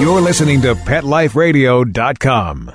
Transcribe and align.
You're 0.00 0.20
listening 0.20 0.62
to 0.62 0.74
PetLifeRadio.com. 0.74 2.72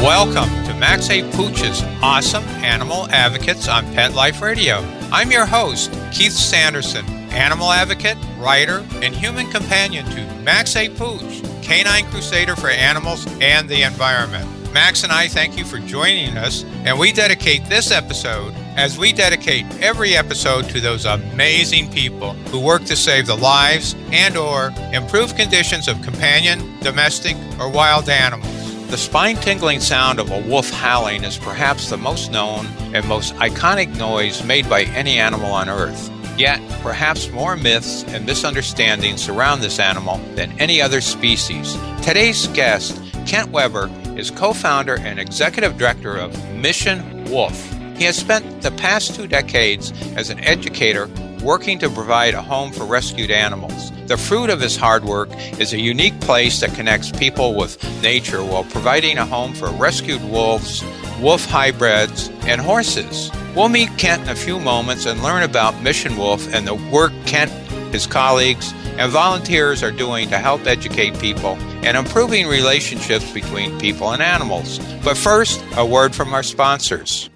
Welcome 0.00 0.48
to 0.66 0.74
Max 0.74 1.10
A. 1.10 1.22
Pooch's 1.32 1.82
Awesome 2.02 2.44
Animal 2.64 3.08
Advocates 3.10 3.68
on 3.68 3.84
Pet 3.94 4.14
Life 4.14 4.40
Radio. 4.42 4.76
I'm 5.10 5.30
your 5.30 5.46
host, 5.46 5.92
Keith 6.12 6.32
Sanderson, 6.32 7.04
animal 7.38 7.70
advocate, 7.70 8.18
writer, 8.36 8.84
and 8.94 9.14
human 9.14 9.48
companion 9.52 10.04
to 10.06 10.34
Max 10.42 10.74
A. 10.74 10.88
Pooch, 10.88 11.40
canine 11.62 12.04
crusader 12.06 12.56
for 12.56 12.68
animals 12.68 13.28
and 13.40 13.68
the 13.68 13.82
environment. 13.82 14.44
Max 14.72 15.04
and 15.04 15.12
I 15.12 15.28
thank 15.28 15.56
you 15.56 15.64
for 15.64 15.78
joining 15.78 16.36
us, 16.36 16.64
and 16.84 16.98
we 16.98 17.12
dedicate 17.12 17.64
this 17.66 17.92
episode 17.92 18.52
as 18.76 18.98
we 18.98 19.12
dedicate 19.12 19.64
every 19.80 20.16
episode 20.16 20.68
to 20.70 20.80
those 20.80 21.04
amazing 21.04 21.92
people 21.92 22.32
who 22.50 22.58
work 22.58 22.84
to 22.86 22.96
save 22.96 23.28
the 23.28 23.36
lives 23.36 23.94
and 24.10 24.36
or 24.36 24.72
improve 24.92 25.36
conditions 25.36 25.86
of 25.86 26.02
companion, 26.02 26.58
domestic, 26.80 27.36
or 27.60 27.70
wild 27.70 28.08
animals. 28.08 28.52
The 28.88 28.98
spine 28.98 29.36
tingling 29.36 29.78
sound 29.78 30.18
of 30.18 30.32
a 30.32 30.40
wolf 30.40 30.70
howling 30.70 31.22
is 31.22 31.38
perhaps 31.38 31.88
the 31.88 31.98
most 31.98 32.32
known 32.32 32.66
and 32.92 33.06
most 33.06 33.32
iconic 33.36 33.96
noise 33.96 34.42
made 34.42 34.68
by 34.68 34.82
any 34.82 35.18
animal 35.18 35.52
on 35.52 35.68
earth. 35.68 36.10
Yet, 36.38 36.60
perhaps 36.82 37.28
more 37.30 37.56
myths 37.56 38.04
and 38.04 38.24
misunderstandings 38.24 39.24
surround 39.24 39.60
this 39.60 39.80
animal 39.80 40.18
than 40.36 40.52
any 40.60 40.80
other 40.80 41.00
species. 41.00 41.76
Today's 42.00 42.46
guest, 42.48 43.02
Kent 43.26 43.50
Weber, 43.50 43.90
is 44.16 44.30
co 44.30 44.52
founder 44.52 45.00
and 45.00 45.18
executive 45.18 45.76
director 45.76 46.16
of 46.16 46.32
Mission 46.54 47.24
Wolf. 47.24 47.60
He 47.96 48.04
has 48.04 48.16
spent 48.16 48.62
the 48.62 48.70
past 48.70 49.16
two 49.16 49.26
decades 49.26 49.92
as 50.14 50.30
an 50.30 50.38
educator 50.44 51.10
working 51.42 51.80
to 51.80 51.90
provide 51.90 52.34
a 52.34 52.42
home 52.42 52.70
for 52.70 52.84
rescued 52.84 53.32
animals. 53.32 53.90
The 54.06 54.16
fruit 54.16 54.48
of 54.48 54.60
his 54.60 54.76
hard 54.76 55.04
work 55.04 55.30
is 55.58 55.72
a 55.72 55.80
unique 55.80 56.20
place 56.20 56.60
that 56.60 56.72
connects 56.74 57.10
people 57.10 57.56
with 57.56 57.82
nature 58.00 58.44
while 58.44 58.62
providing 58.62 59.18
a 59.18 59.26
home 59.26 59.54
for 59.54 59.70
rescued 59.70 60.22
wolves, 60.30 60.84
wolf 61.20 61.44
hybrids, 61.46 62.28
and 62.42 62.60
horses. 62.60 63.32
We'll 63.54 63.68
meet 63.68 63.96
Kent 63.98 64.22
in 64.22 64.28
a 64.28 64.36
few 64.36 64.60
moments 64.60 65.06
and 65.06 65.22
learn 65.22 65.42
about 65.42 65.80
Mission 65.82 66.16
Wolf 66.16 66.52
and 66.54 66.66
the 66.66 66.74
work 66.74 67.12
Kent, 67.26 67.50
his 67.92 68.06
colleagues, 68.06 68.72
and 68.98 69.10
volunteers 69.10 69.82
are 69.82 69.90
doing 69.90 70.28
to 70.30 70.38
help 70.38 70.66
educate 70.66 71.18
people 71.18 71.56
and 71.84 71.96
improving 71.96 72.46
relationships 72.46 73.30
between 73.32 73.78
people 73.78 74.12
and 74.12 74.22
animals. 74.22 74.78
But 75.04 75.16
first, 75.16 75.62
a 75.76 75.86
word 75.86 76.14
from 76.14 76.34
our 76.34 76.42
sponsors. 76.42 77.30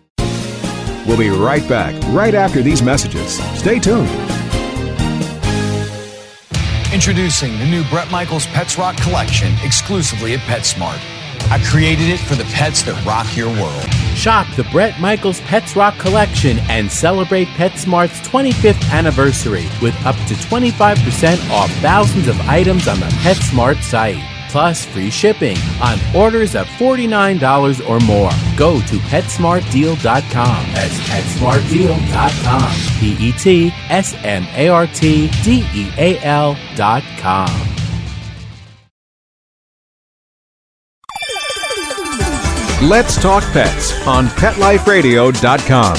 We'll 1.07 1.19
be 1.19 1.31
right 1.31 1.67
back 1.69 1.95
right 2.09 2.35
after 2.35 2.63
these 2.63 2.83
messages. 2.83 3.43
Stay 3.59 3.79
tuned. 3.79 4.09
Introducing 6.93 7.59
the 7.59 7.67
new 7.67 7.83
Bret 7.85 8.11
Michaels 8.11 8.47
Pets 8.49 8.77
Rock 8.77 8.97
collection 8.99 9.53
exclusively 9.65 10.35
at 10.35 10.41
PetSmart. 10.41 11.01
I 11.51 11.63
created 11.65 12.09
it 12.09 12.21
for 12.21 12.35
the 12.35 12.45
pets 12.45 12.83
that 12.83 13.05
rock 13.05 13.37
your 13.37 13.49
world. 13.49 13.85
Shop 14.17 14.47
the 14.57 14.65
Bret 14.65 15.01
Michaels 15.01 15.41
Pets 15.43 15.75
Rock 15.75 15.99
collection 15.99 16.59
and 16.69 16.91
celebrate 16.91 17.49
PetSmart's 17.49 18.21
25th 18.29 18.91
anniversary 18.91 19.67
with 19.81 19.95
up 20.05 20.17
to 20.29 20.35
25% 20.35 21.51
off 21.51 21.71
thousands 21.81 22.29
of 22.29 22.39
items 22.43 22.89
on 22.89 23.01
the 23.01 23.07
PetSmart 23.07 23.83
site. 23.83 24.23
Plus 24.51 24.85
free 24.85 25.09
shipping 25.11 25.57
on 25.83 25.99
orders 26.15 26.55
of 26.55 26.67
$49 26.67 27.89
or 27.89 27.99
more. 28.01 28.31
Go 28.57 28.81
to 28.83 28.97
PetSmartDeal.com. 29.09 30.67
That's 30.75 30.99
PetSmartDeal.com. 31.09 33.01
P 33.01 33.17
E 33.29 33.33
T 33.33 33.73
S 33.89 34.15
M 34.23 34.47
A 34.55 34.69
R 34.69 34.87
T 34.89 35.31
D 35.43 35.65
E 35.75 35.91
A 35.97 36.19
L.com. 36.19 37.82
Let's 42.83 43.17
Talk 43.23 43.45
Pets 43.53 43.93
on 44.09 44.27
PetLifeRadio.com. 44.27 45.95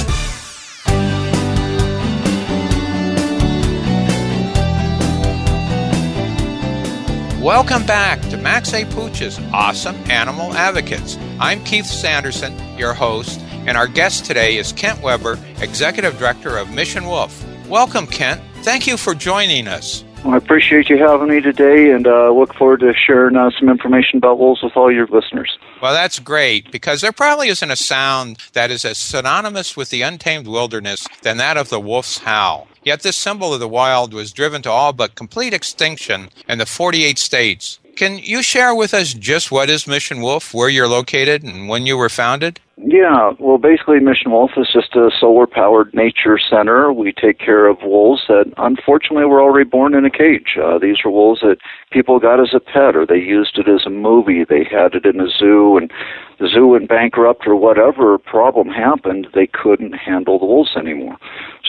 Welcome 7.42 7.86
back 7.86 8.20
to 8.24 8.36
Max 8.36 8.74
A. 8.74 8.84
Pooch's 8.84 9.40
Awesome 9.54 9.96
Animal 10.12 10.54
Advocates. 10.56 11.18
I'm 11.40 11.64
Keith 11.64 11.86
Sanderson, 11.86 12.54
your 12.78 12.94
host, 12.94 13.40
and 13.66 13.78
our 13.78 13.88
guest 13.88 14.26
today 14.26 14.58
is 14.58 14.74
Kent 14.74 15.02
Weber, 15.02 15.40
Executive 15.62 16.20
Director 16.20 16.58
of 16.58 16.74
Mission 16.74 17.06
Wolf. 17.06 17.46
Welcome, 17.70 18.08
Kent. 18.08 18.42
Thank 18.58 18.88
you 18.88 18.98
for 18.98 19.16
joining 19.16 19.70
us. 19.70 20.04
Well, 20.24 20.36
I 20.36 20.38
appreciate 20.38 20.90
you 20.90 20.98
having 20.98 21.28
me 21.28 21.42
today 21.42 21.92
and 21.92 22.08
uh, 22.08 22.32
look 22.32 22.54
forward 22.54 22.80
to 22.80 22.94
sharing 22.94 23.36
uh, 23.36 23.52
some 23.60 23.68
information 23.68 24.18
about 24.18 24.40
wolves 24.40 24.64
with 24.64 24.78
all 24.78 24.90
your 24.90 25.06
listeners. 25.08 25.58
Well, 25.82 25.94
that's 25.94 26.20
great 26.20 26.72
because 26.72 27.02
there 27.02 27.12
probably 27.12 27.50
isn't 27.50 27.70
a 27.70 27.76
sound 27.76 28.38
that 28.54 28.72
is 28.72 28.86
as 28.86 28.98
synonymous 28.98 29.76
with 29.76 29.90
the 29.90 30.02
untamed 30.02 30.48
wilderness 30.48 31.06
than 31.24 31.36
that 31.38 31.58
of 31.58 31.68
the 31.68 31.80
wolf's 31.80 32.20
howl. 32.20 32.70
Yet 32.84 33.02
this 33.02 33.18
symbol 33.18 33.54
of 33.54 33.60
the 33.60 33.68
wild 33.68 34.14
was 34.14 34.32
driven 34.32 34.62
to 34.62 34.70
all 34.70 34.94
but 34.94 35.16
complete 35.16 35.54
extinction 35.54 36.30
in 36.48 36.58
the 36.58 36.66
48 36.66 37.20
states. 37.20 37.80
Can 37.96 38.18
you 38.18 38.42
share 38.42 38.74
with 38.74 38.94
us 38.94 39.14
just 39.14 39.52
what 39.52 39.70
is 39.70 39.86
Mission 39.86 40.22
Wolf, 40.22 40.54
where 40.54 40.70
you're 40.70 40.88
located, 40.88 41.44
and 41.44 41.70
when 41.70 41.86
you 41.86 41.96
were 41.96 42.10
founded? 42.10 42.60
Yeah, 42.78 43.34
well, 43.40 43.60
basically, 43.60 44.00
Mission 44.00 44.32
Wolf 44.32 44.52
is 44.58 44.68
just 44.74 44.96
a 44.96 45.12
solar 45.20 45.46
powered 45.46 45.94
nature 45.94 46.40
center. 46.40 46.92
We 46.92 47.14
take 47.14 47.38
care 47.38 47.68
of 47.68 47.78
wolves 47.84 48.24
that 48.28 48.52
unfortunately 48.58 49.26
were 49.26 49.42
already 49.42 49.70
born 49.70 49.94
in 49.94 50.06
a 50.06 50.10
cage. 50.10 50.58
Uh, 50.62 50.80
these 50.80 50.98
were 51.06 51.12
wolves 51.12 51.42
that 51.42 51.58
people 51.92 52.20
got 52.20 52.40
as 52.40 52.54
a 52.54 52.60
pet 52.60 52.96
or 52.96 53.06
they 53.06 53.20
used 53.20 53.60
it 53.60 53.70
as 53.70 53.86
a 53.86 53.92
movie. 53.92 54.44
They 54.44 54.64
had 54.64 54.96
it 54.96 55.06
in 55.06 55.22
a 55.22 55.30
zoo 55.30 55.78
and 55.78 55.92
the 56.40 56.48
zoo 56.48 56.68
went 56.68 56.90
bankrupt 56.90 57.46
or 57.48 57.56
whatever 57.56 58.18
problem 58.18 58.70
happened, 58.70 59.28
they 59.34 59.48
couldn't 59.48 59.94
handle 59.94 60.40
the 60.40 60.46
wolves 60.46 60.76
anymore. 60.76 61.18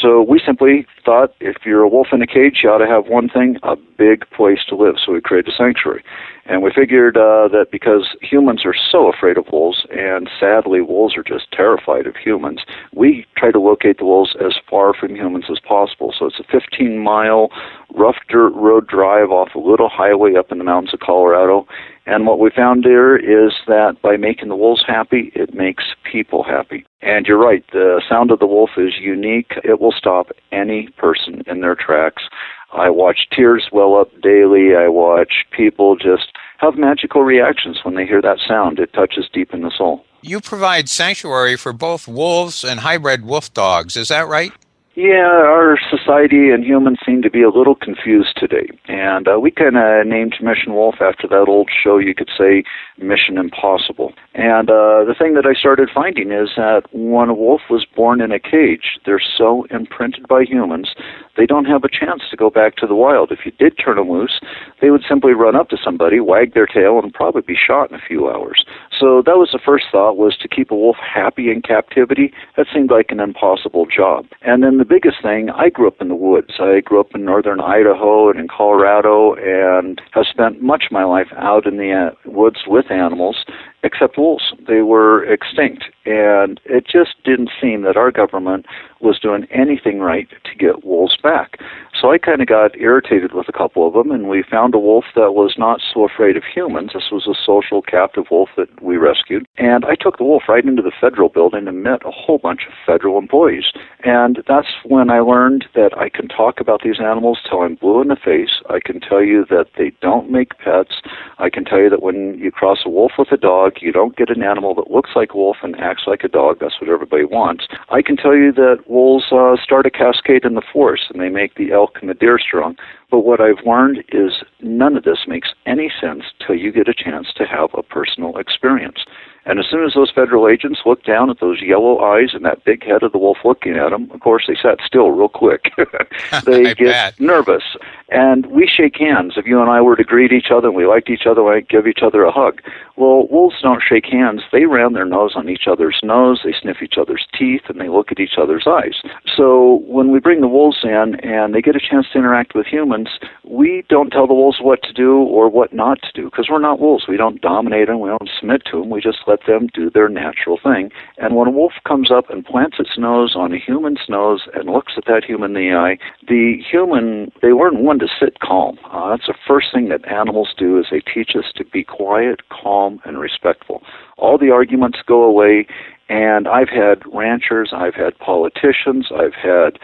So 0.01 0.23
we 0.23 0.41
simply 0.45 0.87
thought 1.05 1.35
if 1.41 1.57
you're 1.65 1.83
a 1.83 1.89
wolf 1.89 2.09
in 2.13 2.23
a 2.23 2.27
cage, 2.27 2.61
you 2.63 2.71
ought 2.71 2.79
to 2.79 2.87
have 2.87 3.07
one 3.07 3.29
thing, 3.29 3.57
a 3.63 3.77
big 3.77 4.29
place 4.31 4.61
to 4.69 4.77
live. 4.77 4.97
So 5.05 5.13
we 5.13 5.21
created 5.21 5.53
a 5.53 5.57
sanctuary. 5.57 6.03
And 6.47 6.62
we 6.62 6.71
figured 6.75 7.16
uh, 7.16 7.49
that 7.49 7.69
because 7.72 8.15
humans 8.21 8.62
are 8.66 8.75
so 8.75 9.10
afraid 9.10 9.38
of 9.38 9.47
wolves, 9.50 9.87
and 9.91 10.28
sadly, 10.38 10.81
wolves 10.82 11.16
are 11.16 11.22
just 11.22 11.50
terrified 11.53 12.06
of 12.06 12.16
humans, 12.16 12.60
we 12.94 13.27
try 13.37 13.50
to 13.50 13.60
locate 13.60 13.99
the 13.99 14.05
wolves 14.05 14.37
as 14.44 14.55
far 14.69 14.93
from 14.93 15.15
humans 15.15 15.47
as 15.50 15.59
possible. 15.60 16.12
So 16.19 16.27
it's 16.27 16.41
a 16.41 16.44
15 16.44 16.99
mile 16.99 17.49
rough 17.94 18.16
dirt 18.28 18.53
road 18.55 18.87
drive 18.87 19.31
off 19.31 19.55
a 19.55 19.59
little 19.59 19.88
highway 19.88 20.34
up 20.34 20.53
in 20.53 20.59
the 20.59 20.65
mountains 20.65 20.93
of 20.93 21.00
Colorado. 21.00 21.66
And 22.06 22.27
what 22.27 22.38
we 22.38 22.50
found 22.50 22.84
there 22.84 23.16
is 23.16 23.55
that 23.66 23.97
by 24.03 24.19
making 24.19 24.49
the 24.49 24.56
wolves 24.56 24.84
happy, 24.87 25.32
it 25.34 25.55
makes 25.55 25.84
people 26.11 26.43
happy. 26.43 26.84
And 27.00 27.26
you're 27.26 27.38
right, 27.38 27.65
the 27.72 28.03
sound 28.06 28.31
of 28.31 28.38
the 28.38 28.47
wolf 28.47 28.71
is 28.76 28.94
unique. 29.00 29.53
It 29.65 29.81
will 29.81 29.93
stop 29.93 30.31
any 30.53 30.88
person 30.99 31.43
in 31.47 31.61
their 31.61 31.75
tracks. 31.75 32.25
I 32.73 32.91
watch 32.91 33.29
tears 33.35 33.69
well 33.73 33.97
up 33.97 34.11
daily. 34.23 34.75
I 34.77 34.89
watch 34.89 35.47
people 35.51 35.97
just 35.97 36.33
have 36.59 36.77
magical 36.77 37.23
reactions 37.23 37.79
when 37.83 37.95
they 37.95 38.07
hear 38.07 38.23
that 38.23 38.39
sound. 38.47 38.79
It 38.79 38.93
touches 38.93 39.29
deep 39.33 39.53
in 39.53 39.63
the 39.63 39.71
soul. 39.77 40.05
You 40.23 40.41
provide 40.41 40.89
sanctuary 40.89 41.57
for 41.57 41.73
both 41.73 42.09
wolves 42.09 42.65
and 42.65 42.81
hybrid 42.81 43.25
wolf 43.27 43.53
dogs, 43.53 43.97
is 43.97 44.09
that 44.09 44.27
right? 44.27 44.53
Yeah, 44.97 45.27
our 45.27 45.77
society 45.91 46.50
and 46.50 46.62
humans 46.62 46.99
seem 47.05 47.21
to 47.22 47.31
be 47.31 47.43
a 47.43 47.50
little 47.50 47.75
confused 47.75 48.37
today. 48.37 48.69
And 48.87 49.26
uh, 49.26 49.41
we 49.41 49.50
kind 49.50 49.76
of 49.76 50.06
named 50.06 50.37
Mission 50.41 50.73
Wolf 50.73 50.96
after 51.00 51.26
that 51.26 51.46
old 51.49 51.69
show, 51.82 51.99
you 51.99 52.14
could 52.14 52.31
say 52.38 52.62
Mission 52.99 53.37
Impossible. 53.37 54.12
And 54.35 54.70
uh, 54.70 55.02
the 55.02 55.14
thing 55.19 55.35
that 55.35 55.46
I 55.46 55.58
started 55.58 55.91
finding 55.93 56.31
is 56.31 56.50
that 56.56 56.82
when 56.93 57.29
a 57.29 57.35
wolf 57.35 57.62
was 57.69 57.85
born 57.85 58.20
in 58.20 58.31
a 58.31 58.38
cage, 58.38 59.00
they're 59.05 59.20
so 59.20 59.67
imprinted 59.70 60.29
by 60.29 60.44
humans, 60.44 60.94
they 61.37 61.47
don't 61.47 61.64
have 61.64 61.82
a 61.82 61.88
chance 61.88 62.23
to 62.31 62.37
go 62.37 62.49
back 62.49 62.76
to 62.76 62.87
the 62.87 62.94
wild. 62.94 63.32
If 63.32 63.40
you 63.44 63.50
did 63.50 63.75
turn 63.76 63.97
them 63.97 64.11
loose, 64.11 64.38
they 64.81 64.90
would 64.90 65.02
simply 65.08 65.32
run 65.32 65.56
up 65.56 65.70
to 65.70 65.76
somebody, 65.82 66.20
wag 66.20 66.55
their 66.55 66.67
tail, 66.67 67.00
and 67.02 67.12
probably 67.12 67.43
be 67.43 67.56
shot 67.56 67.90
in 67.90 67.97
a 67.97 68.06
few 68.06 68.29
hours. 68.29 68.64
So 68.97 69.23
that 69.26 69.37
was 69.37 69.50
the 69.52 69.58
first 69.58 69.87
thought 69.90 70.17
was 70.17 70.37
to 70.37 70.49
keep 70.49 70.70
a 70.70 70.76
wolf 70.76 70.97
happy 71.02 71.50
in 71.50 71.62
captivity. 71.62 72.32
That 72.56 72.67
seemed 72.73 72.90
like 72.90 73.11
an 73.11 73.19
impossible 73.19 73.87
job. 73.87 74.26
And 74.43 74.62
then 74.62 74.79
the 74.79 74.84
biggest 74.85 75.23
thing, 75.23 75.51
I 75.51 75.69
grew 75.69 75.89
up 75.89 76.01
in 76.01 76.09
the 76.09 76.15
woods. 76.15 76.55
I 76.59 76.81
grew 76.81 77.01
up 77.01 77.15
in 77.15 77.25
northern 77.25 77.61
Idaho 77.61 78.31
and 78.31 78.39
in 78.39 78.49
Colorado 78.49 79.35
and 79.35 80.01
have 80.13 80.27
spent 80.31 80.63
much 80.63 80.85
of 80.87 80.93
my 80.93 81.05
life 81.05 81.29
out 81.37 81.67
in 81.67 81.77
the 81.77 81.93
uh, 81.93 82.31
woods 82.31 82.61
with 82.67 82.91
animals 82.91 83.45
except 83.85 84.19
wolves. 84.19 84.53
They 84.67 84.83
were 84.83 85.25
extinct. 85.25 85.85
And 86.07 86.61
it 86.65 86.85
just 86.87 87.15
didn't 87.25 87.51
seem 87.61 87.83
that 87.83 87.97
our 87.97 88.11
government 88.11 88.67
was 89.01 89.19
doing 89.19 89.47
anything 89.51 90.01
right 90.01 90.29
to 90.31 90.55
get 90.59 90.85
wolves 90.85 91.17
back. 91.23 91.59
So 91.99 92.11
I 92.11 92.19
kind 92.19 92.43
of 92.43 92.49
got 92.49 92.79
irritated 92.79 93.33
with 93.33 93.49
a 93.49 93.53
couple 93.53 93.87
of 93.87 93.95
them, 93.95 94.11
and 94.11 94.29
we 94.29 94.43
found 94.43 94.75
a 94.75 94.79
wolf 94.79 95.05
that 95.15 95.33
was 95.33 95.55
not 95.57 95.81
so 95.93 96.05
afraid 96.05 96.37
of 96.37 96.43
humans. 96.43 96.91
This 96.95 97.11
was 97.13 97.27
a 97.27 97.35
social 97.35 97.81
captive 97.81 98.25
wolf 98.31 98.51
that 98.57 98.83
we 98.83 98.97
rescued. 98.97 99.47
And 99.57 99.85
I 99.85 99.95
took 99.95 100.19
the 100.19 100.25
wolf 100.25 100.43
right 100.49 100.65
into 100.65 100.83
the 100.83 100.93
federal 101.01 101.29
building 101.29 101.69
and 101.69 101.83
met 101.83 102.05
a 102.05 102.11
whole 102.11 102.39
bunch 102.39 102.63
of 102.67 102.75
federal 102.85 103.19
employees. 103.19 103.65
And 104.03 104.43
that's 104.49 104.69
when 104.85 105.09
I 105.11 105.21
learned 105.21 105.67
that 105.75 105.97
I 105.97 106.09
can 106.09 106.29
talk 106.29 106.61
about 106.61 106.83
these 106.83 107.01
animals 107.01 107.39
till 107.49 107.63
I'm 107.63 107.77
blue 107.77 108.03
in 108.03 108.09
the 108.09 108.17
face. 108.17 108.61
I 108.69 108.81
can 108.85 109.01
tell 109.01 109.23
you 109.23 109.47
that 109.49 109.67
they 109.79 109.93
don't 110.03 110.31
make 110.31 110.59
pets. 110.59 110.97
I 111.39 111.49
can 111.49 111.65
tell 111.65 111.79
you 111.79 111.91
that 111.91 112.03
when 112.03 112.39
you 112.39 112.51
cross 112.51 112.79
a 112.85 112.91
wolf 112.91 113.13
with 113.19 113.33
a 113.33 113.37
dog, 113.37 113.74
you 113.82 113.93
don't 113.93 114.17
get 114.17 114.31
an 114.31 114.43
animal 114.43 114.75
that 114.75 114.91
looks 114.91 115.11
like 115.15 115.32
a 115.32 115.37
wolf 115.37 115.59
and 115.62 115.76
acts 115.81 116.05
like 116.06 116.25
a 116.25 116.29
dog. 116.29 116.59
That's 116.61 116.81
what 116.81 116.91
everybody 116.91 117.25
wants. 117.25 117.67
I 117.91 118.03
can 118.03 118.17
tell 118.17 118.35
you 118.35 118.53
that 118.53 118.85
wolves 118.87 119.26
uh, 119.32 119.56
start 119.62 119.87
a 119.87 119.91
cascade 119.91 120.44
in 120.44 120.55
the 120.55 120.62
forest 120.73 121.05
and 121.11 121.21
they 121.21 121.29
make 121.29 121.55
the 121.55 121.73
elk 121.73 121.99
and 122.00 122.11
the 122.11 122.15
deer 122.15 122.38
strong. 122.38 122.76
But 123.14 123.20
what 123.20 123.40
I've 123.40 123.64
learned 123.64 124.02
is 124.08 124.43
none 124.61 124.96
of 124.96 125.05
this 125.05 125.28
makes 125.28 125.50
any 125.66 125.88
sense 126.00 126.25
till 126.44 126.56
you 126.56 126.72
get 126.72 126.88
a 126.88 126.93
chance 126.93 127.28
to 127.37 127.46
have 127.46 127.70
a 127.72 127.84
personal 127.84 128.37
experience. 128.38 129.05
And 129.46 129.58
as 129.58 129.66
soon 129.70 129.84
as 129.84 129.93
those 129.94 130.11
federal 130.11 130.49
agents 130.49 130.81
looked 130.87 131.06
down 131.06 131.28
at 131.28 131.38
those 131.38 131.61
yellow 131.61 132.00
eyes 132.00 132.31
and 132.32 132.44
that 132.44 132.64
big 132.64 132.82
head 132.82 133.02
of 133.02 133.12
the 133.12 133.19
wolf 133.19 133.38
looking 133.44 133.76
at 133.76 133.90
them, 133.90 134.11
of 134.11 134.20
course, 134.20 134.44
they 134.49 134.55
sat 134.55 134.78
still 134.84 135.11
real 135.11 135.28
quick. 135.28 135.70
they 136.46 136.75
get 136.75 136.78
bet. 136.78 137.20
nervous. 137.20 137.62
And 138.08 138.46
we 138.46 138.66
shake 138.66 138.96
hands. 138.96 139.34
If 139.37 139.46
you 139.46 139.61
and 139.61 139.70
I 139.70 139.81
were 139.81 139.96
to 139.96 140.05
greet 140.05 140.32
each 140.32 140.50
other 140.50 140.69
and 140.69 140.76
we 140.76 140.87
liked 140.87 141.11
each 141.11 141.26
other, 141.26 141.43
we 141.43 141.61
give 141.62 141.87
each 141.87 142.00
other 142.02 142.25
a 142.25 142.32
hug. 142.32 142.62
Well, 142.96 143.26
wolves 143.28 143.56
don't 143.62 143.82
shake 143.87 144.06
hands. 144.06 144.43
They 144.50 144.66
ram 144.66 144.94
their 144.94 145.05
nose 145.05 145.32
on 145.34 145.49
each 145.49 145.66
other's 145.66 145.99
nose, 146.02 146.40
they 146.44 146.52
sniff 146.52 146.81
each 146.81 146.96
other's 146.96 147.26
teeth, 147.37 147.62
and 147.69 147.81
they 147.81 147.88
look 147.88 148.12
at 148.12 148.20
each 148.20 148.38
other's 148.40 148.66
eyes. 148.66 149.02
So 149.37 149.82
when 149.87 150.11
we 150.11 150.20
bring 150.20 150.40
the 150.40 150.49
wolves 150.49 150.78
in 150.84 151.16
and 151.22 151.55
they 151.55 151.61
get 151.61 151.76
a 151.76 151.81
chance 151.81 152.06
to 152.12 152.19
interact 152.19 152.55
with 152.55 152.66
humans, 152.66 153.04
we 153.45 153.85
don't 153.89 154.11
tell 154.11 154.27
the 154.27 154.35
wolves 154.35 154.59
what 154.61 154.83
to 154.83 154.93
do 154.93 155.19
or 155.19 155.49
what 155.49 155.73
not 155.73 156.01
to 156.03 156.12
do 156.15 156.25
because 156.25 156.49
we're 156.51 156.59
not 156.59 156.81
wolves. 156.81 157.05
We 157.09 157.17
don't 157.17 157.41
dominate 157.41 157.89
them, 157.89 158.01
we 158.01 158.09
don't 158.09 158.31
submit 158.39 158.62
to 158.71 158.81
them, 158.81 158.91
we 158.91 159.01
just 159.01 159.19
let 159.27 159.41
them 159.47 159.69
do 159.73 159.91
their 159.91 160.09
natural 160.09 160.59
thing. 160.62 160.91
And 161.19 161.37
when 161.37 161.49
a 161.49 161.53
wolf 161.53 161.73
comes 161.87 162.11
up 162.11 162.31
and 162.31 162.45
plants 162.45 162.77
its 162.79 162.99
nose 162.99 163.35
on 163.37 163.53
a 163.53 163.59
human's 163.59 164.01
nose 164.09 164.49
and 164.55 164.69
looks 164.69 164.95
at 164.97 165.05
that 165.06 165.25
human 165.25 165.45
in 165.45 165.55
the 165.55 165.75
eye, 165.75 165.99
the 166.27 166.56
human, 166.71 167.31
they 167.43 167.53
learn 167.53 167.85
one 167.85 167.99
to 167.99 168.09
sit 168.19 168.41
calm. 168.41 168.79
Uh, 168.91 169.11
that's 169.11 169.27
the 169.27 169.35
first 169.47 169.69
thing 169.73 169.89
that 169.89 170.07
animals 170.11 170.55
do 170.57 170.79
is 170.79 170.87
they 170.91 171.00
teach 171.00 171.33
us 171.37 171.53
to 171.57 171.65
be 171.65 171.85
quiet, 171.85 172.41
calm, 172.49 173.00
and 173.05 173.19
respectful. 173.19 173.83
All 174.17 174.39
the 174.39 174.50
arguments 174.50 174.99
go 175.07 175.23
away, 175.23 175.67
and 176.09 176.47
I've 176.49 176.69
had 176.69 177.03
ranchers, 177.12 177.73
I've 177.75 177.95
had 177.95 178.19
politicians, 178.19 179.09
I've 179.11 179.35
had 179.35 179.79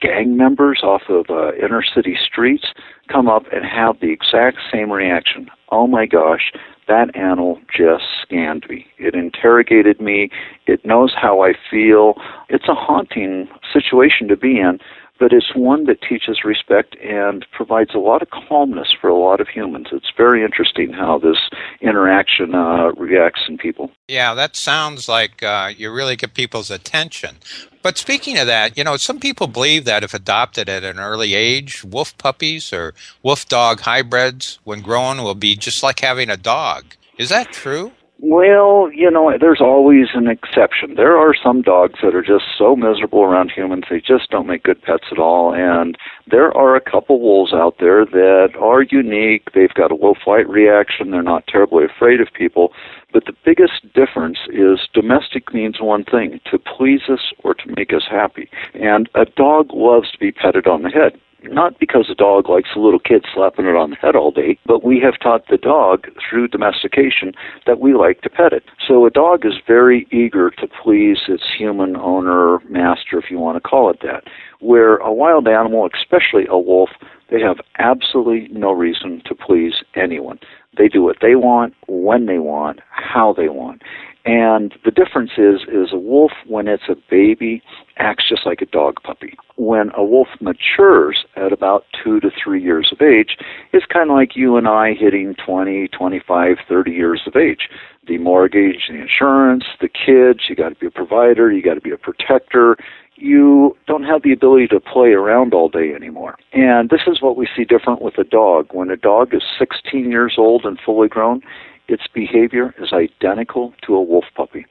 gang 0.00 0.36
members 0.36 0.80
off 0.82 1.02
of 1.08 1.26
uh, 1.30 1.54
inner 1.54 1.82
city 1.82 2.16
streets 2.22 2.66
come 3.08 3.28
up 3.28 3.44
and 3.52 3.64
have 3.64 4.00
the 4.00 4.12
exact 4.12 4.58
same 4.72 4.92
reaction. 4.92 5.48
Oh 5.70 5.86
my 5.86 6.06
gosh, 6.06 6.52
that 6.88 7.14
animal 7.16 7.58
just 7.76 8.04
scanned 8.22 8.66
me. 8.68 8.86
It 8.98 9.14
interrogated 9.14 10.00
me. 10.00 10.30
It 10.66 10.84
knows 10.84 11.14
how 11.16 11.42
I 11.42 11.52
feel. 11.70 12.14
It's 12.48 12.68
a 12.68 12.74
haunting 12.74 13.48
situation 13.72 14.28
to 14.28 14.36
be 14.36 14.58
in, 14.58 14.78
but 15.20 15.34
it's 15.34 15.54
one 15.54 15.84
that 15.84 16.00
teaches 16.00 16.40
respect 16.44 16.96
and 16.96 17.46
provides 17.52 17.94
a 17.94 17.98
lot 17.98 18.22
of 18.22 18.30
calmness 18.30 18.88
for 18.98 19.08
a 19.08 19.16
lot 19.16 19.40
of 19.40 19.48
humans. 19.48 19.88
It's 19.92 20.10
very 20.16 20.42
interesting 20.42 20.94
how 20.94 21.18
this 21.18 21.36
interaction 21.82 22.54
uh, 22.54 22.92
reacts 22.96 23.42
in 23.46 23.58
people. 23.58 23.92
Yeah, 24.08 24.32
that 24.34 24.56
sounds 24.56 25.08
like 25.08 25.42
uh, 25.42 25.72
you 25.76 25.92
really 25.92 26.16
get 26.16 26.32
people's 26.32 26.70
attention. 26.70 27.36
But 27.82 27.98
speaking 27.98 28.38
of 28.38 28.46
that, 28.46 28.78
you 28.78 28.82
know, 28.82 28.96
some 28.96 29.20
people 29.20 29.46
believe 29.46 29.84
that 29.84 30.02
if 30.02 30.14
adopted 30.14 30.68
at 30.70 30.84
an 30.84 30.98
early 30.98 31.34
age, 31.34 31.84
wolf 31.84 32.16
puppies 32.16 32.72
or 32.72 32.94
wolf 33.22 33.46
dog 33.46 33.80
hybrids, 33.80 34.58
when 34.64 34.80
grown, 34.80 35.22
will 35.22 35.34
be 35.34 35.54
just 35.54 35.82
like 35.82 36.00
having 36.00 36.30
a 36.30 36.36
dog. 36.36 36.84
Is 37.18 37.28
that 37.28 37.52
true? 37.52 37.92
Well, 38.22 38.90
you 38.92 39.10
know, 39.10 39.32
there's 39.40 39.62
always 39.62 40.08
an 40.12 40.28
exception. 40.28 40.94
There 40.94 41.16
are 41.16 41.34
some 41.34 41.62
dogs 41.62 42.00
that 42.02 42.14
are 42.14 42.22
just 42.22 42.44
so 42.58 42.76
miserable 42.76 43.22
around 43.22 43.50
humans, 43.50 43.84
they 43.88 44.00
just 44.00 44.28
don't 44.28 44.46
make 44.46 44.62
good 44.64 44.82
pets 44.82 45.06
at 45.10 45.18
all. 45.18 45.54
And 45.54 45.96
there 46.30 46.54
are 46.54 46.76
a 46.76 46.82
couple 46.82 47.18
wolves 47.18 47.54
out 47.54 47.76
there 47.80 48.04
that 48.04 48.50
are 48.60 48.82
unique. 48.82 49.52
They've 49.54 49.72
got 49.72 49.90
a 49.90 49.94
low 49.94 50.14
flight 50.22 50.46
reaction. 50.50 51.10
They're 51.10 51.22
not 51.22 51.46
terribly 51.46 51.84
afraid 51.86 52.20
of 52.20 52.28
people. 52.34 52.72
But 53.10 53.24
the 53.24 53.32
biggest 53.42 53.90
difference 53.94 54.38
is 54.50 54.86
domestic 54.92 55.54
means 55.54 55.80
one 55.80 56.04
thing 56.04 56.40
to 56.50 56.58
please 56.58 57.02
us 57.08 57.32
or 57.42 57.54
to 57.54 57.74
make 57.74 57.94
us 57.94 58.04
happy. 58.08 58.50
And 58.74 59.08
a 59.14 59.24
dog 59.24 59.70
loves 59.72 60.12
to 60.12 60.18
be 60.18 60.30
petted 60.30 60.66
on 60.66 60.82
the 60.82 60.90
head 60.90 61.18
not 61.44 61.78
because 61.78 62.06
the 62.08 62.14
dog 62.14 62.48
likes 62.48 62.70
a 62.74 62.80
little 62.80 62.98
kid 62.98 63.24
slapping 63.32 63.66
it 63.66 63.76
on 63.76 63.90
the 63.90 63.96
head 63.96 64.16
all 64.16 64.30
day, 64.30 64.58
but 64.66 64.84
we 64.84 65.00
have 65.00 65.18
taught 65.20 65.48
the 65.48 65.56
dog 65.56 66.06
through 66.18 66.48
domestication 66.48 67.32
that 67.66 67.80
we 67.80 67.94
like 67.94 68.20
to 68.22 68.30
pet 68.30 68.52
it. 68.52 68.64
So 68.86 69.06
a 69.06 69.10
dog 69.10 69.44
is 69.44 69.54
very 69.66 70.06
eager 70.10 70.50
to 70.50 70.68
please 70.82 71.18
its 71.28 71.44
human 71.56 71.96
owner, 71.96 72.58
master, 72.68 73.18
if 73.18 73.30
you 73.30 73.38
want 73.38 73.62
to 73.62 73.68
call 73.68 73.90
it 73.90 74.00
that. 74.02 74.24
Where 74.60 74.96
a 74.96 75.12
wild 75.12 75.48
animal, 75.48 75.88
especially 75.94 76.46
a 76.48 76.58
wolf, 76.58 76.90
they 77.30 77.40
have 77.40 77.58
absolutely 77.78 78.48
no 78.52 78.72
reason 78.72 79.22
to 79.26 79.34
please 79.34 79.74
anyone. 79.94 80.38
They 80.76 80.88
do 80.88 81.02
what 81.02 81.18
they 81.20 81.34
want, 81.34 81.74
when 81.88 82.26
they 82.26 82.38
want, 82.38 82.80
how 82.90 83.32
they 83.32 83.48
want. 83.48 83.82
And 84.24 84.74
the 84.84 84.90
difference 84.90 85.32
is, 85.38 85.62
is 85.62 85.92
a 85.92 85.98
wolf, 85.98 86.32
when 86.46 86.68
it's 86.68 86.88
a 86.88 86.96
baby, 87.10 87.62
acts 87.96 88.28
just 88.28 88.44
like 88.44 88.60
a 88.60 88.66
dog 88.66 88.96
puppy. 89.02 89.34
When 89.56 89.90
a 89.96 90.04
wolf 90.04 90.28
matures 90.40 91.24
at 91.36 91.52
about 91.52 91.84
two 92.02 92.20
to 92.20 92.30
three 92.30 92.62
years 92.62 92.90
of 92.92 93.00
age, 93.00 93.38
it's 93.72 93.86
kind 93.86 94.10
of 94.10 94.16
like 94.16 94.36
you 94.36 94.56
and 94.56 94.68
I 94.68 94.92
hitting 94.92 95.34
20, 95.44 95.88
25, 95.88 96.56
30 96.68 96.90
years 96.90 97.22
of 97.26 97.34
age. 97.36 97.68
The 98.06 98.18
mortgage, 98.18 98.88
the 98.88 99.00
insurance, 99.00 99.64
the 99.80 99.88
kids, 99.88 100.40
you 100.48 100.56
got 100.56 100.70
to 100.70 100.74
be 100.74 100.86
a 100.86 100.90
provider, 100.90 101.50
you 101.50 101.62
got 101.62 101.74
to 101.74 101.80
be 101.80 101.90
a 101.90 101.98
protector. 101.98 102.76
You 103.16 103.76
don't 103.86 104.04
have 104.04 104.22
the 104.22 104.32
ability 104.32 104.68
to 104.68 104.80
play 104.80 105.10
around 105.10 105.52
all 105.52 105.68
day 105.68 105.92
anymore. 105.94 106.36
And 106.54 106.88
this 106.88 107.02
is 107.06 107.20
what 107.20 107.36
we 107.36 107.46
see 107.54 107.64
different 107.64 108.00
with 108.00 108.16
a 108.16 108.24
dog. 108.24 108.68
When 108.72 108.90
a 108.90 108.96
dog 108.96 109.34
is 109.34 109.42
16 109.58 110.10
years 110.10 110.34
old 110.38 110.64
and 110.64 110.78
fully 110.84 111.08
grown, 111.08 111.42
its 111.90 112.04
behavior 112.12 112.74
is 112.78 112.92
identical 112.92 113.74
to 113.86 113.94
a 113.94 114.02
wolf 114.02 114.24
puppy. 114.34 114.66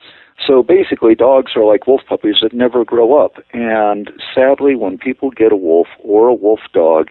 So 0.46 0.64
basically, 0.64 1.16
dogs 1.16 1.52
are 1.56 1.66
like 1.66 1.86
wolf 1.86 2.02
puppies 2.08 2.38
that 2.42 2.54
never 2.54 2.86
grow 2.86 3.24
up. 3.24 3.34
And 3.54 4.12
sadly, 4.34 4.76
when 4.76 4.98
people 4.98 5.32
get 5.32 5.52
a 5.52 5.58
wolf 5.58 5.88
or 6.00 6.28
a 6.30 6.34
wolf 6.34 6.62
dog 6.74 7.10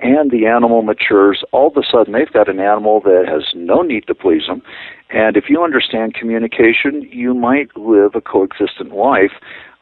and 0.00 0.30
the 0.30 0.46
animal 0.46 0.82
matures, 0.82 1.42
all 1.52 1.68
of 1.68 1.76
a 1.76 1.82
sudden 1.90 2.12
they've 2.12 2.32
got 2.32 2.48
an 2.48 2.60
animal 2.60 3.00
that 3.00 3.24
has 3.26 3.52
no 3.54 3.82
need 3.82 4.06
to 4.06 4.14
please 4.14 4.46
them. 4.46 4.62
And 5.10 5.36
if 5.36 5.44
you 5.48 5.64
understand 5.64 6.14
communication, 6.14 7.02
you 7.10 7.34
might 7.34 7.76
live 7.76 8.14
a 8.14 8.20
coexistent 8.20 8.94
life 8.94 9.32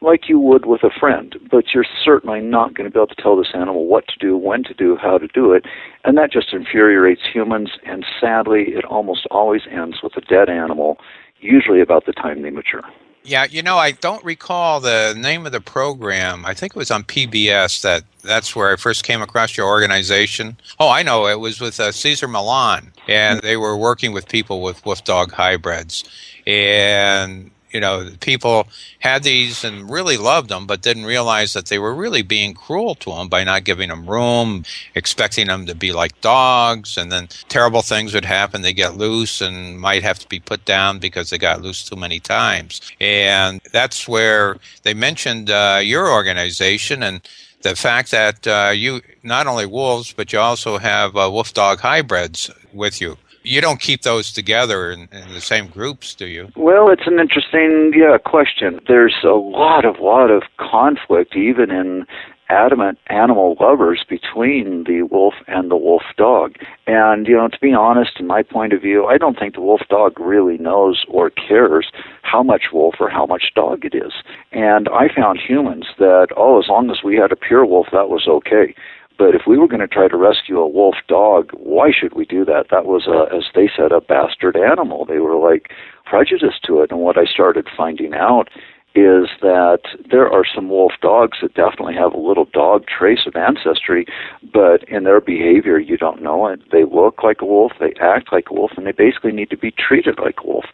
like 0.06 0.28
you 0.28 0.38
would 0.38 0.64
with 0.64 0.84
a 0.84 0.90
friend, 0.90 1.36
but 1.50 1.74
you're 1.74 1.84
certainly 2.04 2.40
not 2.40 2.74
going 2.74 2.88
to 2.88 2.94
be 2.94 2.98
able 2.98 3.08
to 3.08 3.20
tell 3.20 3.36
this 3.36 3.50
animal 3.52 3.86
what 3.86 4.06
to 4.06 4.18
do, 4.18 4.36
when 4.36 4.62
to 4.62 4.72
do, 4.72 4.96
how 4.96 5.18
to 5.18 5.26
do 5.26 5.52
it, 5.52 5.64
and 6.04 6.16
that 6.16 6.32
just 6.32 6.52
infuriates 6.52 7.22
humans, 7.30 7.72
and 7.84 8.06
sadly, 8.20 8.68
it 8.68 8.84
almost 8.84 9.26
always 9.30 9.62
ends 9.70 9.98
with 10.02 10.16
a 10.16 10.20
dead 10.22 10.48
animal, 10.48 10.98
usually 11.40 11.80
about 11.80 12.06
the 12.06 12.12
time 12.12 12.42
they 12.42 12.50
mature. 12.50 12.84
Yeah, 13.24 13.46
you 13.50 13.60
know, 13.60 13.76
I 13.76 13.90
don't 13.90 14.24
recall 14.24 14.78
the 14.78 15.16
name 15.18 15.46
of 15.46 15.52
the 15.52 15.60
program. 15.60 16.46
I 16.46 16.54
think 16.54 16.76
it 16.76 16.78
was 16.78 16.92
on 16.92 17.02
PBS 17.02 17.82
that 17.82 18.04
that's 18.22 18.54
where 18.54 18.72
I 18.72 18.76
first 18.76 19.02
came 19.02 19.20
across 19.20 19.56
your 19.56 19.66
organization. 19.66 20.56
Oh, 20.78 20.88
I 20.88 21.02
know. 21.02 21.26
It 21.26 21.40
was 21.40 21.60
with 21.60 21.80
uh, 21.80 21.90
Cesar 21.90 22.28
Millan, 22.28 22.92
and 23.08 23.40
they 23.40 23.56
were 23.56 23.76
working 23.76 24.12
with 24.12 24.28
people 24.28 24.62
with 24.62 24.86
wolf 24.86 25.02
dog 25.02 25.32
hybrids. 25.32 26.04
And 26.46 27.50
you 27.76 27.80
know, 27.80 28.08
people 28.20 28.68
had 29.00 29.22
these 29.22 29.62
and 29.62 29.90
really 29.90 30.16
loved 30.16 30.48
them, 30.48 30.66
but 30.66 30.80
didn't 30.80 31.04
realize 31.04 31.52
that 31.52 31.66
they 31.66 31.78
were 31.78 31.94
really 31.94 32.22
being 32.22 32.54
cruel 32.54 32.94
to 32.94 33.10
them 33.10 33.28
by 33.28 33.44
not 33.44 33.64
giving 33.64 33.90
them 33.90 34.08
room, 34.08 34.64
expecting 34.94 35.48
them 35.48 35.66
to 35.66 35.74
be 35.74 35.92
like 35.92 36.18
dogs, 36.22 36.96
and 36.96 37.12
then 37.12 37.28
terrible 37.50 37.82
things 37.82 38.14
would 38.14 38.24
happen. 38.24 38.62
They 38.62 38.72
get 38.72 38.96
loose 38.96 39.42
and 39.42 39.78
might 39.78 40.02
have 40.02 40.18
to 40.20 40.28
be 40.28 40.40
put 40.40 40.64
down 40.64 40.98
because 41.00 41.28
they 41.28 41.36
got 41.36 41.60
loose 41.60 41.84
too 41.84 41.96
many 41.96 42.18
times. 42.18 42.80
And 42.98 43.60
that's 43.72 44.08
where 44.08 44.56
they 44.82 44.94
mentioned 44.94 45.50
uh, 45.50 45.80
your 45.84 46.10
organization 46.10 47.02
and 47.02 47.20
the 47.60 47.76
fact 47.76 48.10
that 48.10 48.46
uh, 48.46 48.72
you 48.74 49.02
not 49.22 49.46
only 49.46 49.66
wolves, 49.66 50.14
but 50.14 50.32
you 50.32 50.38
also 50.38 50.78
have 50.78 51.14
uh, 51.14 51.28
wolf 51.30 51.52
dog 51.52 51.80
hybrids 51.80 52.50
with 52.72 53.02
you 53.02 53.18
you 53.46 53.60
don't 53.60 53.80
keep 53.80 54.02
those 54.02 54.32
together 54.32 54.90
in, 54.90 55.08
in, 55.12 55.32
the 55.32 55.40
same 55.40 55.68
groups, 55.68 56.14
do 56.14 56.26
you? 56.26 56.50
Well, 56.56 56.90
it's 56.90 57.06
an 57.06 57.20
interesting 57.20 57.92
yeah 57.94 58.18
question. 58.18 58.80
There's 58.88 59.14
a 59.22 59.28
lot 59.28 59.84
of 59.84 60.00
lot 60.00 60.30
of 60.30 60.42
conflict 60.58 61.36
even 61.36 61.70
in 61.70 62.06
adamant 62.48 62.98
animal 63.08 63.56
lovers 63.60 64.04
between 64.08 64.84
the 64.84 65.02
wolf 65.02 65.34
and 65.48 65.70
the 65.70 65.76
wolf 65.76 66.02
dog. 66.16 66.54
And, 66.86 67.26
you 67.26 67.34
know, 67.34 67.48
to 67.48 67.58
be 67.60 67.72
honest, 67.72 68.20
in 68.20 68.26
my 68.26 68.42
point 68.42 68.72
of 68.72 68.82
view, 68.82 69.06
I 69.06 69.18
don't 69.18 69.38
think 69.38 69.54
the 69.54 69.60
wolf 69.60 69.82
dog 69.88 70.18
really 70.20 70.58
knows 70.58 71.04
or 71.08 71.30
cares 71.30 71.90
how 72.22 72.42
much 72.42 72.66
wolf 72.72 72.96
or 73.00 73.10
how 73.10 73.26
much 73.26 73.52
dog 73.54 73.84
it 73.84 73.94
is. 73.94 74.12
And 74.52 74.88
I 74.88 75.08
found 75.12 75.40
humans 75.40 75.86
that, 75.98 76.28
oh, 76.36 76.60
as 76.60 76.68
long 76.68 76.90
as 76.90 76.98
we 77.04 77.16
had 77.16 77.32
a 77.32 77.36
pure 77.36 77.66
wolf, 77.66 77.88
that 77.92 78.08
was 78.08 78.26
okay. 78.28 78.74
But 79.18 79.34
if 79.34 79.42
we 79.46 79.58
were 79.58 79.68
going 79.68 79.80
to 79.80 79.88
try 79.88 80.08
to 80.08 80.16
rescue 80.16 80.58
a 80.58 80.68
wolf 80.68 80.96
dog, 81.08 81.50
why 81.52 81.90
should 81.90 82.14
we 82.14 82.24
do 82.24 82.44
that? 82.44 82.66
That 82.70 82.84
was, 82.84 83.06
a, 83.06 83.34
as 83.34 83.44
they 83.54 83.70
said, 83.74 83.92
a 83.92 84.00
bastard 84.00 84.56
animal. 84.56 85.04
They 85.04 85.18
were 85.18 85.36
like 85.36 85.70
prejudiced 86.04 86.62
to 86.66 86.82
it. 86.82 86.90
And 86.90 87.00
what 87.00 87.18
I 87.18 87.24
started 87.24 87.66
finding 87.76 88.14
out 88.14 88.48
is 88.94 89.28
that 89.42 89.80
there 90.10 90.30
are 90.30 90.44
some 90.54 90.70
wolf 90.70 90.92
dogs 91.02 91.38
that 91.42 91.52
definitely 91.52 91.94
have 91.94 92.14
a 92.14 92.18
little 92.18 92.46
dog 92.46 92.84
trace 92.86 93.26
of 93.26 93.36
ancestry, 93.36 94.06
but 94.54 94.88
in 94.88 95.04
their 95.04 95.20
behavior, 95.20 95.78
you 95.78 95.98
don't 95.98 96.22
know 96.22 96.46
it. 96.46 96.60
They 96.72 96.84
look 96.84 97.22
like 97.22 97.42
a 97.42 97.44
wolf, 97.44 97.72
they 97.78 97.92
act 98.00 98.32
like 98.32 98.46
a 98.50 98.54
wolf, 98.54 98.70
and 98.76 98.86
they 98.86 98.92
basically 98.92 99.32
need 99.32 99.50
to 99.50 99.58
be 99.58 99.70
treated 99.70 100.18
like 100.18 100.36
a 100.42 100.46
wolf. 100.46 100.64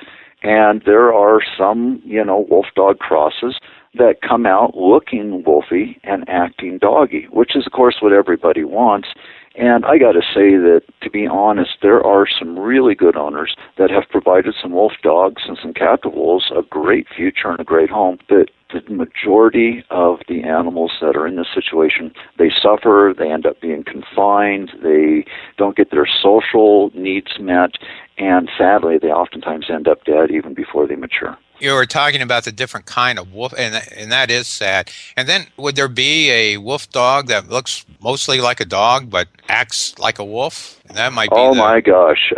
And 0.44 0.82
there 0.86 1.12
are 1.12 1.40
some, 1.58 2.00
you 2.04 2.24
know, 2.24 2.46
wolf 2.48 2.66
dog 2.76 3.00
crosses 3.00 3.58
that 3.94 4.22
come 4.26 4.46
out 4.46 4.76
looking 4.76 5.44
wolfy 5.44 5.98
and 6.02 6.28
acting 6.28 6.78
doggy, 6.78 7.26
which 7.30 7.54
is, 7.54 7.66
of 7.66 7.72
course, 7.72 7.96
what 8.00 8.12
everybody 8.12 8.64
wants. 8.64 9.08
And 9.54 9.84
I 9.84 9.98
got 9.98 10.12
to 10.12 10.22
say 10.22 10.56
that, 10.56 10.80
to 11.02 11.10
be 11.10 11.26
honest, 11.26 11.72
there 11.82 12.02
are 12.02 12.26
some 12.26 12.58
really 12.58 12.94
good 12.94 13.16
owners 13.16 13.54
that 13.76 13.90
have 13.90 14.08
provided 14.08 14.54
some 14.60 14.72
wolf 14.72 14.92
dogs 15.02 15.42
and 15.46 15.58
some 15.60 15.74
captive 15.74 16.14
wolves 16.14 16.50
a 16.56 16.62
great 16.62 17.06
future 17.14 17.50
and 17.50 17.60
a 17.60 17.64
great 17.64 17.90
home. 17.90 18.18
But 18.30 18.48
the 18.72 18.80
majority 18.90 19.84
of 19.90 20.20
the 20.26 20.42
animals 20.42 20.92
that 21.02 21.16
are 21.16 21.26
in 21.26 21.36
this 21.36 21.48
situation, 21.54 22.12
they 22.38 22.50
suffer, 22.50 23.12
they 23.16 23.30
end 23.30 23.44
up 23.44 23.60
being 23.60 23.84
confined, 23.84 24.72
they 24.82 25.26
don't 25.58 25.76
get 25.76 25.90
their 25.90 26.06
social 26.06 26.90
needs 26.94 27.32
met, 27.38 27.72
and 28.16 28.48
sadly, 28.56 28.96
they 28.96 29.08
oftentimes 29.08 29.66
end 29.68 29.86
up 29.86 30.04
dead 30.04 30.30
even 30.30 30.54
before 30.54 30.86
they 30.86 30.96
mature 30.96 31.36
you 31.62 31.72
were 31.72 31.86
talking 31.86 32.20
about 32.20 32.44
the 32.44 32.52
different 32.52 32.86
kind 32.86 33.18
of 33.18 33.32
wolf, 33.32 33.54
and 33.56 33.82
and 33.96 34.10
that 34.10 34.30
is 34.30 34.48
sad. 34.48 34.90
And 35.16 35.28
then, 35.28 35.46
would 35.56 35.76
there 35.76 35.88
be 35.88 36.30
a 36.30 36.56
wolf 36.56 36.90
dog 36.90 37.28
that 37.28 37.48
looks 37.48 37.86
mostly 38.02 38.40
like 38.40 38.60
a 38.60 38.64
dog 38.64 39.08
but 39.08 39.28
acts 39.48 39.98
like 39.98 40.18
a 40.18 40.24
wolf? 40.24 40.80
And 40.88 40.96
that 40.98 41.12
might 41.12 41.30
be. 41.30 41.36
Oh 41.36 41.54
the... 41.54 41.60
my 41.60 41.80
gosh, 41.80 42.32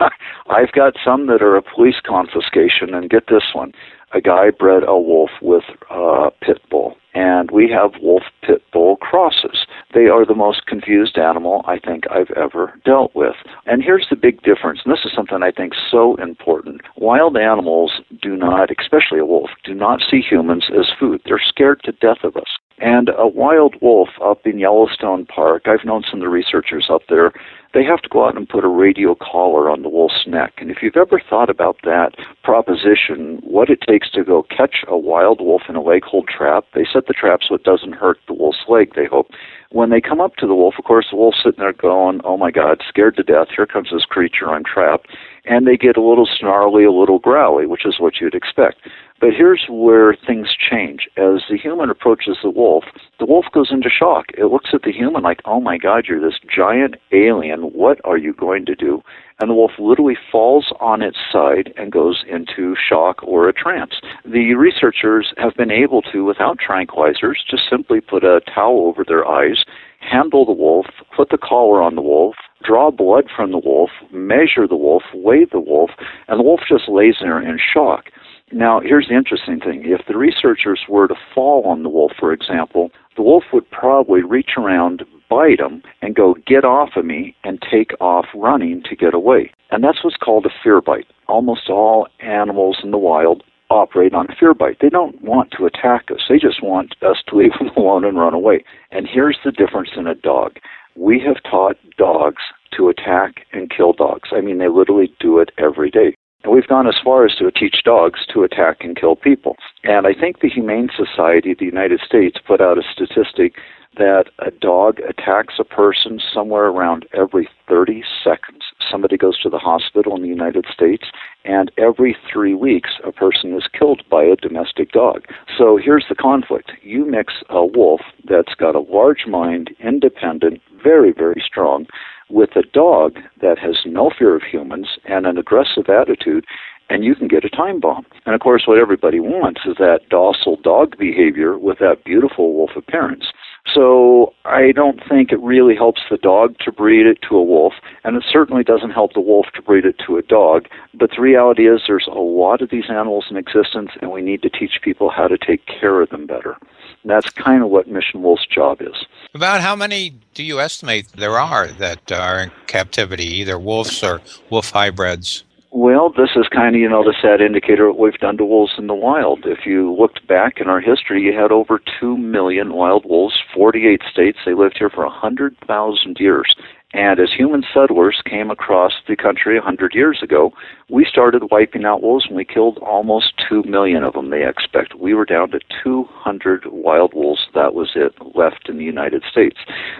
I've 0.50 0.72
got 0.72 0.94
some 1.04 1.26
that 1.26 1.42
are 1.42 1.56
a 1.56 1.62
police 1.62 2.00
confiscation, 2.06 2.94
and 2.94 3.10
get 3.10 3.26
this 3.28 3.44
one: 3.52 3.72
a 4.12 4.20
guy 4.20 4.50
bred 4.50 4.82
a 4.86 4.98
wolf 4.98 5.30
with 5.42 5.64
a 5.90 6.30
pit 6.40 6.62
bull, 6.70 6.96
and 7.14 7.50
we 7.50 7.70
have 7.70 8.00
wolf 8.02 8.22
pit 8.42 8.62
bull 8.72 8.96
crosses. 8.96 9.66
They 9.94 10.06
are 10.06 10.24
the 10.24 10.34
most 10.34 10.66
confused 10.66 11.18
animal 11.18 11.64
I 11.66 11.78
think 11.78 12.04
I've 12.10 12.30
ever 12.36 12.78
dealt 12.84 13.14
with. 13.14 13.34
And 13.66 13.82
here's 13.82 14.06
the 14.10 14.16
big 14.16 14.42
difference, 14.42 14.80
and 14.84 14.92
this 14.92 15.04
is 15.04 15.12
something 15.14 15.42
I 15.42 15.50
think 15.50 15.72
so 15.90 16.16
important. 16.16 16.82
Wild 16.96 17.36
animals 17.36 18.00
do 18.22 18.36
not, 18.36 18.70
especially 18.78 19.18
a 19.18 19.26
wolf, 19.26 19.50
do 19.64 19.74
not 19.74 20.00
see 20.08 20.20
humans 20.20 20.66
as 20.78 20.86
food. 20.98 21.20
They're 21.24 21.40
scared 21.44 21.82
to 21.84 21.92
death 21.92 22.24
of 22.24 22.36
us. 22.36 22.58
And 22.80 23.10
a 23.10 23.28
wild 23.28 23.76
wolf 23.82 24.08
up 24.24 24.46
in 24.46 24.58
Yellowstone 24.58 25.26
Park, 25.26 25.64
I've 25.66 25.84
known 25.84 26.02
some 26.08 26.20
of 26.20 26.24
the 26.24 26.30
researchers 26.30 26.88
up 26.90 27.02
there, 27.10 27.30
they 27.74 27.84
have 27.84 28.00
to 28.00 28.08
go 28.08 28.26
out 28.26 28.36
and 28.36 28.48
put 28.48 28.64
a 28.64 28.68
radio 28.68 29.14
collar 29.14 29.70
on 29.70 29.82
the 29.82 29.88
wolf's 29.88 30.26
neck. 30.26 30.54
And 30.56 30.70
if 30.70 30.78
you've 30.82 30.96
ever 30.96 31.20
thought 31.20 31.50
about 31.50 31.76
that 31.84 32.12
proposition, 32.42 33.38
what 33.44 33.68
it 33.68 33.80
takes 33.86 34.10
to 34.12 34.24
go 34.24 34.44
catch 34.44 34.82
a 34.88 34.96
wild 34.96 35.40
wolf 35.40 35.62
in 35.68 35.76
a 35.76 35.82
leg 35.82 36.04
hold 36.04 36.26
trap, 36.26 36.64
they 36.74 36.86
set 36.90 37.06
the 37.06 37.12
trap 37.12 37.40
so 37.46 37.54
it 37.54 37.64
doesn't 37.64 37.92
hurt 37.92 38.18
the 38.26 38.34
wolf's 38.34 38.64
leg, 38.66 38.94
they 38.96 39.06
hope. 39.06 39.28
When 39.70 39.90
they 39.90 40.00
come 40.00 40.20
up 40.20 40.36
to 40.36 40.46
the 40.46 40.54
wolf, 40.54 40.74
of 40.78 40.84
course, 40.84 41.06
the 41.10 41.16
wolf's 41.16 41.38
sitting 41.44 41.60
there 41.60 41.72
going, 41.74 42.22
oh 42.24 42.36
my 42.36 42.50
God, 42.50 42.82
scared 42.88 43.16
to 43.16 43.22
death, 43.22 43.48
here 43.54 43.66
comes 43.66 43.90
this 43.92 44.04
creature, 44.04 44.48
I'm 44.48 44.64
trapped. 44.64 45.08
And 45.44 45.66
they 45.66 45.76
get 45.76 45.96
a 45.96 46.02
little 46.02 46.28
snarly, 46.38 46.84
a 46.84 46.92
little 46.92 47.18
growly, 47.18 47.66
which 47.66 47.86
is 47.86 47.98
what 47.98 48.20
you'd 48.20 48.34
expect. 48.34 48.78
But 49.20 49.30
here's 49.36 49.66
where 49.68 50.16
things 50.26 50.48
change. 50.56 51.08
As 51.16 51.42
the 51.50 51.58
human 51.62 51.90
approaches 51.90 52.38
the 52.42 52.50
wolf, 52.50 52.84
the 53.18 53.26
wolf 53.26 53.44
goes 53.52 53.70
into 53.70 53.90
shock. 53.90 54.26
It 54.36 54.46
looks 54.46 54.70
at 54.72 54.82
the 54.82 54.92
human 54.92 55.22
like, 55.22 55.40
oh 55.44 55.60
my 55.60 55.76
God, 55.76 56.06
you're 56.08 56.20
this 56.20 56.40
giant 56.54 56.94
alien. 57.12 57.60
What 57.72 58.00
are 58.04 58.16
you 58.16 58.32
going 58.32 58.64
to 58.66 58.74
do? 58.74 59.02
And 59.40 59.50
the 59.50 59.54
wolf 59.54 59.72
literally 59.78 60.16
falls 60.30 60.72
on 60.80 61.02
its 61.02 61.18
side 61.32 61.72
and 61.76 61.92
goes 61.92 62.24
into 62.28 62.74
shock 62.76 63.22
or 63.22 63.48
a 63.48 63.52
trance. 63.52 64.00
The 64.24 64.54
researchers 64.54 65.32
have 65.36 65.54
been 65.54 65.70
able 65.70 66.02
to, 66.12 66.24
without 66.24 66.58
tranquilizers, 66.58 67.36
just 67.48 67.68
simply 67.68 68.00
put 68.00 68.24
a 68.24 68.40
towel 68.54 68.86
over 68.86 69.04
their 69.04 69.26
eyes, 69.26 69.64
handle 70.00 70.44
the 70.44 70.52
wolf, 70.52 70.86
put 71.16 71.30
the 71.30 71.38
collar 71.38 71.80
on 71.80 71.94
the 71.94 72.02
wolf, 72.02 72.34
draw 72.64 72.90
blood 72.90 73.28
from 73.34 73.52
the 73.52 73.58
wolf, 73.58 73.90
measure 74.12 74.66
the 74.66 74.76
wolf, 74.76 75.02
weigh 75.14 75.44
the 75.44 75.60
wolf, 75.60 75.90
and 76.28 76.38
the 76.38 76.44
wolf 76.44 76.60
just 76.68 76.88
lays 76.88 77.16
there 77.20 77.40
in 77.40 77.58
shock. 77.58 78.06
Now, 78.52 78.80
here's 78.80 79.08
the 79.08 79.14
interesting 79.14 79.60
thing. 79.60 79.82
If 79.84 80.06
the 80.08 80.16
researchers 80.16 80.80
were 80.88 81.06
to 81.06 81.14
fall 81.34 81.62
on 81.64 81.84
the 81.84 81.88
wolf, 81.88 82.12
for 82.18 82.32
example, 82.32 82.90
the 83.16 83.22
wolf 83.22 83.44
would 83.52 83.70
probably 83.70 84.22
reach 84.22 84.50
around, 84.56 85.04
bite 85.28 85.60
him, 85.60 85.82
and 86.02 86.16
go, 86.16 86.34
get 86.46 86.64
off 86.64 86.90
of 86.96 87.04
me, 87.04 87.36
and 87.44 87.62
take 87.70 87.92
off 88.00 88.26
running 88.34 88.82
to 88.90 88.96
get 88.96 89.14
away. 89.14 89.52
And 89.70 89.84
that's 89.84 90.02
what's 90.02 90.16
called 90.16 90.46
a 90.46 90.50
fear 90.64 90.80
bite. 90.80 91.06
Almost 91.28 91.70
all 91.70 92.08
animals 92.18 92.78
in 92.82 92.90
the 92.90 92.98
wild 92.98 93.44
operate 93.70 94.14
on 94.14 94.26
fear 94.38 94.52
bite. 94.52 94.78
They 94.80 94.88
don't 94.88 95.20
want 95.22 95.52
to 95.52 95.66
attack 95.66 96.10
us. 96.10 96.22
They 96.28 96.38
just 96.38 96.62
want 96.62 96.94
us 97.02 97.18
to 97.28 97.36
leave 97.36 97.52
them 97.58 97.68
alone 97.76 98.04
and 98.04 98.18
run 98.18 98.34
away. 98.34 98.64
And 98.90 99.08
here's 99.08 99.38
the 99.44 99.52
difference 99.52 99.90
in 99.96 100.06
a 100.06 100.14
dog. 100.14 100.56
We 100.96 101.20
have 101.20 101.42
taught 101.48 101.76
dogs 101.96 102.42
to 102.76 102.88
attack 102.88 103.46
and 103.52 103.70
kill 103.70 103.92
dogs. 103.92 104.30
I 104.32 104.40
mean, 104.40 104.58
they 104.58 104.68
literally 104.68 105.12
do 105.20 105.38
it 105.38 105.50
every 105.56 105.90
day. 105.90 106.14
And 106.42 106.52
we've 106.52 106.66
gone 106.66 106.86
as 106.86 106.96
far 107.02 107.24
as 107.26 107.34
to 107.36 107.50
teach 107.50 107.82
dogs 107.84 108.20
to 108.32 108.42
attack 108.42 108.78
and 108.80 108.98
kill 108.98 109.14
people. 109.14 109.56
And 109.84 110.06
I 110.06 110.14
think 110.14 110.40
the 110.40 110.48
Humane 110.48 110.88
Society 110.96 111.52
of 111.52 111.58
the 111.58 111.66
United 111.66 112.00
States 112.00 112.38
put 112.44 112.60
out 112.60 112.78
a 112.78 112.82
statistic 112.82 113.54
that 113.96 114.26
a 114.38 114.50
dog 114.50 115.00
attacks 115.00 115.54
a 115.58 115.64
person 115.64 116.20
somewhere 116.32 116.66
around 116.66 117.06
every 117.12 117.48
30 117.68 118.04
seconds. 118.22 118.62
Somebody 118.90 119.16
goes 119.16 119.38
to 119.40 119.50
the 119.50 119.58
hospital 119.58 120.14
in 120.16 120.22
the 120.22 120.28
United 120.28 120.64
States, 120.72 121.06
and 121.50 121.72
every 121.76 122.16
three 122.32 122.54
weeks, 122.54 122.90
a 123.04 123.10
person 123.10 123.56
is 123.56 123.64
killed 123.76 124.02
by 124.08 124.22
a 124.22 124.36
domestic 124.36 124.92
dog. 124.92 125.24
So 125.58 125.80
here's 125.82 126.06
the 126.08 126.14
conflict 126.14 126.70
you 126.80 127.04
mix 127.04 127.34
a 127.48 127.66
wolf 127.66 128.02
that's 128.28 128.54
got 128.54 128.76
a 128.76 128.86
large 128.98 129.26
mind, 129.26 129.70
independent, 129.80 130.62
very, 130.80 131.12
very 131.12 131.42
strong, 131.44 131.86
with 132.28 132.50
a 132.54 132.62
dog 132.62 133.18
that 133.40 133.58
has 133.58 133.78
no 133.84 134.12
fear 134.16 134.36
of 134.36 134.42
humans 134.42 134.86
and 135.06 135.26
an 135.26 135.36
aggressive 135.38 135.88
attitude, 135.88 136.44
and 136.88 137.02
you 137.02 137.16
can 137.16 137.26
get 137.26 137.44
a 137.44 137.50
time 137.50 137.80
bomb. 137.80 138.06
And 138.26 138.34
of 138.36 138.40
course, 138.40 138.62
what 138.66 138.78
everybody 138.78 139.18
wants 139.18 139.62
is 139.66 139.74
that 139.78 140.08
docile 140.08 140.56
dog 140.62 140.96
behavior 140.98 141.58
with 141.58 141.78
that 141.80 142.04
beautiful 142.04 142.54
wolf 142.54 142.76
appearance. 142.76 143.26
So 143.72 144.32
I 144.44 144.72
don't 144.72 145.00
think 145.08 145.32
it 145.32 145.40
really 145.40 145.76
helps 145.76 146.00
the 146.10 146.16
dog 146.16 146.56
to 146.60 146.72
breed 146.72 147.06
it 147.06 147.18
to 147.28 147.36
a 147.36 147.42
wolf, 147.42 147.74
and 148.04 148.16
it 148.16 148.24
certainly 148.30 148.64
doesn't 148.64 148.90
help 148.90 149.12
the 149.12 149.20
wolf 149.20 149.46
to 149.54 149.62
breed 149.62 149.84
it 149.84 149.96
to 150.06 150.16
a 150.16 150.22
dog. 150.22 150.66
But 150.94 151.10
the 151.14 151.22
reality 151.22 151.68
is 151.68 151.82
there's 151.86 152.08
a 152.08 152.18
lot 152.18 152.62
of 152.62 152.70
these 152.70 152.88
animals 152.88 153.26
in 153.30 153.36
existence, 153.36 153.90
and 154.00 154.10
we 154.10 154.22
need 154.22 154.42
to 154.42 154.50
teach 154.50 154.80
people 154.82 155.10
how 155.10 155.28
to 155.28 155.38
take 155.38 155.66
care 155.66 156.00
of 156.00 156.10
them 156.10 156.26
better. 156.26 156.56
And 157.02 157.10
that's 157.10 157.30
kind 157.30 157.62
of 157.62 157.70
what 157.70 157.88
Mission 157.88 158.22
Wolf's 158.22 158.46
job 158.46 158.82
is. 158.82 159.06
About 159.34 159.60
how 159.60 159.76
many 159.76 160.14
do 160.34 160.42
you 160.42 160.60
estimate 160.60 161.08
there 161.12 161.38
are 161.38 161.68
that 161.68 162.10
are 162.12 162.40
in 162.40 162.50
captivity, 162.66 163.26
either 163.26 163.58
wolves 163.58 164.02
or 164.02 164.20
wolf 164.50 164.70
hybrids? 164.70 165.44
Well, 165.72 166.10
this 166.10 166.30
is 166.34 166.48
kind 166.52 166.74
of, 166.74 166.80
you 166.80 166.88
know, 166.88 167.04
the 167.04 167.14
sad 167.22 167.40
indicator 167.40 167.86
of 167.86 167.94
what 167.94 168.12
we've 168.12 168.20
done 168.20 168.36
to 168.38 168.44
wolves 168.44 168.72
in 168.76 168.88
the 168.88 168.94
wild. 168.94 169.44
If 169.44 169.66
you 169.66 169.94
looked 169.94 170.26
back 170.26 170.60
in 170.60 170.68
our 170.68 170.80
history, 170.80 171.22
you 171.22 171.32
had 171.32 171.52
over 171.52 171.80
2 172.00 172.16
million 172.16 172.74
wild 172.74 173.04
wolves, 173.06 173.38
48 173.54 174.02
states. 174.10 174.38
They 174.44 174.54
lived 174.54 174.78
here 174.78 174.90
for 174.90 175.04
a 175.04 175.08
100,000 175.08 176.16
years. 176.18 176.56
And 176.92 177.20
as 177.20 177.32
human 177.32 177.62
settlers 177.72 178.20
came 178.24 178.50
across 178.50 178.92
the 179.06 179.14
country 179.14 179.56
a 179.56 179.60
100 179.60 179.94
years 179.94 180.20
ago, 180.22 180.52
we 180.88 181.04
started 181.04 181.50
wiping 181.50 181.84
out 181.84 182.02
wolves 182.02 182.26
and 182.26 182.36
we 182.36 182.44
killed 182.44 182.78
almost 182.78 183.34
2 183.48 183.62
million 183.62 184.02
of 184.02 184.14
them, 184.14 184.30
they 184.30 184.46
expect. 184.46 184.96
We 184.96 185.14
were 185.14 185.24
down 185.24 185.50
to 185.52 185.60
200 185.84 186.64
wild 186.66 187.14
wolves. 187.14 187.46
That 187.54 187.74
was 187.74 187.90
it 187.94 188.12
left 188.34 188.68
in 188.68 188.78
the 188.78 188.84
United 188.84 189.22
States. 189.30 189.58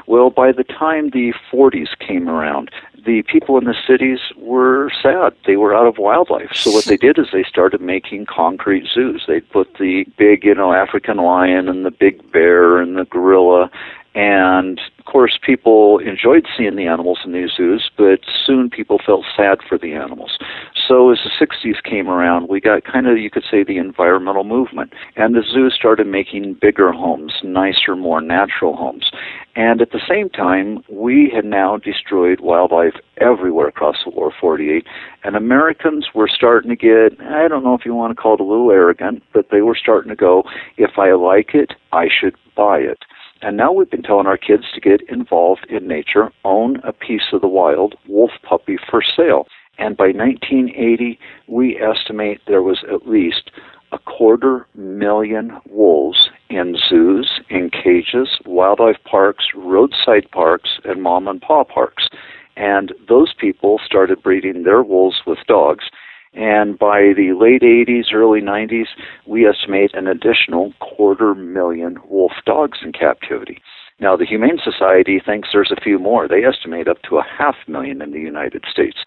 Well, 0.08 0.30
by 0.30 0.50
the 0.50 0.64
time 0.64 1.10
the 1.10 1.32
40s 1.52 1.96
came 2.00 2.28
around, 2.28 2.72
the 3.06 3.22
people 3.22 3.56
in 3.56 3.64
the 3.64 3.74
cities 3.86 4.18
were 4.36 4.90
sad. 5.02 5.32
They 5.46 5.56
were 5.56 5.74
out 5.74 5.86
of 5.86 5.96
wildlife. 5.98 6.50
So 6.54 6.72
what 6.72 6.84
they 6.84 6.96
did 6.96 7.18
is 7.18 7.26
they 7.32 7.44
started 7.44 7.80
making 7.80 8.26
concrete 8.26 8.86
zoos. 8.92 9.24
They 9.26 9.40
put 9.40 9.74
the 9.78 10.04
big, 10.18 10.44
you 10.44 10.54
know, 10.54 10.72
African 10.72 11.18
lion 11.18 11.68
and 11.68 11.86
the 11.86 11.90
big 11.90 12.32
bear 12.32 12.78
and 12.78 12.98
the 12.98 13.04
gorilla 13.04 13.70
and 14.14 14.80
of 14.98 15.04
course, 15.04 15.38
people 15.44 15.98
enjoyed 15.98 16.46
seeing 16.56 16.76
the 16.76 16.86
animals 16.86 17.20
in 17.24 17.32
these 17.32 17.50
zoos, 17.56 17.90
but 17.96 18.20
soon 18.46 18.68
people 18.68 18.98
felt 19.04 19.24
sad 19.36 19.58
for 19.68 19.78
the 19.78 19.92
animals. 19.92 20.38
So 20.86 21.10
as 21.10 21.18
the 21.24 21.30
60s 21.46 21.82
came 21.82 22.08
around, 22.08 22.48
we 22.48 22.60
got 22.60 22.84
kind 22.84 23.06
of, 23.06 23.18
you 23.18 23.30
could 23.30 23.44
say, 23.48 23.62
the 23.62 23.78
environmental 23.78 24.44
movement. 24.44 24.92
And 25.16 25.34
the 25.34 25.42
zoo 25.42 25.70
started 25.70 26.06
making 26.06 26.58
bigger 26.60 26.92
homes, 26.92 27.32
nicer, 27.42 27.94
more 27.96 28.20
natural 28.20 28.76
homes. 28.76 29.10
And 29.56 29.80
at 29.80 29.90
the 29.90 30.00
same 30.08 30.28
time, 30.28 30.82
we 30.88 31.30
had 31.34 31.44
now 31.44 31.76
destroyed 31.76 32.40
wildlife 32.40 32.94
everywhere 33.18 33.68
across 33.68 33.96
the 34.04 34.10
lower 34.10 34.32
48. 34.40 34.86
And 35.24 35.36
Americans 35.36 36.08
were 36.14 36.28
starting 36.28 36.70
to 36.70 36.76
get, 36.76 37.20
I 37.20 37.48
don't 37.48 37.64
know 37.64 37.74
if 37.74 37.84
you 37.84 37.94
want 37.94 38.16
to 38.16 38.20
call 38.20 38.34
it 38.34 38.40
a 38.40 38.44
little 38.44 38.70
arrogant, 38.70 39.22
but 39.32 39.46
they 39.50 39.62
were 39.62 39.76
starting 39.76 40.10
to 40.10 40.16
go, 40.16 40.44
if 40.76 40.98
I 40.98 41.12
like 41.12 41.54
it, 41.54 41.74
I 41.92 42.08
should 42.08 42.34
buy 42.56 42.78
it. 42.78 42.98
And 43.42 43.56
now 43.56 43.72
we've 43.72 43.90
been 43.90 44.02
telling 44.02 44.26
our 44.26 44.36
kids 44.36 44.64
to 44.74 44.80
get 44.80 45.00
involved 45.08 45.66
in 45.70 45.88
nature, 45.88 46.30
own 46.44 46.76
a 46.84 46.92
piece 46.92 47.32
of 47.32 47.40
the 47.40 47.48
wild 47.48 47.94
wolf 48.06 48.32
puppy 48.42 48.76
for 48.90 49.02
sale. 49.02 49.46
And 49.78 49.96
by 49.96 50.08
1980, 50.08 51.18
we 51.46 51.80
estimate 51.80 52.42
there 52.46 52.62
was 52.62 52.84
at 52.92 53.08
least 53.08 53.50
a 53.92 53.98
quarter 53.98 54.66
million 54.74 55.58
wolves 55.68 56.28
in 56.50 56.76
zoos, 56.88 57.40
in 57.48 57.70
cages, 57.70 58.38
wildlife 58.44 59.02
parks, 59.04 59.46
roadside 59.54 60.30
parks, 60.30 60.78
and 60.84 61.02
mom 61.02 61.26
and 61.26 61.40
pop 61.40 61.70
parks. 61.70 62.08
And 62.56 62.92
those 63.08 63.32
people 63.32 63.80
started 63.84 64.22
breeding 64.22 64.64
their 64.64 64.82
wolves 64.82 65.22
with 65.26 65.38
dogs. 65.48 65.84
And 66.32 66.78
by 66.78 67.12
the 67.16 67.32
late 67.38 67.62
80s, 67.62 68.12
early 68.14 68.40
90s, 68.40 68.86
we 69.26 69.46
estimate 69.46 69.92
an 69.94 70.06
additional 70.06 70.72
quarter 70.80 71.34
million 71.34 71.98
wolf 72.08 72.32
dogs 72.46 72.78
in 72.82 72.92
captivity. 72.92 73.60
Now, 73.98 74.16
the 74.16 74.24
Humane 74.24 74.58
Society 74.62 75.20
thinks 75.24 75.50
there's 75.52 75.72
a 75.76 75.80
few 75.80 75.98
more. 75.98 76.26
They 76.26 76.44
estimate 76.44 76.88
up 76.88 77.02
to 77.08 77.18
a 77.18 77.24
half 77.24 77.56
million 77.66 78.00
in 78.00 78.12
the 78.12 78.20
United 78.20 78.64
States. 78.70 78.98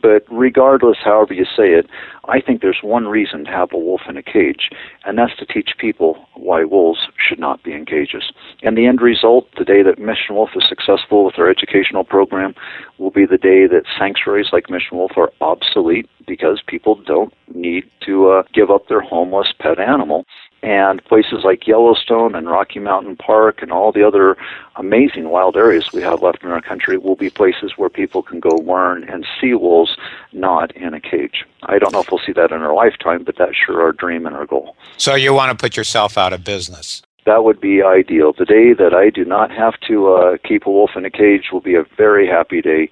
But 0.00 0.24
regardless, 0.30 0.98
however 1.04 1.34
you 1.34 1.44
say 1.44 1.70
it, 1.70 1.88
I 2.28 2.40
think 2.40 2.60
there's 2.60 2.80
one 2.82 3.08
reason 3.08 3.44
to 3.44 3.50
have 3.50 3.72
a 3.72 3.78
wolf 3.78 4.02
in 4.08 4.16
a 4.16 4.22
cage, 4.22 4.70
and 5.04 5.18
that's 5.18 5.36
to 5.38 5.46
teach 5.46 5.70
people 5.78 6.26
why 6.34 6.64
wolves 6.64 7.00
should 7.16 7.38
not 7.38 7.62
be 7.62 7.72
in 7.72 7.86
cages. 7.86 8.32
And 8.62 8.76
the 8.76 8.86
end 8.86 9.00
result, 9.00 9.48
the 9.58 9.64
day 9.64 9.82
that 9.82 9.98
Mission 9.98 10.34
Wolf 10.34 10.50
is 10.54 10.64
successful 10.68 11.24
with 11.24 11.38
our 11.38 11.48
educational 11.48 12.04
program, 12.04 12.54
will 12.98 13.10
be 13.10 13.26
the 13.26 13.38
day 13.38 13.66
that 13.66 13.84
sanctuaries 13.98 14.48
like 14.52 14.70
Mission 14.70 14.98
Wolf 14.98 15.12
are 15.16 15.32
obsolete 15.40 16.08
because 16.26 16.62
people 16.66 16.94
don't 17.06 17.32
need 17.54 17.84
to 18.04 18.28
uh, 18.30 18.42
give 18.52 18.70
up 18.70 18.88
their 18.88 19.00
homeless 19.00 19.48
pet 19.58 19.78
animal 19.78 20.24
and 20.62 21.04
places 21.04 21.44
like 21.44 21.66
Yellowstone 21.66 22.34
and 22.34 22.48
Rocky 22.48 22.80
Mountain 22.80 23.16
Park 23.16 23.62
and 23.62 23.70
all 23.70 23.92
the 23.92 24.06
other 24.06 24.36
amazing 24.76 25.28
wild 25.28 25.56
areas 25.56 25.92
we 25.92 26.02
have 26.02 26.22
left 26.22 26.42
in 26.42 26.50
our 26.50 26.60
country 26.60 26.98
will 26.98 27.16
be 27.16 27.30
places 27.30 27.72
where 27.76 27.88
people 27.88 28.22
can 28.22 28.40
go 28.40 28.50
learn 28.50 29.04
and 29.08 29.26
see 29.40 29.54
wolves 29.54 29.96
not 30.32 30.74
in 30.76 30.94
a 30.94 31.00
cage. 31.00 31.44
I 31.64 31.78
don't 31.78 31.92
know 31.92 32.00
if 32.00 32.10
we'll 32.10 32.20
see 32.24 32.32
that 32.32 32.50
in 32.50 32.62
our 32.62 32.74
lifetime, 32.74 33.24
but 33.24 33.36
that's 33.36 33.56
sure 33.56 33.82
our 33.82 33.92
dream 33.92 34.26
and 34.26 34.34
our 34.34 34.46
goal. 34.46 34.76
So 34.96 35.14
you 35.14 35.32
want 35.32 35.56
to 35.56 35.62
put 35.62 35.76
yourself 35.76 36.18
out 36.18 36.32
of 36.32 36.44
business? 36.44 37.02
That 37.24 37.44
would 37.44 37.60
be 37.60 37.82
ideal. 37.82 38.32
The 38.32 38.46
day 38.46 38.72
that 38.72 38.94
I 38.94 39.10
do 39.10 39.24
not 39.24 39.50
have 39.50 39.78
to 39.86 40.14
uh, 40.14 40.36
keep 40.42 40.66
a 40.66 40.70
wolf 40.70 40.92
in 40.96 41.04
a 41.04 41.10
cage 41.10 41.50
will 41.52 41.60
be 41.60 41.74
a 41.74 41.84
very 41.96 42.26
happy 42.26 42.62
day, 42.62 42.88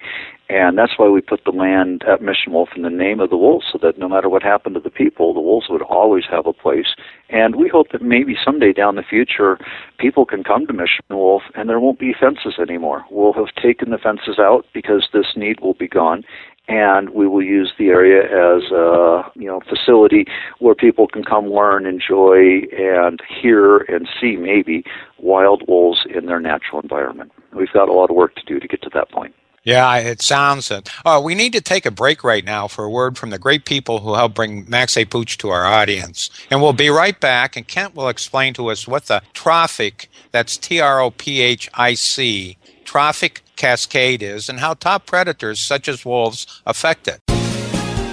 and 0.49 0.77
that's 0.77 0.93
why 0.97 1.09
we 1.09 1.19
put 1.19 1.43
the 1.43 1.51
land 1.51 2.03
at 2.07 2.21
Mission 2.21 2.53
Wolf 2.53 2.69
in 2.75 2.81
the 2.81 2.89
name 2.89 3.19
of 3.19 3.29
the 3.29 3.37
wolves, 3.37 3.65
so 3.71 3.77
that 3.81 3.97
no 3.97 4.07
matter 4.07 4.29
what 4.29 4.43
happened 4.43 4.75
to 4.75 4.81
the 4.81 4.89
people, 4.89 5.33
the 5.33 5.41
wolves 5.41 5.67
would 5.69 5.81
always 5.81 6.23
have 6.31 6.45
a 6.47 6.53
place. 6.53 6.95
And 7.29 7.55
we 7.55 7.67
hope 7.67 7.91
that 7.91 8.01
maybe 8.01 8.37
someday 8.43 8.71
down 8.71 8.95
the 8.95 9.03
future, 9.03 9.59
people 9.97 10.25
can 10.25 10.43
come 10.45 10.65
to 10.67 10.73
Mission 10.73 11.03
Wolf 11.09 11.43
and 11.55 11.67
there 11.67 11.81
won't 11.81 11.99
be 11.99 12.13
fences 12.17 12.55
anymore. 12.59 13.03
We'll 13.11 13.33
have 13.33 13.53
taken 13.61 13.89
the 13.89 13.97
fences 13.97 14.39
out 14.39 14.65
because 14.73 15.09
this 15.11 15.33
need 15.35 15.59
will 15.59 15.73
be 15.73 15.87
gone. 15.87 16.23
And 16.69 17.11
we 17.11 17.27
will 17.27 17.43
use 17.43 17.71
the 17.77 17.87
area 17.87 18.23
as 18.23 18.71
a 18.71 19.23
you 19.35 19.47
know 19.47 19.61
facility 19.69 20.25
where 20.59 20.75
people 20.75 21.07
can 21.07 21.23
come 21.23 21.47
learn, 21.47 21.85
enjoy, 21.85 22.63
and 22.77 23.21
hear 23.41 23.77
and 23.77 24.07
see 24.19 24.35
maybe 24.35 24.83
wild 25.17 25.63
wolves 25.65 26.05
in 26.13 26.25
their 26.25 26.41
natural 26.41 26.81
environment. 26.81 27.31
We've 27.53 27.71
got 27.71 27.87
a 27.87 27.93
lot 27.93 28.09
of 28.09 28.17
work 28.17 28.35
to 28.35 28.43
do 28.45 28.59
to 28.59 28.67
get 28.67 28.81
to 28.81 28.89
that 28.93 29.09
point. 29.09 29.33
Yeah, 29.67 29.97
it 29.97 30.21
sounds 30.21 30.71
it. 30.71 30.89
Oh, 31.05 31.19
we 31.19 31.35
need 31.35 31.51
to 31.51 31.59
take 31.59 31.85
a 31.85 31.91
break 31.91 32.23
right 32.23 32.45
now 32.45 32.69
for 32.69 32.85
a 32.85 32.89
word 32.89 33.17
from 33.17 33.31
the 33.31 33.37
great 33.37 33.65
people 33.65 33.99
who 33.99 34.13
help 34.13 34.33
bring 34.33 34.63
Max 34.69 34.95
A. 34.95 35.03
Pooch 35.03 35.37
to 35.39 35.49
our 35.49 35.65
audience. 35.65 36.29
And 36.49 36.61
we'll 36.61 36.71
be 36.71 36.87
right 36.89 37.19
back, 37.19 37.57
and 37.57 37.67
Kent 37.67 37.93
will 37.93 38.07
explain 38.07 38.53
to 38.53 38.67
us 38.69 38.87
what 38.87 39.07
the 39.07 39.21
trophic, 39.33 40.09
that's 40.31 40.55
T 40.55 40.79
R 40.79 41.01
O 41.01 41.11
P 41.11 41.41
H 41.41 41.69
I 41.73 41.95
C, 41.95 42.55
trophic 42.85 43.41
cascade 43.57 44.23
is, 44.23 44.47
and 44.47 44.61
how 44.61 44.73
top 44.73 45.05
predators 45.05 45.59
such 45.59 45.89
as 45.89 46.05
wolves 46.05 46.61
affect 46.65 47.09
it. 47.09 47.21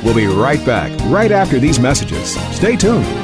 We'll 0.05 0.17
be 0.17 0.27
right 0.27 0.67
back, 0.67 0.91
right 1.05 1.31
after 1.31 1.61
these 1.61 1.79
messages. 1.79 2.35
Stay 2.57 2.75
tuned. 2.75 3.24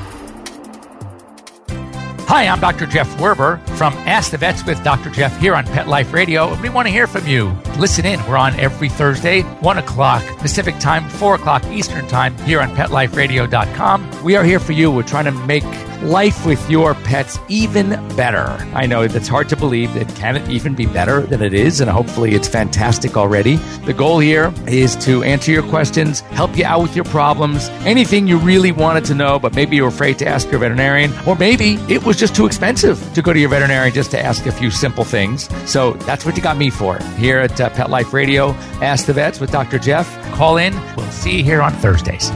Hi, 2.31 2.47
I'm 2.47 2.61
Dr. 2.61 2.85
Jeff 2.85 3.09
Werber 3.17 3.59
from 3.75 3.91
Ask 4.07 4.31
the 4.31 4.37
Vets 4.37 4.65
with 4.65 4.81
Dr. 4.85 5.09
Jeff 5.09 5.37
here 5.37 5.53
on 5.53 5.65
Pet 5.65 5.89
Life 5.89 6.13
Radio. 6.13 6.57
We 6.61 6.69
want 6.69 6.87
to 6.87 6.89
hear 6.89 7.05
from 7.05 7.27
you. 7.27 7.49
Listen 7.77 8.05
in. 8.05 8.25
We're 8.25 8.37
on 8.37 8.57
every 8.57 8.87
Thursday, 8.87 9.41
1 9.41 9.77
o'clock 9.77 10.23
Pacific 10.37 10.79
time, 10.79 11.09
4 11.09 11.35
o'clock 11.35 11.65
Eastern 11.65 12.07
time 12.07 12.37
here 12.43 12.61
on 12.61 12.73
PetLifeRadio.com. 12.73 14.23
We 14.23 14.37
are 14.37 14.45
here 14.45 14.61
for 14.61 14.71
you. 14.71 14.89
We're 14.89 15.03
trying 15.03 15.25
to 15.25 15.33
make 15.45 15.65
life 16.01 16.45
with 16.45 16.69
your 16.69 16.95
pets 16.95 17.37
even 17.47 17.89
better. 18.15 18.47
I 18.73 18.85
know 18.85 19.07
that's 19.07 19.27
hard 19.27 19.49
to 19.49 19.55
believe. 19.55 19.95
It 19.95 20.07
can 20.15 20.35
it 20.35 20.49
even 20.49 20.73
be 20.73 20.85
better 20.85 21.21
than 21.21 21.41
it 21.41 21.53
is, 21.53 21.81
and 21.81 21.89
hopefully 21.89 22.33
it's 22.33 22.47
fantastic 22.47 23.17
already. 23.17 23.57
The 23.85 23.93
goal 23.93 24.19
here 24.19 24.53
is 24.67 24.95
to 25.05 25.23
answer 25.23 25.51
your 25.51 25.63
questions, 25.63 26.21
help 26.21 26.57
you 26.57 26.65
out 26.65 26.81
with 26.81 26.95
your 26.95 27.05
problems, 27.05 27.69
anything 27.85 28.27
you 28.27 28.37
really 28.37 28.71
wanted 28.71 29.05
to 29.05 29.15
know, 29.15 29.37
but 29.37 29.55
maybe 29.55 29.75
you're 29.75 29.89
afraid 29.89 30.17
to 30.19 30.27
ask 30.27 30.49
your 30.49 30.59
veterinarian, 30.59 31.13
or 31.27 31.35
maybe 31.35 31.75
it 31.87 32.03
was 32.03 32.17
just 32.21 32.35
too 32.35 32.45
expensive 32.45 33.13
to 33.15 33.21
go 33.23 33.33
to 33.33 33.39
your 33.39 33.49
veterinarian 33.49 33.93
just 33.93 34.11
to 34.11 34.19
ask 34.23 34.45
a 34.45 34.51
few 34.51 34.69
simple 34.69 35.03
things. 35.03 35.49
So 35.69 35.93
that's 35.93 36.23
what 36.23 36.37
you 36.37 36.43
got 36.43 36.55
me 36.55 36.69
for 36.69 36.99
here 37.17 37.39
at 37.39 37.59
uh, 37.59 37.71
Pet 37.71 37.89
Life 37.89 38.13
Radio. 38.13 38.51
Ask 38.79 39.07
the 39.07 39.13
Vets 39.13 39.39
with 39.39 39.51
Dr. 39.51 39.79
Jeff. 39.79 40.07
Call 40.33 40.57
in. 40.57 40.79
We'll 40.95 41.09
see 41.09 41.37
you 41.37 41.43
here 41.43 41.63
on 41.63 41.73
Thursdays. 41.73 42.31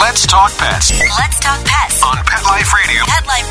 Let's 0.00 0.26
talk 0.26 0.52
pets 0.56 0.98
Let's 1.18 1.38
talk 1.40 1.62
pets. 1.64 2.02
on 2.02 2.16
Pet 2.24 2.44
Life 2.44 2.72
Radio. 2.72 3.02
Pet 3.06 3.26
Life 3.26 3.50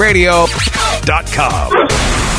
Radio. 0.00 0.46
PetLifeRadio.com. 0.46 2.35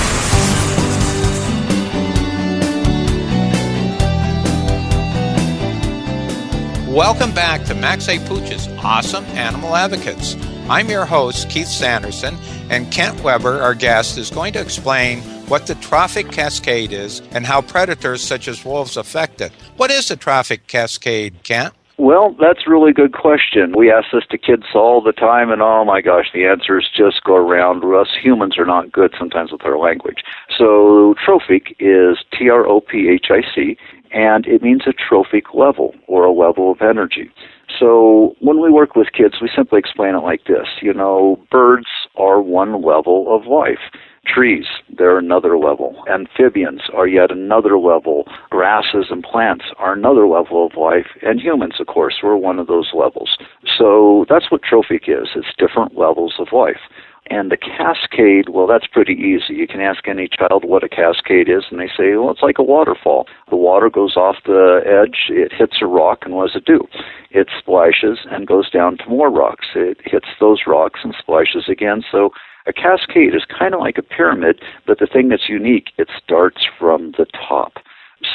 Welcome 6.98 7.32
back 7.32 7.64
to 7.66 7.76
Max 7.76 8.10
A. 8.10 8.18
Pooch's 8.26 8.68
Awesome 8.80 9.24
Animal 9.26 9.76
Advocates. 9.76 10.36
I'm 10.68 10.90
your 10.90 11.06
host, 11.06 11.48
Keith 11.48 11.68
Sanderson, 11.68 12.36
and 12.72 12.92
Kent 12.92 13.22
Weber, 13.22 13.62
our 13.62 13.76
guest, 13.76 14.18
is 14.18 14.32
going 14.32 14.54
to 14.54 14.62
explain 14.62 15.20
what 15.48 15.68
the 15.68 15.76
trophic 15.76 16.32
cascade 16.32 16.92
is 16.92 17.22
and 17.34 17.46
how 17.46 17.62
predators 17.62 18.24
such 18.24 18.48
as 18.48 18.66
wolves 18.66 18.98
affect 18.98 19.42
it. 19.42 19.52
What 19.76 19.92
is 19.92 20.08
the 20.08 20.16
trophic 20.16 20.66
cascade, 20.66 21.44
Kent? 21.44 21.76
Well, 22.00 22.36
that's 22.40 22.68
a 22.68 22.70
really 22.70 22.94
good 22.94 23.14
question. 23.14 23.74
We 23.76 23.92
ask 23.92 24.08
this 24.14 24.26
to 24.30 24.38
kids 24.38 24.66
all 24.76 25.02
the 25.02 25.12
time, 25.12 25.50
and 25.52 25.64
oh 25.64 25.84
my 25.84 26.02
gosh, 26.02 26.28
the 26.32 26.46
answers 26.46 26.88
just 26.96 27.24
go 27.24 27.36
around. 27.36 27.84
Us 27.84 28.10
humans 28.22 28.58
are 28.60 28.68
not 28.68 28.92
good 28.92 29.16
sometimes 29.18 29.52
with 29.52 29.66
our 29.66 29.80
language. 29.80 30.24
So, 30.56 31.16
trophic 31.26 31.76
is 31.80 32.18
T 32.38 32.50
R 32.50 32.68
O 32.68 32.82
P 32.82 33.10
H 33.10 33.28
I 33.32 33.42
C, 33.54 33.78
and 34.12 34.46
it 34.46 34.62
means 34.62 34.84
a 34.88 34.94
trophic 34.94 35.54
level 35.54 35.94
or 36.08 36.26
a 36.26 36.32
level 36.32 36.72
of 36.72 36.82
energy. 36.82 37.32
So 37.80 38.36
when 38.40 38.62
we 38.62 38.72
work 38.72 38.96
with 38.96 39.12
kids, 39.12 39.36
we 39.42 39.50
simply 39.56 39.80
explain 39.80 40.16
it 40.16 40.24
like 40.24 40.46
this. 40.46 40.68
You 40.82 40.94
know, 40.94 41.40
birds 41.52 41.88
are 42.16 42.42
one 42.42 42.82
level 42.82 43.36
of 43.36 43.46
life. 43.46 43.80
Trees, 44.26 44.66
they're 44.98 45.18
another 45.18 45.58
level. 45.58 46.04
Amphibians 46.10 46.82
are 46.94 47.08
yet 47.08 47.32
another 47.32 47.78
level. 47.78 48.26
Grasses 48.50 49.06
and 49.10 49.24
plants 49.24 49.66
are 49.78 49.94
another 49.94 50.28
level 50.28 50.66
of 50.66 50.76
life. 50.76 51.08
And 51.22 51.40
humans, 51.40 51.76
of 51.80 51.88
course, 51.88 52.16
we're 52.22 52.36
one 52.36 52.60
of 52.60 52.68
those 52.68 52.92
levels. 52.94 53.38
So 53.78 54.26
that's 54.30 54.52
what 54.52 54.64
trophic 54.64 55.04
is. 55.08 55.30
It's 55.36 55.48
different 55.58 55.98
levels 55.98 56.36
of 56.40 56.48
life. 56.52 56.82
And 57.30 57.52
the 57.52 57.58
cascade, 57.58 58.50
well, 58.50 58.68
that's 58.68 58.88
pretty 58.88 59.14
easy. 59.14 59.56
You 59.56 59.68
can 59.68 59.82
ask 59.82 60.08
any 60.08 60.30
child 60.30 60.64
what 60.64 60.84
a 60.84 60.90
cascade 60.90 61.50
is, 61.50 61.66
and 61.70 61.80
they 61.80 61.88
say, 61.88 62.16
well, 62.16 62.32
it's 62.32 62.42
like 62.42 62.58
a 62.58 62.64
waterfall. 62.64 63.28
The 63.50 63.58
water 63.58 63.90
goes 63.90 64.16
off 64.16 64.38
the 64.46 64.82
edge, 64.86 65.30
it 65.30 65.52
hits 65.52 65.78
a 65.82 65.88
rock, 65.88 66.20
and 66.24 66.34
what 66.34 66.48
does 66.48 66.56
it 66.56 66.66
do? 66.66 66.88
It 67.32 67.50
splashes 67.58 68.20
and 68.32 68.48
goes 68.48 68.70
down 68.70 68.98
to 69.00 69.10
more 69.10 69.30
rocks. 69.30 69.68
It 69.76 70.00
hits 70.04 70.28
those 70.40 70.62
rocks 70.66 71.02
and 71.04 71.14
splashes 71.20 71.66
again. 71.68 72.04
So 72.10 72.32
a 72.66 72.74
cascade 72.74 73.36
is 73.36 73.44
kind 73.46 73.74
of 73.74 73.82
like 73.82 73.98
a 73.98 74.04
pyramid, 74.04 74.62
but 74.86 75.00
the 75.00 75.08
thing 75.08 75.30
that's 75.30 75.50
unique, 75.50 75.92
it 75.98 76.10
starts 76.24 76.66
from 76.80 77.14
the 77.18 77.26
top. 77.26 77.74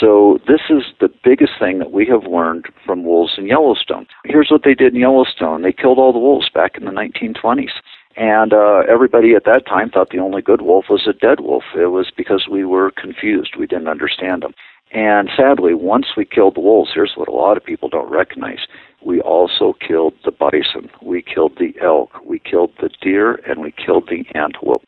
So 0.01 0.39
this 0.47 0.61
is 0.71 0.85
the 1.01 1.11
biggest 1.25 1.53
thing 1.59 1.79
that 1.79 1.93
we 1.93 2.07
have 2.07 2.25
learned 2.25 2.67
from 2.87 3.05
wolves 3.05 3.35
in 3.37 3.47
Yellowstone. 3.47 4.07
Here's 4.25 4.51
what 4.51 4.63
they 4.65 4.75
did 4.75 4.95
in 4.95 5.01
Yellowstone. 5.01 5.63
They 5.63 5.73
killed 5.73 5.99
all 5.99 6.13
the 6.13 6.19
wolves 6.19 6.49
back 6.49 6.77
in 6.77 6.85
the 6.85 6.93
1920s. 6.93 7.73
And 8.17 8.53
uh, 8.53 8.83
everybody 8.89 9.35
at 9.35 9.45
that 9.45 9.67
time 9.67 9.91
thought 9.91 10.11
the 10.11 10.19
only 10.19 10.43
good 10.43 10.63
wolf 10.63 10.87
was 10.91 11.07
a 11.07 11.13
dead 11.13 11.41
wolf. 11.41 11.65
It 11.75 11.87
was 11.87 12.11
because 12.15 12.47
we 12.51 12.65
were 12.65 12.91
confused. 12.91 13.57
We 13.59 13.67
didn't 13.67 13.89
understand 13.89 14.43
them. 14.43 14.53
And 14.93 15.31
sadly, 15.35 15.73
once 15.73 16.09
we 16.17 16.27
killed 16.27 16.57
the 16.57 16.61
wolves, 16.61 16.91
here's 16.93 17.15
what 17.17 17.29
a 17.29 17.33
lot 17.33 17.57
of 17.57 17.65
people 17.65 17.89
don't 17.89 18.11
recognize. 18.11 18.67
We 19.05 19.21
also 19.23 19.75
killed 19.87 20.15
the 20.25 20.31
bison. 20.31 20.91
We 21.01 21.23
killed 21.23 21.57
the 21.59 21.75
elk. 21.83 22.11
We 22.25 22.39
killed 22.39 22.73
the 22.81 22.91
deer 23.01 23.41
and 23.49 23.63
we 23.63 23.73
killed 23.73 24.09
the 24.11 24.25
antelope. 24.39 24.85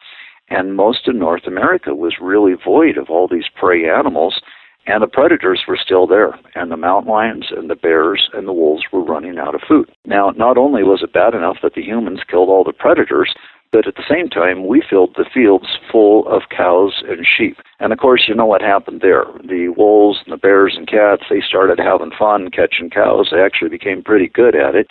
And 0.50 0.76
most 0.76 1.08
of 1.08 1.14
North 1.14 1.46
America 1.46 1.94
was 1.94 2.16
really 2.20 2.52
void 2.52 2.98
of 2.98 3.08
all 3.08 3.28
these 3.28 3.48
prey 3.58 3.88
animals 3.88 4.42
and 4.86 5.02
the 5.02 5.06
predators 5.06 5.62
were 5.66 5.78
still 5.78 6.06
there, 6.06 6.38
and 6.54 6.70
the 6.70 6.76
mountain 6.76 7.10
lions 7.10 7.46
and 7.56 7.70
the 7.70 7.74
bears 7.74 8.28
and 8.34 8.46
the 8.46 8.52
wolves 8.52 8.84
were 8.92 9.02
running 9.02 9.38
out 9.38 9.54
of 9.54 9.62
food. 9.66 9.90
Now, 10.04 10.30
not 10.36 10.58
only 10.58 10.82
was 10.82 11.02
it 11.02 11.12
bad 11.12 11.34
enough 11.34 11.58
that 11.62 11.74
the 11.74 11.82
humans 11.82 12.20
killed 12.28 12.48
all 12.48 12.64
the 12.64 12.72
predators, 12.72 13.34
but 13.72 13.88
at 13.88 13.96
the 13.96 14.04
same 14.08 14.28
time, 14.28 14.68
we 14.68 14.84
filled 14.88 15.16
the 15.16 15.24
fields 15.24 15.78
full 15.90 16.28
of 16.28 16.42
cows 16.54 17.02
and 17.08 17.26
sheep. 17.26 17.56
And 17.80 17.92
of 17.92 17.98
course, 17.98 18.26
you 18.28 18.34
know 18.34 18.46
what 18.46 18.62
happened 18.62 19.00
there. 19.00 19.24
The 19.42 19.74
wolves 19.76 20.20
and 20.24 20.32
the 20.32 20.36
bears 20.36 20.74
and 20.76 20.86
cats, 20.86 21.24
they 21.28 21.40
started 21.40 21.80
having 21.80 22.12
fun 22.16 22.50
catching 22.50 22.88
cows. 22.88 23.30
They 23.32 23.40
actually 23.40 23.70
became 23.70 24.04
pretty 24.04 24.28
good 24.28 24.54
at 24.54 24.76
it. 24.76 24.88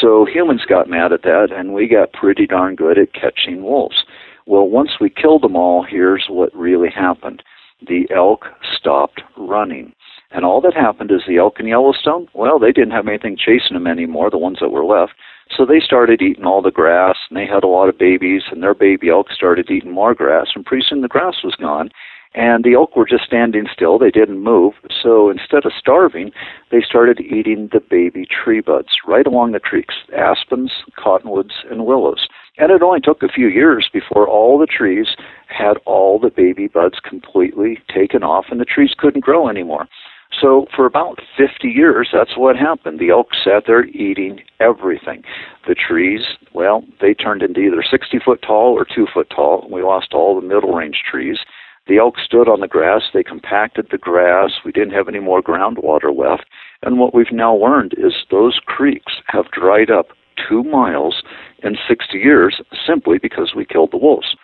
So 0.00 0.24
humans 0.26 0.62
got 0.68 0.88
mad 0.90 1.12
at 1.12 1.22
that, 1.22 1.50
and 1.54 1.74
we 1.74 1.86
got 1.86 2.12
pretty 2.12 2.46
darn 2.46 2.74
good 2.74 2.98
at 2.98 3.12
catching 3.12 3.62
wolves. 3.62 4.02
Well, 4.46 4.68
once 4.68 4.92
we 5.00 5.10
killed 5.10 5.42
them 5.42 5.54
all, 5.54 5.84
here's 5.88 6.26
what 6.28 6.54
really 6.56 6.90
happened 6.90 7.42
the 7.86 8.06
elk 8.14 8.46
stopped 8.76 9.22
running. 9.36 9.92
And 10.30 10.44
all 10.44 10.60
that 10.62 10.74
happened 10.74 11.10
is 11.12 11.22
the 11.26 11.38
elk 11.38 11.60
in 11.60 11.66
Yellowstone, 11.66 12.28
well, 12.34 12.58
they 12.58 12.72
didn't 12.72 12.90
have 12.90 13.06
anything 13.06 13.36
chasing 13.36 13.74
them 13.74 13.86
anymore, 13.86 14.30
the 14.30 14.38
ones 14.38 14.58
that 14.60 14.70
were 14.70 14.84
left. 14.84 15.12
So 15.56 15.64
they 15.64 15.78
started 15.78 16.22
eating 16.22 16.44
all 16.44 16.62
the 16.62 16.72
grass, 16.72 17.16
and 17.28 17.38
they 17.38 17.46
had 17.46 17.62
a 17.62 17.68
lot 17.68 17.88
of 17.88 17.98
babies, 17.98 18.42
and 18.50 18.62
their 18.62 18.74
baby 18.74 19.10
elk 19.10 19.30
started 19.30 19.70
eating 19.70 19.92
more 19.92 20.14
grass, 20.14 20.48
and 20.54 20.64
pretty 20.64 20.84
soon 20.88 21.02
the 21.02 21.08
grass 21.08 21.36
was 21.44 21.54
gone. 21.54 21.90
And 22.34 22.64
the 22.64 22.74
elk 22.74 22.96
were 22.96 23.06
just 23.06 23.24
standing 23.24 23.66
still, 23.72 23.96
they 23.96 24.10
didn't 24.10 24.42
move. 24.42 24.72
So 25.00 25.30
instead 25.30 25.64
of 25.64 25.72
starving, 25.78 26.32
they 26.72 26.82
started 26.82 27.20
eating 27.20 27.68
the 27.72 27.78
baby 27.78 28.26
tree 28.26 28.60
buds 28.60 28.88
right 29.06 29.26
along 29.26 29.52
the 29.52 29.60
creeks 29.60 29.94
aspens, 30.16 30.72
cottonwoods, 30.98 31.62
and 31.70 31.86
willows. 31.86 32.26
And 32.56 32.70
it 32.70 32.82
only 32.82 33.00
took 33.00 33.22
a 33.22 33.28
few 33.28 33.48
years 33.48 33.88
before 33.92 34.28
all 34.28 34.58
the 34.58 34.66
trees 34.66 35.16
had 35.48 35.78
all 35.86 36.18
the 36.20 36.30
baby 36.30 36.68
buds 36.68 37.00
completely 37.00 37.78
taken 37.92 38.22
off 38.22 38.46
and 38.50 38.60
the 38.60 38.64
trees 38.64 38.94
couldn't 38.96 39.24
grow 39.24 39.48
anymore. 39.48 39.88
So 40.40 40.66
for 40.74 40.86
about 40.86 41.20
50 41.36 41.68
years, 41.68 42.08
that's 42.12 42.36
what 42.36 42.56
happened. 42.56 42.98
The 42.98 43.10
elk 43.10 43.28
sat 43.42 43.64
there 43.66 43.86
eating 43.86 44.40
everything. 44.60 45.22
The 45.66 45.74
trees, 45.74 46.22
well, 46.52 46.84
they 47.00 47.14
turned 47.14 47.42
into 47.42 47.60
either 47.60 47.82
60 47.88 48.18
foot 48.24 48.42
tall 48.42 48.74
or 48.74 48.84
2 48.84 49.06
foot 49.12 49.30
tall. 49.34 49.62
and 49.62 49.72
We 49.72 49.82
lost 49.82 50.12
all 50.12 50.40
the 50.40 50.46
middle 50.46 50.72
range 50.72 51.02
trees. 51.08 51.38
The 51.86 51.98
elk 51.98 52.14
stood 52.18 52.48
on 52.48 52.60
the 52.60 52.68
grass. 52.68 53.02
They 53.12 53.22
compacted 53.22 53.88
the 53.90 53.98
grass. 53.98 54.52
We 54.64 54.72
didn't 54.72 54.94
have 54.94 55.08
any 55.08 55.20
more 55.20 55.42
groundwater 55.42 56.16
left. 56.16 56.46
And 56.82 56.98
what 56.98 57.14
we've 57.14 57.32
now 57.32 57.54
learned 57.54 57.94
is 57.96 58.14
those 58.30 58.58
creeks 58.64 59.12
have 59.26 59.50
dried 59.50 59.90
up 59.90 60.08
two 60.48 60.62
miles 60.62 61.22
in 61.62 61.76
60 61.88 62.18
years 62.18 62.60
simply 62.86 63.18
because 63.18 63.52
we 63.54 63.64
killed 63.64 63.90
the 63.92 63.98
wolves. 63.98 64.36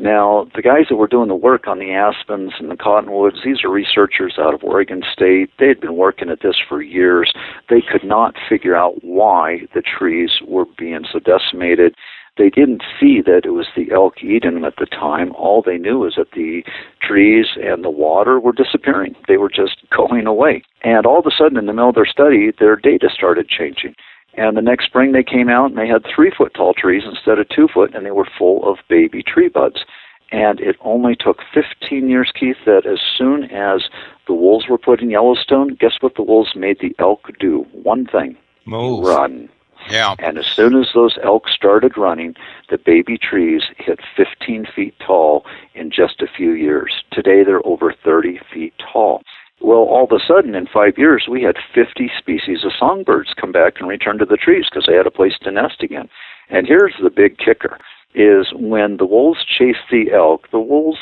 Now, 0.00 0.46
the 0.54 0.62
guys 0.62 0.86
that 0.88 0.96
were 0.96 1.08
doing 1.08 1.26
the 1.26 1.34
work 1.34 1.66
on 1.66 1.80
the 1.80 1.90
aspens 1.90 2.52
and 2.60 2.70
the 2.70 2.76
cottonwoods, 2.76 3.38
these 3.44 3.64
are 3.64 3.70
researchers 3.70 4.34
out 4.38 4.54
of 4.54 4.62
Oregon 4.62 5.02
State. 5.12 5.50
They 5.58 5.66
had 5.66 5.80
been 5.80 5.96
working 5.96 6.30
at 6.30 6.38
this 6.40 6.54
for 6.68 6.80
years. 6.80 7.32
They 7.68 7.80
could 7.82 8.04
not 8.04 8.36
figure 8.48 8.76
out 8.76 9.02
why 9.02 9.62
the 9.74 9.82
trees 9.82 10.30
were 10.46 10.66
being 10.78 11.04
so 11.12 11.18
decimated. 11.18 11.96
They 12.36 12.50
didn't 12.50 12.84
see 13.00 13.20
that 13.22 13.42
it 13.44 13.50
was 13.50 13.66
the 13.74 13.90
elk 13.90 14.22
eating 14.22 14.54
them 14.54 14.64
at 14.64 14.76
the 14.76 14.86
time. 14.86 15.32
All 15.32 15.60
they 15.60 15.76
knew 15.76 15.98
was 15.98 16.14
that 16.16 16.30
the 16.30 16.62
trees 17.02 17.46
and 17.56 17.84
the 17.84 17.90
water 17.90 18.38
were 18.38 18.52
disappearing. 18.52 19.16
They 19.26 19.36
were 19.36 19.50
just 19.50 19.78
going 19.96 20.28
away. 20.28 20.62
And 20.84 21.04
all 21.04 21.18
of 21.18 21.26
a 21.26 21.34
sudden, 21.36 21.58
in 21.58 21.66
the 21.66 21.72
middle 21.72 21.88
of 21.88 21.96
their 21.96 22.06
study, 22.06 22.52
their 22.56 22.76
data 22.76 23.08
started 23.12 23.48
changing. 23.48 23.96
And 24.34 24.56
the 24.56 24.62
next 24.62 24.86
spring 24.86 25.12
they 25.12 25.24
came 25.24 25.48
out 25.48 25.70
and 25.70 25.78
they 25.78 25.88
had 25.88 26.04
three 26.04 26.30
foot 26.30 26.54
tall 26.54 26.74
trees 26.74 27.02
instead 27.04 27.38
of 27.38 27.48
two 27.48 27.68
foot, 27.72 27.94
and 27.94 28.06
they 28.06 28.10
were 28.10 28.28
full 28.38 28.68
of 28.68 28.78
baby 28.88 29.22
tree 29.22 29.48
buds. 29.48 29.84
And 30.30 30.60
it 30.60 30.76
only 30.82 31.16
took 31.16 31.38
15 31.54 32.08
years, 32.08 32.30
Keith, 32.38 32.58
that 32.66 32.84
as 32.84 32.98
soon 33.16 33.44
as 33.44 33.88
the 34.26 34.34
wolves 34.34 34.68
were 34.68 34.76
put 34.76 35.00
in 35.00 35.10
Yellowstone, 35.10 35.74
guess 35.74 35.96
what 36.00 36.16
the 36.16 36.22
wolves 36.22 36.54
made 36.54 36.80
the 36.80 36.94
elk 36.98 37.30
do? 37.40 37.66
One 37.72 38.06
thing 38.06 38.36
move. 38.66 39.06
Run. 39.06 39.48
Yeah. 39.90 40.14
And 40.18 40.38
as 40.38 40.46
soon 40.46 40.76
as 40.76 40.88
those 40.94 41.18
elk 41.22 41.48
started 41.48 41.96
running, 41.96 42.34
the 42.68 42.78
baby 42.78 43.16
trees 43.16 43.62
hit 43.78 44.00
15 44.16 44.66
feet 44.74 44.94
tall 45.04 45.46
in 45.74 45.90
just 45.90 46.20
a 46.20 46.26
few 46.26 46.52
years. 46.52 47.04
Today 47.10 47.42
they're 47.42 47.66
over 47.66 47.94
30 48.04 48.40
feet 48.52 48.74
tall. 48.78 49.22
Well, 49.60 49.78
all 49.78 50.04
of 50.04 50.12
a 50.12 50.24
sudden, 50.24 50.54
in 50.54 50.66
five 50.66 50.96
years, 50.96 51.26
we 51.28 51.42
had 51.42 51.56
50 51.74 52.10
species 52.16 52.64
of 52.64 52.72
songbirds 52.78 53.34
come 53.34 53.52
back 53.52 53.74
and 53.78 53.88
return 53.88 54.18
to 54.18 54.24
the 54.24 54.36
trees 54.36 54.66
because 54.70 54.86
they 54.86 54.94
had 54.94 55.06
a 55.06 55.10
place 55.10 55.34
to 55.42 55.50
nest 55.50 55.82
again. 55.82 56.08
And 56.48 56.66
here's 56.66 56.94
the 57.02 57.10
big 57.10 57.38
kicker, 57.38 57.78
is 58.14 58.46
when 58.54 58.96
the 58.98 59.06
wolves 59.06 59.44
chase 59.44 59.82
the 59.90 60.12
elk, 60.12 60.48
the 60.52 60.60
wolves 60.60 60.98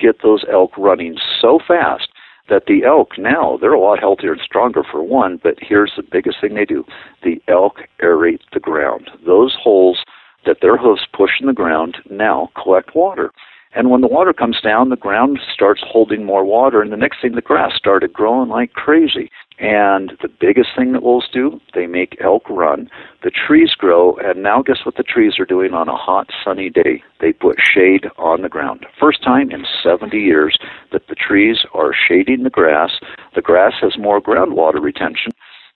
get 0.00 0.22
those 0.22 0.44
elk 0.50 0.76
running 0.78 1.18
so 1.40 1.58
fast 1.66 2.08
that 2.48 2.64
the 2.66 2.84
elk 2.84 3.18
now, 3.18 3.58
they're 3.60 3.74
a 3.74 3.80
lot 3.80 3.98
healthier 3.98 4.32
and 4.32 4.40
stronger 4.40 4.82
for 4.82 5.02
one, 5.02 5.38
but 5.42 5.56
here's 5.60 5.92
the 5.96 6.02
biggest 6.02 6.40
thing 6.40 6.54
they 6.54 6.64
do. 6.64 6.84
The 7.22 7.42
elk 7.46 7.82
aerate 8.02 8.40
the 8.54 8.60
ground. 8.60 9.10
Those 9.26 9.54
holes 9.60 10.02
that 10.46 10.58
their 10.62 10.78
hoofs 10.78 11.02
push 11.12 11.32
in 11.40 11.46
the 11.46 11.52
ground 11.52 11.98
now 12.10 12.48
collect 12.60 12.94
water. 12.94 13.32
And 13.78 13.90
when 13.90 14.00
the 14.00 14.08
water 14.08 14.32
comes 14.32 14.60
down, 14.60 14.88
the 14.88 14.96
ground 14.96 15.38
starts 15.54 15.84
holding 15.86 16.24
more 16.24 16.44
water, 16.44 16.82
and 16.82 16.90
the 16.90 16.96
next 16.96 17.22
thing, 17.22 17.36
the 17.36 17.40
grass 17.40 17.76
started 17.76 18.12
growing 18.12 18.48
like 18.48 18.72
crazy. 18.72 19.30
And 19.60 20.18
the 20.20 20.26
biggest 20.28 20.70
thing 20.76 20.90
that 20.92 21.04
wolves 21.04 21.28
do, 21.32 21.60
they 21.74 21.86
make 21.86 22.18
elk 22.20 22.42
run. 22.50 22.90
The 23.22 23.30
trees 23.30 23.74
grow, 23.78 24.16
and 24.16 24.42
now 24.42 24.62
guess 24.62 24.84
what 24.84 24.96
the 24.96 25.04
trees 25.04 25.38
are 25.38 25.44
doing 25.44 25.74
on 25.74 25.88
a 25.88 25.94
hot, 25.94 26.26
sunny 26.44 26.70
day? 26.70 27.04
They 27.20 27.32
put 27.32 27.58
shade 27.62 28.08
on 28.18 28.42
the 28.42 28.48
ground. 28.48 28.84
First 28.98 29.22
time 29.22 29.52
in 29.52 29.64
70 29.80 30.18
years 30.18 30.58
that 30.90 31.06
the 31.06 31.14
trees 31.14 31.58
are 31.72 31.94
shading 31.94 32.42
the 32.42 32.50
grass. 32.50 32.98
The 33.36 33.42
grass 33.42 33.74
has 33.80 33.96
more 33.96 34.20
groundwater 34.20 34.82
retention. 34.82 35.30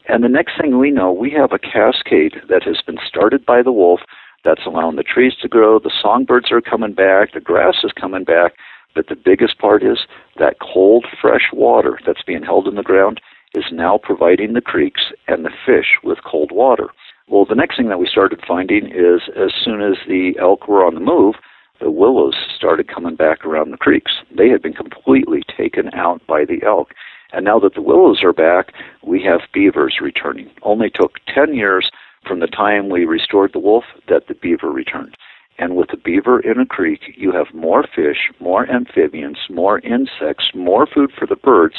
And 0.09 0.25
the 0.25 0.29
next 0.29 0.61
thing 0.61 0.81
we 0.81 0.91
know, 0.91 1.13
we 1.13 1.31
have 1.31 1.53
a 1.53 1.59
cascade 1.61 2.35
that 2.49 2.65
has 2.65 2.83
been 2.85 2.99
started 3.07 3.47
by 3.47 3.63
the 3.63 3.71
wolf 3.71 4.01
that's 4.45 4.67
allowing 4.67 4.97
the 4.97 5.03
trees 5.03 5.35
to 5.43 5.49
grow. 5.49 5.79
The 5.79 5.93
songbirds 6.03 6.51
are 6.51 6.61
coming 6.61 6.95
back. 6.95 7.33
The 7.33 7.41
grass 7.41 7.77
is 7.85 7.93
coming 7.93 8.25
back. 8.25 8.55
But 8.95 9.09
the 9.09 9.17
biggest 9.17 9.59
part 9.59 9.83
is 9.83 10.01
that 10.39 10.57
cold, 10.61 11.07
fresh 11.21 11.51
water 11.53 11.99
that's 12.07 12.23
being 12.23 12.43
held 12.43 12.69
in 12.69 12.75
the 12.75 12.83
ground 12.83 13.21
is 13.55 13.65
now 13.73 13.99
providing 14.03 14.53
the 14.53 14.61
creeks 14.61 15.13
and 15.29 15.45
the 15.45 15.51
fish 15.65 15.97
with 16.03 16.19
cold 16.25 16.51
water. 16.53 16.89
Well, 17.29 17.47
the 17.47 17.55
next 17.55 17.77
thing 17.77 17.89
that 17.89 17.99
we 17.99 18.07
started 18.07 18.43
finding 18.47 18.87
is 18.87 19.23
as 19.37 19.53
soon 19.65 19.81
as 19.81 19.97
the 20.07 20.33
elk 20.41 20.69
were 20.69 20.85
on 20.85 20.95
the 20.95 21.01
move, 21.01 21.37
the 21.81 21.91
willows 21.91 22.37
started 22.57 22.93
coming 22.93 23.17
back 23.17 23.45
around 23.45 23.71
the 23.71 23.77
creeks. 23.77 24.13
They 24.37 24.49
had 24.49 24.63
been 24.63 24.73
completely 24.73 25.43
taken 25.57 25.93
out 25.95 26.21
by 26.27 26.45
the 26.45 26.63
elk. 26.65 26.89
And 27.33 27.45
now 27.45 27.59
that 27.61 27.75
the 27.75 27.83
willows 27.83 28.23
are 28.23 28.33
back, 28.33 28.73
we 29.03 29.23
have 29.23 29.41
beavers 29.53 29.99
returning. 30.01 30.51
Only 30.63 30.91
took 30.91 31.13
10 31.35 31.55
years 31.55 31.91
from 32.27 32.41
the 32.41 32.47
time 32.47 32.89
we 32.89 33.05
restored 33.05 33.53
the 33.53 33.59
wolf 33.59 33.85
that 34.09 34.29
the 34.29 34.35
beaver 34.35 34.71
returned. 34.71 35.17
And 35.59 35.77
with 35.77 35.91
the 35.91 35.97
beaver 35.97 36.41
in 36.41 36.59
a 36.59 36.67
creek, 36.67 37.01
you 37.17 37.33
have 37.33 37.55
more 37.55 37.85
fish, 37.85 38.31
more 38.41 38.69
amphibians, 38.71 39.39
more 39.51 39.81
insects, 39.81 40.51
more 40.55 40.87
food 40.87 41.13
for 41.17 41.27
the 41.27 41.37
birds 41.37 41.77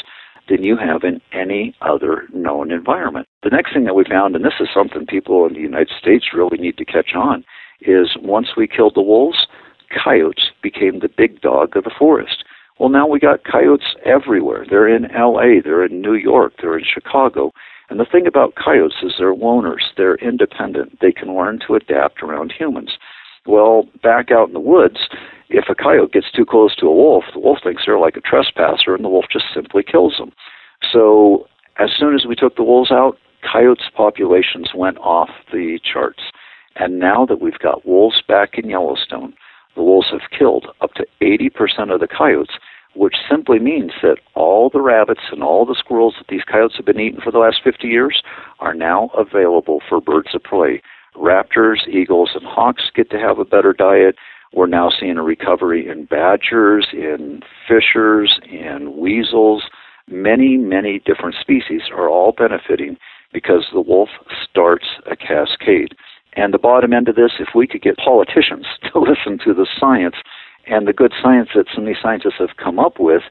than 0.50 0.64
you 0.64 0.78
have 0.78 1.04
in 1.04 1.22
any 1.32 1.76
other 1.82 2.28
known 2.34 2.72
environment. 2.72 3.28
The 3.44 3.50
next 3.50 3.74
thing 3.74 3.86
that 3.86 3.96
we 3.96 4.04
found, 4.04 4.36
and 4.36 4.44
this 4.46 4.60
is 4.60 4.68
something 4.74 5.06
people 5.06 5.46
in 5.46 5.54
the 5.54 5.60
United 5.60 5.92
States 5.98 6.34
really 6.34 6.58
need 6.58 6.78
to 6.78 6.86
catch 6.86 7.16
on, 7.16 7.44
is 7.82 8.16
once 8.22 8.50
we 8.56 8.68
killed 8.68 8.94
the 8.96 9.02
wolves, 9.02 9.48
coyotes 9.90 10.52
became 10.62 11.00
the 11.00 11.10
big 11.10 11.42
dog 11.42 11.76
of 11.76 11.84
the 11.84 11.92
forest. 11.98 12.44
Well, 12.80 12.90
now 12.90 13.08
we 13.08 13.20
got 13.20 13.44
coyotes 13.44 13.96
everywhere. 14.06 14.66
They're 14.70 14.88
in 14.88 15.04
LA, 15.14 15.62
they're 15.64 15.86
in 15.86 16.02
New 16.02 16.16
York, 16.16 16.54
they're 16.60 16.78
in 16.78 16.86
Chicago. 16.86 17.52
And 17.90 18.00
the 18.00 18.06
thing 18.06 18.26
about 18.28 18.56
coyotes 18.56 18.96
is 19.04 19.14
they're 19.18 19.36
loners, 19.36 19.92
they're 19.98 20.16
independent, 20.16 21.00
they 21.02 21.12
can 21.12 21.36
learn 21.36 21.60
to 21.68 21.76
adapt 21.76 22.24
around 22.24 22.54
humans. 22.58 22.98
Well, 23.46 23.88
back 24.02 24.32
out 24.32 24.48
in 24.48 24.54
the 24.54 24.60
woods, 24.60 25.10
if 25.50 25.66
a 25.70 25.76
coyote 25.76 26.12
gets 26.12 26.32
too 26.32 26.46
close 26.46 26.76
to 26.78 26.88
a 26.88 26.96
wolf, 26.96 27.26
the 27.34 27.40
wolf 27.40 27.60
thinks 27.64 27.84
they're 27.86 28.00
like 28.00 28.16
a 28.16 28.22
trespasser, 28.22 28.96
and 28.96 29.04
the 29.04 29.10
wolf 29.10 29.26
just 29.32 29.46
simply 29.54 29.84
kills 29.84 30.16
them. 30.18 30.32
So, 30.92 31.48
as 31.78 31.90
soon 31.98 32.16
as 32.16 32.26
we 32.26 32.36
took 32.36 32.56
the 32.56 32.64
wolves 32.64 32.92
out, 32.92 33.18
coyotes' 33.44 33.90
populations 33.96 34.72
went 34.74 34.98
off 35.00 35.30
the 35.52 35.80
charts. 35.84 36.24
And 36.76 37.00
now 37.00 37.26
that 37.26 37.42
we've 37.42 37.60
got 37.60 37.86
wolves 37.86 38.22
back 38.28 38.58
in 38.58 38.70
Yellowstone, 38.70 39.34
the 39.76 39.84
wolves 39.84 40.08
have 40.12 40.30
killed 40.38 40.68
up 40.82 40.94
to 40.94 41.06
80% 41.22 41.94
of 41.94 42.00
the 42.00 42.08
coyotes, 42.08 42.56
which 42.96 43.16
simply 43.30 43.60
means 43.60 43.92
that 44.02 44.18
all 44.36 44.70
the 44.70 44.82
rabbits 44.82 45.22
and 45.32 45.44
all 45.44 45.66
the 45.66 45.76
squirrels 45.78 46.16
that 46.18 46.28
these 46.28 46.44
coyotes 46.44 46.76
have 46.78 46.86
been 46.86 47.00
eating 47.00 47.22
for 47.22 47.32
the 47.32 47.40
last 47.40 47.62
50 47.64 47.88
years 47.88 48.22
are 48.60 48.74
now 48.74 49.10
available 49.18 49.82
for 49.88 50.00
birds 50.00 50.30
of 50.34 50.44
prey. 50.44 50.82
Raptors, 51.16 51.88
eagles, 51.88 52.32
and 52.34 52.46
hawks 52.46 52.84
get 52.96 53.10
to 53.12 53.20
have 53.20 53.40
a 53.40 53.46
better 53.46 53.74
diet. 53.74 54.16
We're 54.54 54.68
now 54.68 54.92
seeing 54.92 55.18
a 55.18 55.24
recovery 55.24 55.88
in 55.88 56.06
badgers, 56.06 56.88
in 56.94 57.42
fishers, 57.68 58.40
in 58.50 58.98
weasels. 58.98 59.64
Many, 60.08 60.58
many 60.58 61.00
different 61.00 61.36
species 61.40 61.84
are 61.92 62.10
all 62.10 62.34
benefiting 62.38 62.98
because 63.32 63.66
the 63.74 63.82
wolf 63.82 64.10
starts 64.48 64.86
a 65.10 65.16
cascade. 65.16 65.96
And 66.36 66.54
the 66.54 66.60
bottom 66.60 66.94
end 66.94 67.10
of 67.10 67.16
this, 67.16 67.34
if 67.40 67.50
we 67.56 67.68
could 67.68 67.82
get 67.82 67.98
politicians 67.98 68.66
to 68.92 69.00
listen 69.00 69.40
to 69.46 69.54
the 69.54 69.68
science 69.80 70.16
and 70.68 70.88
the 70.88 70.94
good 70.94 71.14
science 71.22 71.50
that 71.56 71.68
so 71.74 71.82
many 71.82 71.96
scientists 72.02 72.40
have 72.40 72.58
come 72.58 72.80
up 72.80 73.00
with, 73.00 73.24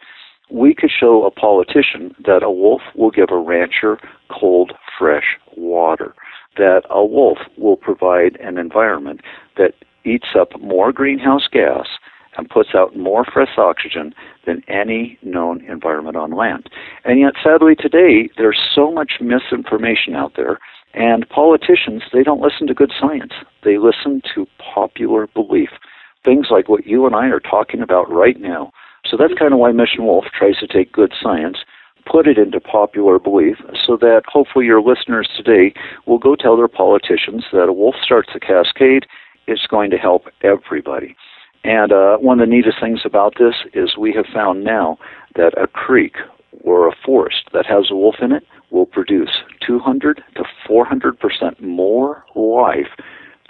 we 0.51 0.75
could 0.75 0.91
show 0.91 1.25
a 1.25 1.31
politician 1.31 2.15
that 2.27 2.43
a 2.43 2.51
wolf 2.51 2.83
will 2.95 3.11
give 3.11 3.31
a 3.31 3.39
rancher 3.39 3.99
cold, 4.31 4.73
fresh 4.99 5.39
water, 5.57 6.15
that 6.57 6.83
a 6.91 7.05
wolf 7.05 7.39
will 7.57 7.77
provide 7.77 8.37
an 8.37 8.59
environment 8.59 9.21
that 9.57 9.75
eats 10.05 10.35
up 10.39 10.61
more 10.61 10.93
greenhouse 10.93 11.49
gas 11.51 11.87
and 12.37 12.49
puts 12.49 12.71
out 12.75 12.97
more 12.97 13.25
fresh 13.25 13.57
oxygen 13.59 14.15
than 14.47 14.63
any 14.67 15.19
known 15.23 15.65
environment 15.67 16.17
on 16.17 16.33
land. 16.33 16.69
And 17.05 17.21
yet, 17.21 17.35
sadly, 17.43 17.75
today, 17.75 18.31
there's 18.37 18.61
so 18.75 18.91
much 18.91 19.13
misinformation 19.21 20.15
out 20.15 20.33
there 20.37 20.59
and 20.95 21.29
politicians, 21.29 22.03
they 22.13 22.23
don't 22.23 22.41
listen 22.41 22.67
to 22.67 22.75
good 22.75 22.93
science. 22.99 23.33
They 23.65 23.79
listen 23.79 24.21
to 24.35 24.47
popular 24.59 25.27
belief. 25.29 25.71
Things 26.25 26.49
like 26.51 26.69
what 26.69 26.87
you 26.87 27.07
and 27.07 27.15
I 27.15 27.27
are 27.27 27.41
talking 27.41 27.83
about 27.83 28.11
right 28.11 28.41
now. 28.41 28.73
So 29.05 29.17
that's 29.17 29.35
kind 29.39 29.53
of 29.53 29.59
why 29.59 29.73
Mission 29.73 30.05
Wolf 30.05 30.27
tries 30.37 30.57
to 30.59 30.67
take 30.67 30.93
good 30.93 31.13
science, 31.21 31.59
put 32.07 32.29
it 32.29 32.39
into 32.39 32.61
popular 32.61 33.19
belief, 33.19 33.57
so 33.85 33.97
that 33.97 34.23
hopefully 34.29 34.67
your 34.67 34.81
listeners 34.81 35.29
today 35.37 35.75
will 36.07 36.19
go 36.19 36.37
tell 36.37 36.57
their 36.57 36.69
politicians 36.69 37.45
that 37.53 37.69
a 37.69 37.73
wolf 37.73 37.97
starts 38.03 38.31
a 38.35 38.41
cascade. 38.41 39.07
It's 39.47 39.67
going 39.67 39.91
to 39.91 39.99
help 39.99 40.27
everybody. 40.43 41.17
And 41.65 41.93
uh, 41.93 42.17
one 42.19 42.41
of 42.41 42.49
the 42.49 42.55
neatest 42.55 42.79
things 42.81 43.01
about 43.05 43.35
this 43.39 43.55
is 43.75 43.97
we 43.97 44.13
have 44.15 44.27
found 44.33 44.65
now 44.65 44.99
that 45.37 45.53
a 45.61 45.67
creek 45.67 46.17
or 46.63 46.89
a 46.89 46.97
forest 47.05 47.49
that 47.53 47.67
has 47.67 47.87
a 47.91 47.97
wolf 47.97 48.17
in 48.21 48.33
it 48.33 48.45
will 48.71 48.87
produce 48.87 49.43
200 49.67 50.23
to 50.37 50.45
400 50.67 51.19
percent 51.19 51.61
more 51.63 52.25
life 52.35 52.89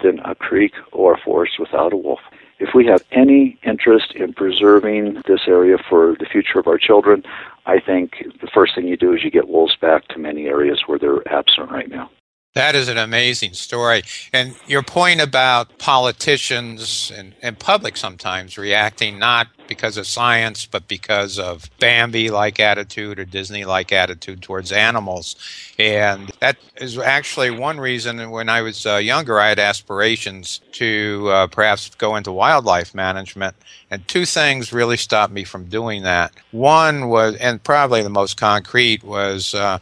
than 0.03 0.19
a 0.19 0.35
creek 0.35 0.73
or 0.91 1.13
a 1.13 1.21
forest 1.23 1.53
without 1.59 1.93
a 1.93 1.97
wolf. 1.97 2.19
If 2.59 2.69
we 2.75 2.85
have 2.85 3.03
any 3.11 3.57
interest 3.63 4.13
in 4.15 4.33
preserving 4.33 5.21
this 5.27 5.41
area 5.47 5.77
for 5.89 6.15
the 6.19 6.25
future 6.25 6.59
of 6.59 6.67
our 6.67 6.77
children, 6.77 7.23
I 7.65 7.79
think 7.79 8.23
the 8.41 8.47
first 8.53 8.75
thing 8.75 8.87
you 8.87 8.97
do 8.97 9.13
is 9.13 9.23
you 9.23 9.31
get 9.31 9.47
wolves 9.47 9.75
back 9.75 10.07
to 10.09 10.19
many 10.19 10.45
areas 10.45 10.83
where 10.85 10.99
they're 10.99 11.27
absent 11.31 11.71
right 11.71 11.89
now. 11.89 12.09
That 12.53 12.75
is 12.75 12.87
an 12.87 12.99
amazing 12.99 13.53
story. 13.53 14.03
And 14.31 14.55
your 14.67 14.83
point 14.83 15.19
about 15.21 15.79
politicians 15.79 17.11
and, 17.15 17.33
and 17.41 17.57
public 17.57 17.97
sometimes 17.97 18.59
reacting 18.59 19.17
not 19.17 19.47
because 19.67 19.97
of 19.97 20.05
science, 20.05 20.67
but 20.67 20.87
because 20.87 21.39
of 21.39 21.67
Bambi 21.79 22.29
like 22.29 22.59
attitude 22.59 23.17
or 23.17 23.25
Disney 23.25 23.65
like 23.65 23.91
attitude 23.91 24.43
towards 24.43 24.71
animals. 24.71 25.35
And 25.79 26.31
that 26.41 26.57
is 26.75 26.99
actually 26.99 27.49
one 27.49 27.79
reason 27.79 28.29
when 28.29 28.49
I 28.49 28.61
was 28.61 28.85
uh, 28.85 28.97
younger, 28.97 29.39
I 29.39 29.49
had 29.49 29.57
aspirations 29.57 30.61
to 30.73 31.29
uh, 31.31 31.47
perhaps 31.47 31.89
go 31.95 32.15
into 32.15 32.31
wildlife 32.31 32.93
management. 32.93 33.55
And 33.89 34.07
two 34.07 34.25
things 34.25 34.71
really 34.71 34.97
stopped 34.97 35.33
me 35.33 35.43
from 35.43 35.65
doing 35.65 36.03
that. 36.03 36.31
One 36.51 37.09
was, 37.09 37.35
and 37.37 37.63
probably 37.63 38.03
the 38.03 38.09
most 38.09 38.37
concrete, 38.37 39.03
was 39.03 39.55
uh, 39.55 39.79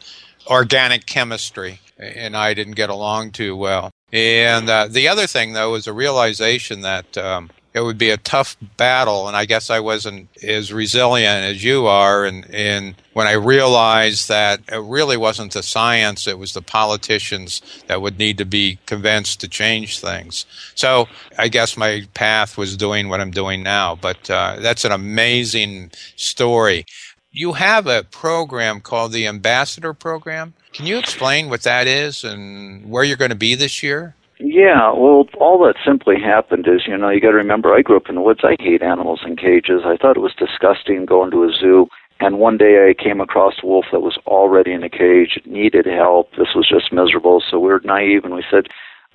organic 0.48 1.06
chemistry 1.06 1.82
and 2.02 2.36
I 2.36 2.54
didn't 2.54 2.76
get 2.76 2.90
along 2.90 3.32
too 3.32 3.56
well. 3.56 3.92
And 4.12 4.70
uh, 4.70 4.88
the 4.90 5.08
other 5.08 5.28
thing, 5.28 5.54
though, 5.54 5.72
was 5.72 5.88
a 5.88 5.94
realization 5.94 6.82
that 6.82 7.18
um, 7.18 7.50
it 7.74 7.82
would 7.82 7.98
be 7.98 8.10
a 8.10 8.18
tough 8.18 8.58
battle, 8.76 9.28
and 9.28 9.38
I 9.38 9.46
guess 9.46 9.70
I 9.70 9.80
wasn't 9.80 10.28
as 10.44 10.74
resilient 10.74 11.46
as 11.46 11.64
you 11.64 11.88
are. 11.88 12.26
And, 12.26 12.46
and 12.54 12.96
when 13.14 13.28
I 13.28 13.34
realized 13.34 14.28
that 14.28 14.60
it 14.70 14.82
really 14.84 15.16
wasn't 15.16 15.54
the 15.54 15.64
science, 15.64 16.28
it 16.28 16.38
was 16.38 16.52
the 16.52 16.62
politicians 16.62 17.62
that 17.88 18.02
would 18.02 18.20
need 18.20 18.38
to 18.40 18.46
be 18.46 18.80
convinced 18.86 19.40
to 19.42 19.48
change 19.48 20.00
things. 20.00 20.46
So 20.76 21.08
I 21.38 21.48
guess 21.48 21.78
my 21.78 22.04
path 22.14 22.58
was 22.58 22.76
doing 22.76 23.08
what 23.08 23.22
I'm 23.22 23.32
doing 23.32 23.64
now. 23.64 23.96
But 23.96 24.30
uh, 24.30 24.58
that's 24.60 24.84
an 24.84 24.92
amazing 24.92 25.92
story. 26.18 26.86
You 27.34 27.54
have 27.54 27.88
a 27.88 28.04
program 28.04 28.82
called 28.82 29.14
the 29.14 29.26
Ambassador 29.26 29.94
Program. 29.94 30.54
Can 30.74 30.86
you 30.86 30.98
explain 30.98 31.50
what 31.50 31.64
that 31.64 31.88
is 31.88 32.26
and 32.26 32.90
where 32.90 33.06
you're 33.06 33.16
going 33.16 33.30
to 33.30 33.36
be 33.36 33.56
this 33.56 33.82
year? 33.82 34.16
Yeah, 34.38 34.92
well, 34.92 35.26
all 35.40 35.64
that 35.64 35.76
simply 35.86 36.20
happened 36.20 36.68
is, 36.68 36.88
you 36.88 36.98
know, 36.98 37.10
you 37.10 37.22
got 37.22 37.30
to 37.30 37.36
remember, 37.36 37.74
I 37.74 37.84
grew 37.84 37.96
up 37.96 38.10
in 38.10 38.16
the 38.16 38.22
woods. 38.22 38.42
I 38.44 38.58
hate 38.60 38.82
animals 38.82 39.22
in 39.26 39.38
cages. 39.38 39.84
I 39.86 39.96
thought 39.96 40.18
it 40.18 40.22
was 40.22 40.36
disgusting 40.38 41.06
going 41.06 41.32
to 41.32 41.44
a 41.44 41.54
zoo. 41.54 41.88
And 42.20 42.38
one 42.38 42.58
day 42.58 42.90
I 42.90 43.02
came 43.02 43.22
across 43.22 43.54
a 43.64 43.66
wolf 43.66 43.86
that 43.94 44.02
was 44.02 44.18
already 44.28 44.74
in 44.74 44.84
a 44.84 44.90
cage, 44.90 45.38
It 45.38 45.48
needed 45.48 45.86
help. 45.86 46.32
This 46.32 46.54
was 46.54 46.68
just 46.68 46.92
miserable. 46.92 47.42
So 47.50 47.60
we 47.60 47.70
were 47.70 47.82
naive 47.86 48.26
and 48.26 48.36
we 48.36 48.44
said, 48.52 48.68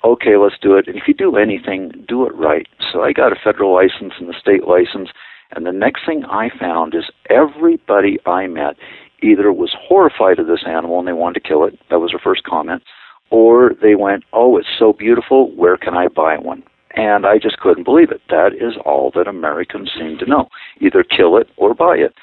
okay, 0.03 0.37
let's 0.37 0.57
do 0.59 0.75
it. 0.75 0.87
And 0.87 0.97
if 0.97 1.07
you 1.07 1.13
do 1.13 1.37
anything, 1.37 1.91
do 2.07 2.25
it 2.25 2.33
right. 2.35 2.67
So 2.91 3.03
I 3.03 3.13
got 3.13 3.31
a 3.31 3.35
federal 3.35 3.75
license 3.75 4.13
and 4.19 4.33
a 4.33 4.39
state 4.39 4.67
license. 4.67 5.09
And 5.51 5.65
the 5.65 5.71
next 5.71 6.05
thing 6.05 6.25
I 6.25 6.49
found 6.59 6.93
is 6.95 7.05
everybody 7.29 8.17
I 8.25 8.47
met 8.47 8.75
either 9.21 9.51
was 9.51 9.75
horrified 9.77 10.39
of 10.39 10.47
this 10.47 10.63
animal 10.67 10.99
and 10.99 11.07
they 11.07 11.13
wanted 11.13 11.41
to 11.41 11.47
kill 11.47 11.63
it. 11.65 11.79
That 11.89 11.99
was 11.99 12.11
their 12.11 12.19
first 12.19 12.43
comment. 12.43 12.83
Or 13.29 13.73
they 13.81 13.95
went, 13.95 14.23
oh, 14.33 14.57
it's 14.57 14.67
so 14.77 14.93
beautiful. 14.93 15.51
Where 15.55 15.77
can 15.77 15.95
I 15.95 16.07
buy 16.07 16.37
one? 16.37 16.63
And 16.95 17.25
I 17.25 17.37
just 17.37 17.59
couldn't 17.59 17.83
believe 17.83 18.11
it. 18.11 18.21
That 18.29 18.53
is 18.53 18.73
all 18.85 19.11
that 19.15 19.27
Americans 19.27 19.91
seem 19.97 20.17
to 20.19 20.25
know. 20.25 20.47
Either 20.79 21.03
kill 21.03 21.37
it 21.37 21.49
or 21.57 21.73
buy 21.73 21.95
it. 21.97 22.13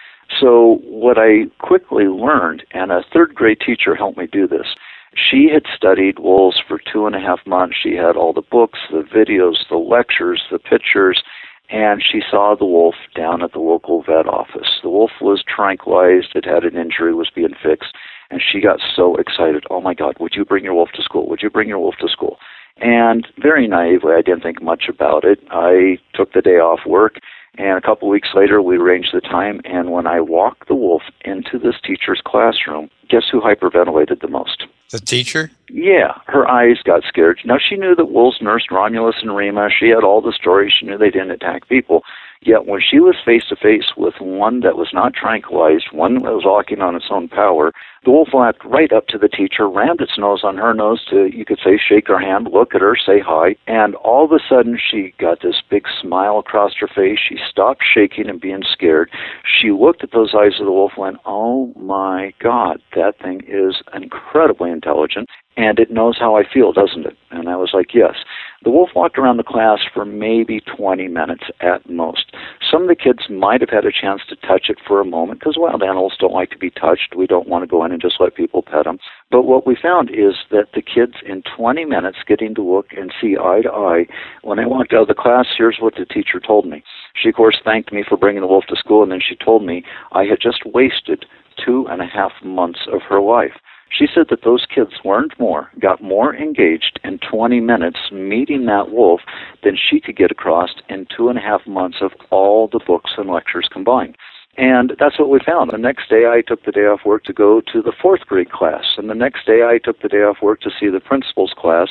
So 0.40 0.78
what 0.82 1.18
I 1.18 1.44
quickly 1.58 2.04
learned, 2.04 2.64
and 2.72 2.90
a 2.90 3.04
third 3.12 3.34
grade 3.34 3.60
teacher 3.64 3.94
helped 3.94 4.18
me 4.18 4.26
do 4.26 4.48
this, 4.48 4.74
she 5.14 5.48
had 5.52 5.62
studied 5.76 6.18
wolves 6.18 6.60
for 6.66 6.80
two 6.92 7.06
and 7.06 7.14
a 7.14 7.20
half 7.20 7.46
months. 7.46 7.76
She 7.80 7.94
had 7.94 8.16
all 8.16 8.32
the 8.32 8.42
books, 8.42 8.80
the 8.90 9.02
videos, 9.02 9.68
the 9.68 9.76
lectures, 9.76 10.42
the 10.50 10.58
pictures, 10.58 11.22
and 11.70 12.02
she 12.02 12.20
saw 12.30 12.54
the 12.58 12.64
wolf 12.64 12.94
down 13.14 13.42
at 13.42 13.52
the 13.52 13.58
local 13.58 14.02
vet 14.02 14.26
office. 14.26 14.80
The 14.82 14.90
wolf 14.90 15.12
was 15.20 15.42
tranquilized, 15.46 16.32
it 16.34 16.44
had 16.44 16.64
an 16.64 16.76
injury, 16.76 17.14
was 17.14 17.30
being 17.34 17.54
fixed, 17.62 17.94
and 18.30 18.42
she 18.42 18.60
got 18.60 18.80
so 18.94 19.16
excited. 19.16 19.64
Oh 19.70 19.80
my 19.80 19.94
God, 19.94 20.16
would 20.20 20.34
you 20.34 20.44
bring 20.44 20.64
your 20.64 20.74
wolf 20.74 20.90
to 20.94 21.02
school? 21.02 21.28
Would 21.28 21.42
you 21.42 21.50
bring 21.50 21.68
your 21.68 21.78
wolf 21.78 21.94
to 22.00 22.08
school? 22.08 22.38
And 22.78 23.26
very 23.40 23.68
naively, 23.68 24.14
I 24.16 24.22
didn't 24.22 24.42
think 24.42 24.60
much 24.62 24.84
about 24.88 25.24
it. 25.24 25.38
I 25.50 25.98
took 26.12 26.32
the 26.32 26.42
day 26.42 26.58
off 26.58 26.80
work, 26.86 27.18
and 27.56 27.78
a 27.78 27.80
couple 27.80 28.08
of 28.08 28.12
weeks 28.12 28.30
later, 28.34 28.60
we 28.60 28.76
arranged 28.76 29.10
the 29.12 29.20
time. 29.20 29.60
And 29.64 29.92
when 29.92 30.06
I 30.06 30.20
walked 30.20 30.68
the 30.68 30.74
wolf 30.74 31.02
into 31.24 31.58
this 31.58 31.76
teacher's 31.84 32.20
classroom, 32.24 32.90
guess 33.08 33.24
who 33.30 33.40
hyperventilated 33.40 34.20
the 34.20 34.28
most? 34.28 34.66
The 34.90 35.00
teacher? 35.00 35.50
Yeah, 35.68 36.18
her 36.26 36.48
eyes 36.48 36.78
got 36.84 37.02
scared. 37.04 37.40
Now 37.44 37.58
she 37.58 37.76
knew 37.76 37.94
that 37.94 38.06
wolves 38.06 38.38
nursed 38.40 38.70
Romulus 38.70 39.16
and 39.22 39.34
Remus. 39.34 39.72
She 39.78 39.88
had 39.88 40.04
all 40.04 40.20
the 40.20 40.32
stories. 40.32 40.72
She 40.78 40.86
knew 40.86 40.98
they 40.98 41.10
didn't 41.10 41.30
attack 41.30 41.68
people. 41.68 42.02
Yet 42.44 42.66
when 42.66 42.80
she 42.80 43.00
was 43.00 43.16
face 43.24 43.44
to 43.48 43.56
face 43.56 43.96
with 43.96 44.20
one 44.20 44.60
that 44.60 44.76
was 44.76 44.90
not 44.92 45.14
tranquilized, 45.14 45.86
one 45.92 46.14
that 46.14 46.34
was 46.34 46.44
walking 46.44 46.82
on 46.82 46.94
its 46.94 47.06
own 47.10 47.26
power, 47.26 47.72
the 48.04 48.10
wolf 48.10 48.28
walked 48.34 48.62
right 48.66 48.92
up 48.92 49.06
to 49.08 49.18
the 49.18 49.28
teacher, 49.28 49.66
rammed 49.66 50.02
its 50.02 50.18
nose 50.18 50.44
on 50.44 50.58
her 50.58 50.74
nose 50.74 51.02
to, 51.08 51.24
you 51.34 51.46
could 51.46 51.58
say, 51.64 51.78
shake 51.78 52.06
her 52.08 52.18
hand, 52.18 52.48
look 52.52 52.74
at 52.74 52.82
her, 52.82 52.96
say 52.96 53.18
hi, 53.18 53.56
and 53.66 53.94
all 53.94 54.26
of 54.26 54.32
a 54.32 54.44
sudden 54.46 54.78
she 54.78 55.14
got 55.18 55.40
this 55.40 55.62
big 55.70 55.86
smile 56.02 56.38
across 56.38 56.72
her 56.80 56.88
face. 56.88 57.18
She 57.26 57.38
stopped 57.48 57.82
shaking 57.82 58.28
and 58.28 58.40
being 58.40 58.62
scared. 58.70 59.10
She 59.44 59.70
looked 59.70 60.04
at 60.04 60.12
those 60.12 60.34
eyes 60.34 60.60
of 60.60 60.66
the 60.66 60.72
wolf 60.72 60.92
and 60.96 61.02
went, 61.02 61.16
Oh 61.24 61.72
my 61.76 62.34
God, 62.40 62.82
that 62.94 63.18
thing 63.22 63.40
is 63.48 63.76
incredibly 63.94 64.70
intelligent 64.70 65.30
and 65.56 65.78
it 65.78 65.90
knows 65.90 66.18
how 66.18 66.36
I 66.36 66.42
feel, 66.44 66.72
doesn't 66.72 67.06
it? 67.06 67.16
And 67.30 67.48
I 67.48 67.56
was 67.56 67.70
like, 67.72 67.94
yes. 67.94 68.16
The 68.64 68.70
wolf 68.70 68.90
walked 68.96 69.18
around 69.18 69.36
the 69.36 69.42
class 69.42 69.80
for 69.92 70.06
maybe 70.06 70.60
20 70.60 71.06
minutes 71.08 71.44
at 71.60 71.88
most. 71.88 72.34
Some 72.70 72.82
of 72.82 72.88
the 72.88 72.96
kids 72.96 73.28
might 73.28 73.60
have 73.60 73.68
had 73.68 73.84
a 73.84 73.92
chance 73.92 74.22
to 74.30 74.36
touch 74.36 74.70
it 74.70 74.78
for 74.86 75.00
a 75.00 75.04
moment 75.04 75.40
because 75.40 75.58
wild 75.58 75.82
animals 75.82 76.16
don't 76.18 76.32
like 76.32 76.48
to 76.50 76.58
be 76.58 76.70
touched. 76.70 77.14
We 77.14 77.26
don't 77.26 77.46
want 77.46 77.62
to 77.62 77.66
go 77.66 77.84
in 77.84 77.92
and 77.92 78.00
just 78.00 78.16
let 78.20 78.34
people 78.34 78.62
pet 78.62 78.84
them. 78.84 78.98
But 79.30 79.42
what 79.42 79.66
we 79.66 79.76
found 79.76 80.08
is 80.08 80.36
that 80.50 80.68
the 80.72 80.80
kids 80.80 81.16
in 81.26 81.42
20 81.54 81.84
minutes 81.84 82.18
getting 82.26 82.54
to 82.54 82.62
look 82.62 82.86
and 82.96 83.12
see 83.20 83.36
eye 83.36 83.60
to 83.62 83.70
eye, 83.70 84.06
when 84.40 84.58
I 84.58 84.66
walked 84.66 84.94
out 84.94 85.02
of 85.02 85.08
the 85.08 85.14
class, 85.14 85.46
here's 85.54 85.76
what 85.78 85.96
the 85.96 86.06
teacher 86.06 86.40
told 86.40 86.64
me. 86.66 86.82
She, 87.14 87.28
of 87.28 87.34
course, 87.34 87.60
thanked 87.62 87.92
me 87.92 88.02
for 88.08 88.16
bringing 88.16 88.40
the 88.40 88.48
wolf 88.48 88.64
to 88.68 88.76
school, 88.76 89.02
and 89.02 89.12
then 89.12 89.20
she 89.20 89.36
told 89.36 89.62
me 89.62 89.84
I 90.12 90.24
had 90.24 90.40
just 90.40 90.64
wasted 90.64 91.26
two 91.62 91.86
and 91.90 92.00
a 92.00 92.06
half 92.06 92.32
months 92.42 92.80
of 92.90 93.02
her 93.10 93.20
life. 93.20 93.52
She 93.96 94.06
said 94.12 94.26
that 94.30 94.42
those 94.42 94.66
kids 94.66 94.92
learned 95.04 95.34
more, 95.38 95.70
got 95.78 96.02
more 96.02 96.34
engaged 96.34 96.98
in 97.04 97.18
20 97.18 97.60
minutes 97.60 97.98
meeting 98.10 98.66
that 98.66 98.90
wolf 98.90 99.20
than 99.62 99.76
she 99.76 100.00
could 100.00 100.16
get 100.16 100.32
across 100.32 100.70
in 100.88 101.06
two 101.16 101.28
and 101.28 101.38
a 101.38 101.42
half 101.42 101.66
months 101.66 101.98
of 102.00 102.12
all 102.30 102.66
the 102.66 102.80
books 102.84 103.12
and 103.16 103.30
lectures 103.30 103.68
combined. 103.70 104.16
And 104.56 104.92
that's 104.98 105.18
what 105.18 105.30
we 105.30 105.40
found. 105.44 105.70
The 105.72 105.78
next 105.78 106.08
day 106.08 106.26
I 106.26 106.42
took 106.46 106.64
the 106.64 106.72
day 106.72 106.86
off 106.86 107.00
work 107.04 107.24
to 107.24 107.32
go 107.32 107.60
to 107.72 107.82
the 107.82 107.92
fourth 108.00 108.20
grade 108.26 108.50
class. 108.50 108.84
And 108.96 109.10
the 109.10 109.14
next 109.14 109.46
day 109.46 109.62
I 109.62 109.78
took 109.78 110.00
the 110.00 110.08
day 110.08 110.22
off 110.22 110.42
work 110.42 110.60
to 110.62 110.70
see 110.78 110.88
the 110.88 111.00
principal's 111.00 111.54
class. 111.56 111.88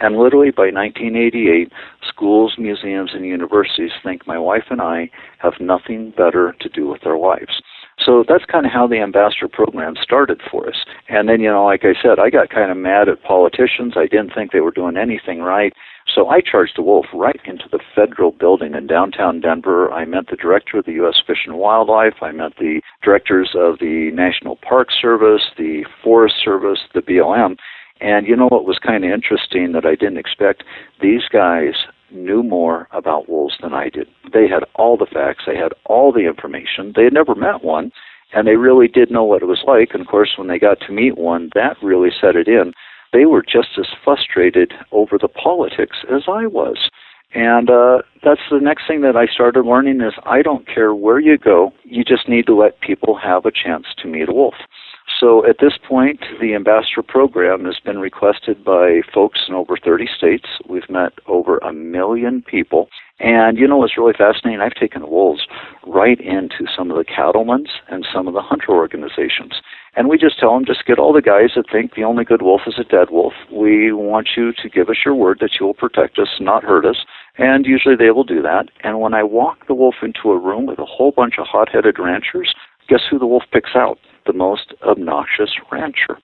And 0.00 0.16
literally 0.16 0.50
by 0.50 0.70
1988, 0.70 1.72
schools, 2.06 2.54
museums, 2.58 3.10
and 3.12 3.24
universities 3.24 3.92
think 4.02 4.26
my 4.26 4.38
wife 4.38 4.64
and 4.70 4.80
I 4.80 5.10
have 5.38 5.54
nothing 5.60 6.12
better 6.16 6.54
to 6.60 6.68
do 6.68 6.88
with 6.88 7.06
our 7.06 7.18
lives. 7.18 7.60
So 8.04 8.24
that's 8.26 8.44
kind 8.44 8.64
of 8.64 8.72
how 8.72 8.86
the 8.86 8.98
ambassador 8.98 9.48
program 9.48 9.94
started 10.00 10.40
for 10.50 10.68
us. 10.68 10.84
And 11.08 11.28
then, 11.28 11.40
you 11.40 11.50
know, 11.50 11.64
like 11.64 11.84
I 11.84 11.92
said, 12.00 12.18
I 12.18 12.30
got 12.30 12.48
kind 12.48 12.70
of 12.70 12.76
mad 12.76 13.08
at 13.08 13.22
politicians. 13.22 13.94
I 13.96 14.06
didn't 14.06 14.32
think 14.34 14.52
they 14.52 14.60
were 14.60 14.70
doing 14.70 14.96
anything 14.96 15.40
right. 15.40 15.72
So 16.12 16.28
I 16.28 16.40
charged 16.40 16.76
the 16.76 16.82
wolf 16.82 17.06
right 17.12 17.40
into 17.44 17.64
the 17.70 17.78
federal 17.94 18.32
building 18.32 18.74
in 18.74 18.86
downtown 18.86 19.40
Denver. 19.40 19.92
I 19.92 20.04
met 20.06 20.28
the 20.28 20.36
director 20.36 20.78
of 20.78 20.86
the 20.86 20.92
U.S. 20.94 21.20
Fish 21.24 21.44
and 21.46 21.56
Wildlife. 21.56 22.22
I 22.22 22.32
met 22.32 22.52
the 22.58 22.80
directors 23.02 23.50
of 23.54 23.78
the 23.78 24.10
National 24.12 24.56
Park 24.56 24.88
Service, 24.90 25.42
the 25.56 25.84
Forest 26.02 26.36
Service, 26.42 26.80
the 26.94 27.00
BLM. 27.00 27.56
And 28.00 28.26
you 28.26 28.34
know 28.34 28.48
what 28.48 28.64
was 28.64 28.78
kind 28.78 29.04
of 29.04 29.10
interesting 29.10 29.72
that 29.72 29.84
I 29.84 29.94
didn't 29.94 30.16
expect? 30.16 30.64
These 31.02 31.28
guys 31.30 31.74
knew 32.12 32.42
more 32.42 32.88
about 32.92 33.28
wolves 33.28 33.56
than 33.60 33.74
I 33.74 33.88
did. 33.88 34.08
They 34.32 34.48
had 34.48 34.64
all 34.74 34.96
the 34.96 35.06
facts, 35.06 35.44
they 35.46 35.56
had 35.56 35.72
all 35.86 36.12
the 36.12 36.26
information. 36.26 36.92
They 36.94 37.04
had 37.04 37.12
never 37.12 37.34
met 37.34 37.64
one, 37.64 37.92
and 38.32 38.46
they 38.46 38.56
really 38.56 38.88
did 38.88 39.10
know 39.10 39.24
what 39.24 39.42
it 39.42 39.46
was 39.46 39.62
like. 39.66 39.90
And 39.92 40.00
of 40.00 40.06
course, 40.06 40.34
when 40.36 40.48
they 40.48 40.58
got 40.58 40.80
to 40.80 40.92
meet 40.92 41.18
one, 41.18 41.50
that 41.54 41.76
really 41.82 42.10
set 42.10 42.36
it 42.36 42.48
in. 42.48 42.72
They 43.12 43.26
were 43.26 43.42
just 43.42 43.78
as 43.78 43.88
frustrated 44.04 44.72
over 44.92 45.18
the 45.18 45.28
politics 45.28 45.98
as 46.10 46.22
I 46.28 46.46
was. 46.46 46.90
And 47.32 47.70
uh, 47.70 48.02
that's 48.24 48.40
the 48.50 48.58
next 48.60 48.86
thing 48.88 49.02
that 49.02 49.16
I 49.16 49.26
started 49.26 49.64
learning 49.64 50.00
is 50.00 50.14
I 50.24 50.42
don't 50.42 50.66
care 50.66 50.94
where 50.94 51.20
you 51.20 51.38
go, 51.38 51.72
you 51.84 52.04
just 52.04 52.28
need 52.28 52.46
to 52.46 52.56
let 52.56 52.80
people 52.80 53.16
have 53.16 53.46
a 53.46 53.52
chance 53.52 53.86
to 53.98 54.08
meet 54.08 54.28
a 54.28 54.32
wolf. 54.32 54.54
So 55.18 55.46
at 55.46 55.56
this 55.60 55.74
point, 55.76 56.20
the 56.40 56.54
ambassador 56.54 57.02
program 57.06 57.64
has 57.64 57.78
been 57.84 57.98
requested 57.98 58.64
by 58.64 59.00
folks 59.12 59.40
in 59.48 59.54
over 59.54 59.76
30 59.76 60.06
states. 60.16 60.46
We've 60.68 60.88
met 60.88 61.12
over 61.26 61.58
a 61.58 61.72
million 61.72 62.42
people. 62.42 62.88
And 63.18 63.58
you 63.58 63.68
know 63.68 63.76
what's 63.76 63.98
really 63.98 64.14
fascinating? 64.16 64.60
I've 64.60 64.74
taken 64.74 65.02
the 65.02 65.08
wolves 65.08 65.46
right 65.86 66.18
into 66.18 66.64
some 66.74 66.90
of 66.90 66.96
the 66.96 67.04
cattlemen's 67.04 67.68
and 67.88 68.06
some 68.10 68.26
of 68.26 68.32
the 68.32 68.40
hunter 68.40 68.70
organizations. 68.72 69.60
And 69.94 70.08
we 70.08 70.16
just 70.16 70.38
tell 70.38 70.54
them, 70.54 70.64
just 70.64 70.86
get 70.86 70.98
all 70.98 71.12
the 71.12 71.20
guys 71.20 71.50
that 71.54 71.66
think 71.70 71.94
the 71.94 72.04
only 72.04 72.24
good 72.24 72.40
wolf 72.40 72.62
is 72.66 72.78
a 72.78 72.84
dead 72.84 73.08
wolf. 73.10 73.34
We 73.52 73.92
want 73.92 74.30
you 74.36 74.52
to 74.54 74.68
give 74.70 74.88
us 74.88 75.04
your 75.04 75.14
word 75.14 75.38
that 75.40 75.50
you 75.60 75.66
will 75.66 75.74
protect 75.74 76.18
us, 76.18 76.28
not 76.40 76.64
hurt 76.64 76.86
us. 76.86 77.04
And 77.36 77.66
usually 77.66 77.96
they 77.96 78.10
will 78.10 78.24
do 78.24 78.40
that. 78.40 78.68
And 78.84 79.00
when 79.00 79.12
I 79.12 79.22
walk 79.22 79.66
the 79.66 79.74
wolf 79.74 79.96
into 80.02 80.30
a 80.30 80.38
room 80.38 80.64
with 80.64 80.78
a 80.78 80.86
whole 80.86 81.12
bunch 81.12 81.34
of 81.38 81.46
hot 81.46 81.68
headed 81.70 81.98
ranchers, 81.98 82.54
guess 82.88 83.02
who 83.10 83.18
the 83.18 83.26
wolf 83.26 83.42
picks 83.52 83.74
out? 83.74 83.98
The 84.26 84.32
most 84.32 84.74
obnoxious 84.82 85.50
rancher. 85.72 86.18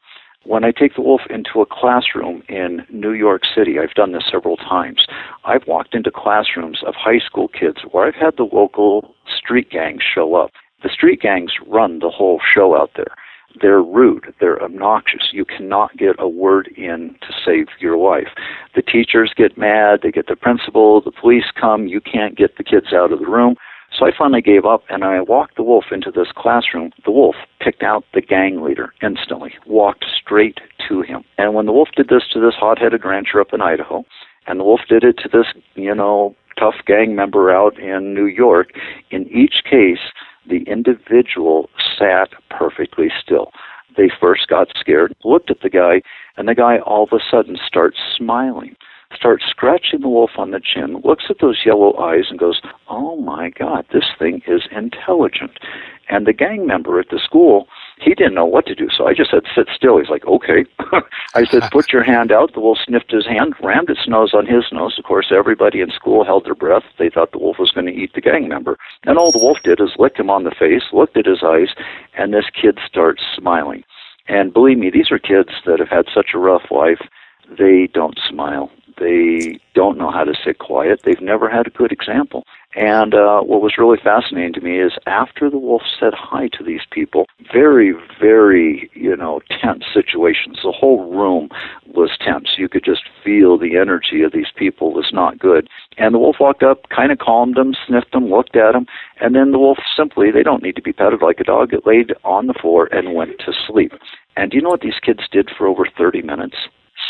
When 0.45 0.65
I 0.65 0.71
take 0.71 0.95
the 0.95 1.03
wolf 1.03 1.23
into 1.29 1.61
a 1.61 1.67
classroom 1.67 2.43
in 2.49 2.87
New 2.89 3.13
York 3.13 3.43
City, 3.53 3.81
I've 3.81 3.95
done 3.95 4.13
this 4.13 4.29
several 4.31 4.57
times. 4.57 5.07
I've 5.45 5.67
walked 5.67 5.93
into 5.95 6.11
classrooms 6.15 6.83
of 6.87 6.95
high 6.95 7.19
school 7.19 7.49
kids 7.49 7.79
where 7.91 8.07
I've 8.07 8.15
had 8.15 8.37
the 8.37 8.49
local 8.53 9.15
street 9.37 9.71
gangs 9.71 10.03
show 10.03 10.37
up. 10.37 10.53
The 10.85 10.89
street 10.89 11.21
gangs 11.21 11.53
run 11.67 11.99
the 11.99 12.11
whole 12.11 12.41
show 12.55 12.77
out 12.77 12.91
there. 12.97 13.17
They're 13.61 13.83
rude. 13.83 14.35
They're 14.39 14.63
obnoxious. 14.63 15.31
You 15.33 15.45
cannot 15.45 15.97
get 15.97 16.15
a 16.19 16.29
word 16.29 16.69
in 16.77 17.17
to 17.23 17.35
save 17.45 17.67
your 17.81 17.97
life. 17.97 18.29
The 18.75 18.83
teachers 18.83 19.33
get 19.37 19.57
mad. 19.57 20.01
They 20.03 20.11
get 20.13 20.27
the 20.29 20.37
principal. 20.37 21.01
The 21.01 21.11
police 21.11 21.51
come. 21.59 21.87
You 21.87 22.01
can't 22.01 22.37
get 22.37 22.57
the 22.57 22.65
kids 22.65 22.93
out 22.93 23.13
of 23.13 23.19
the 23.19 23.27
room. 23.27 23.57
So 23.97 24.05
I 24.05 24.11
finally 24.17 24.43
gave 24.43 24.65
up 24.65 24.83
and 24.91 25.05
I 25.05 25.21
walked 25.23 25.57
the 25.57 25.63
wolf 25.63 25.87
into 25.91 26.11
this 26.11 26.29
classroom. 26.37 26.91
The 27.05 27.11
wolf 27.11 27.37
picked 27.61 27.83
out 27.83 28.05
the 28.13 28.21
gang 28.21 28.63
leader 28.63 28.93
instantly, 29.03 29.55
walked 29.67 30.05
straight 30.21 30.59
to 30.89 31.01
him. 31.01 31.25
And 31.39 31.55
when 31.55 31.67
the 31.67 31.73
wolf 31.73 31.89
did 31.97 32.09
this 32.09 32.25
to 32.33 32.41
this 32.41 32.55
hot 32.55 32.79
headed 32.79 33.05
rancher 33.05 33.41
up 33.41 33.55
in 33.55 33.63
Idaho, 33.63 34.05
and 34.47 34.61
the 34.61 34.65
wolf 34.65 34.81
did 34.89 35.03
it 35.03 35.17
to 35.23 35.29
this, 35.29 35.47
you 35.75 35.95
know, 35.95 36.37
tough 36.59 36.77
gang 36.87 37.15
member 37.15 37.51
out 37.51 37.79
in 37.79 38.15
New 38.15 38.27
York, 38.27 38.73
in 39.11 39.27
each 39.29 39.65
case, 39.65 40.13
the 40.49 40.63
individual 40.71 41.71
sat 41.99 42.29
perfectly 42.51 43.09
still. 43.23 43.51
They 43.97 44.11
first 44.21 44.47
got 44.49 44.69
scared, 44.79 45.15
looked 45.25 45.51
at 45.51 45.63
the 45.63 45.71
guy, 45.71 46.03
and 46.37 46.47
the 46.47 46.55
guy 46.55 46.79
all 46.79 47.05
of 47.05 47.13
a 47.13 47.23
sudden 47.31 47.57
starts 47.67 47.99
smiling 48.17 48.77
starts 49.17 49.45
scratching 49.49 50.01
the 50.01 50.09
wolf 50.09 50.33
on 50.37 50.51
the 50.51 50.61
chin, 50.61 51.01
looks 51.05 51.25
at 51.31 51.39
those 51.41 51.63
yellow 51.65 51.97
eyes, 51.99 52.27
and 52.31 52.39
goes, 52.39 52.61
Oh 52.89 53.17
my 53.17 53.51
God, 53.51 53.87
this 53.93 54.05
thing 54.19 54.43
is 54.47 54.63
intelligent. 54.71 55.59
And 56.09 56.25
the 56.27 56.33
gang 56.33 56.67
member 56.67 57.01
at 57.01 57.09
the 57.11 57.19
school, 57.19 57.67
he 57.99 58.15
didn't 58.15 58.35
know 58.35 58.47
what 58.47 58.67
to 58.67 58.75
do, 58.75 58.89
so 58.97 59.09
I 59.09 59.15
just 59.15 59.31
said, 59.31 59.43
Sit 59.55 59.69
still. 59.75 59.99
He's 59.99 60.09
like, 60.09 60.27
Okay. 60.27 60.65
I 61.35 61.45
said, 61.45 61.63
Put 61.73 61.93
your 61.93 62.05
hand 62.05 62.31
out. 62.31 62.53
The 62.55 62.61
wolf 62.61 62.79
sniffed 62.87 63.11
his 63.11 63.27
hand, 63.27 63.55
rammed 63.63 63.91
its 63.91 64.07
nose 64.07 64.33
on 64.35 64.47
his 64.47 64.65
nose. 64.71 64.97
Of 64.99 65.05
course, 65.05 65.33
everybody 65.35 65.81
in 65.81 65.91
school 65.91 66.25
held 66.25 66.45
their 66.45 66.55
breath. 66.55 66.85
They 66.99 67.11
thought 67.11 67.33
the 67.33 67.39
wolf 67.39 67.59
was 67.59 67.73
going 67.73 67.87
to 67.87 67.93
eat 67.93 68.13
the 68.15 68.21
gang 68.21 68.49
member. 68.49 68.79
And 69.05 69.19
all 69.19 69.33
the 69.33 69.43
wolf 69.43 69.59
did 69.65 69.81
is 69.81 69.97
licked 69.99 70.21
him 70.21 70.31
on 70.31 70.45
the 70.45 70.55
face, 70.57 70.93
looked 70.93 71.17
at 71.17 71.27
his 71.27 71.43
eyes, 71.43 71.75
and 72.17 72.33
this 72.33 72.47
kid 72.51 72.79
starts 72.87 73.23
smiling. 73.37 73.83
And 74.29 74.53
believe 74.53 74.79
me, 74.79 74.91
these 74.91 75.11
are 75.11 75.19
kids 75.19 75.51
that 75.67 75.79
have 75.79 75.89
had 75.89 76.07
such 76.13 76.31
a 76.35 76.39
rough 76.39 76.71
life. 76.71 77.01
They 77.59 77.89
don't 77.93 78.19
smile. 78.29 78.71
They 78.99 79.59
don't 79.75 79.99
know 79.99 80.11
how 80.11 80.25
to 80.25 80.35
sit 80.45 80.59
quiet. 80.59 81.01
They've 81.05 81.21
never 81.21 81.49
had 81.49 81.67
a 81.67 81.71
good 81.71 81.93
example. 81.93 82.45
And 82.75 83.15
uh, 83.15 83.41
what 83.41 83.63
was 83.63 83.79
really 83.79 83.99
fascinating 84.03 84.53
to 84.55 84.61
me 84.61 84.81
is 84.81 84.93
after 85.07 85.49
the 85.49 85.59
wolf 85.59 85.83
said 85.99 86.13
hi 86.15 86.49
to 86.59 86.65
these 86.65 86.83
people, 86.91 87.25
very, 87.51 87.95
very, 88.21 88.91
you 88.93 89.17
know, 89.17 89.41
tense 89.49 89.85
situations. 89.95 90.59
The 90.63 90.73
whole 90.73 91.11
room 91.11 91.49
was 91.87 92.11
tense. 92.21 92.51
You 92.59 92.69
could 92.69 92.85
just 92.85 93.03
feel 93.25 93.57
the 93.57 93.79
energy 93.79 94.23
of 94.23 94.33
these 94.33 94.53
people 94.55 94.93
was 94.93 95.11
not 95.11 95.39
good. 95.39 95.69
And 95.97 96.15
the 96.15 96.19
wolf 96.19 96.37
walked 96.39 96.63
up, 96.63 96.89
kind 96.91 97.11
of 97.11 97.19
calmed 97.19 97.57
them, 97.57 97.75
sniffed 97.87 98.13
them, 98.13 98.29
looked 98.29 98.57
at 98.57 98.73
them, 98.73 98.87
and 99.21 99.35
then 99.35 99.53
the 99.53 99.59
wolf 99.59 99.79
simply, 99.97 100.31
they 100.31 100.43
don't 100.43 100.63
need 100.63 100.77
to 100.77 100.83
be 100.83 100.93
petted 100.93 101.23
like 101.23 101.41
a 101.41 101.45
dog, 101.45 101.73
it 101.73 101.87
laid 101.87 102.13
on 102.25 102.47
the 102.47 102.55
floor 102.55 102.91
and 102.93 103.15
went 103.15 103.39
to 103.39 103.53
sleep. 103.67 103.93
And 104.37 104.51
do 104.51 104.57
you 104.59 104.63
know 104.63 104.69
what 104.69 104.83
these 104.83 105.01
kids 105.03 105.21
did 105.33 105.51
for 105.57 105.67
over 105.67 105.87
30 105.97 106.21
minutes? 106.21 106.57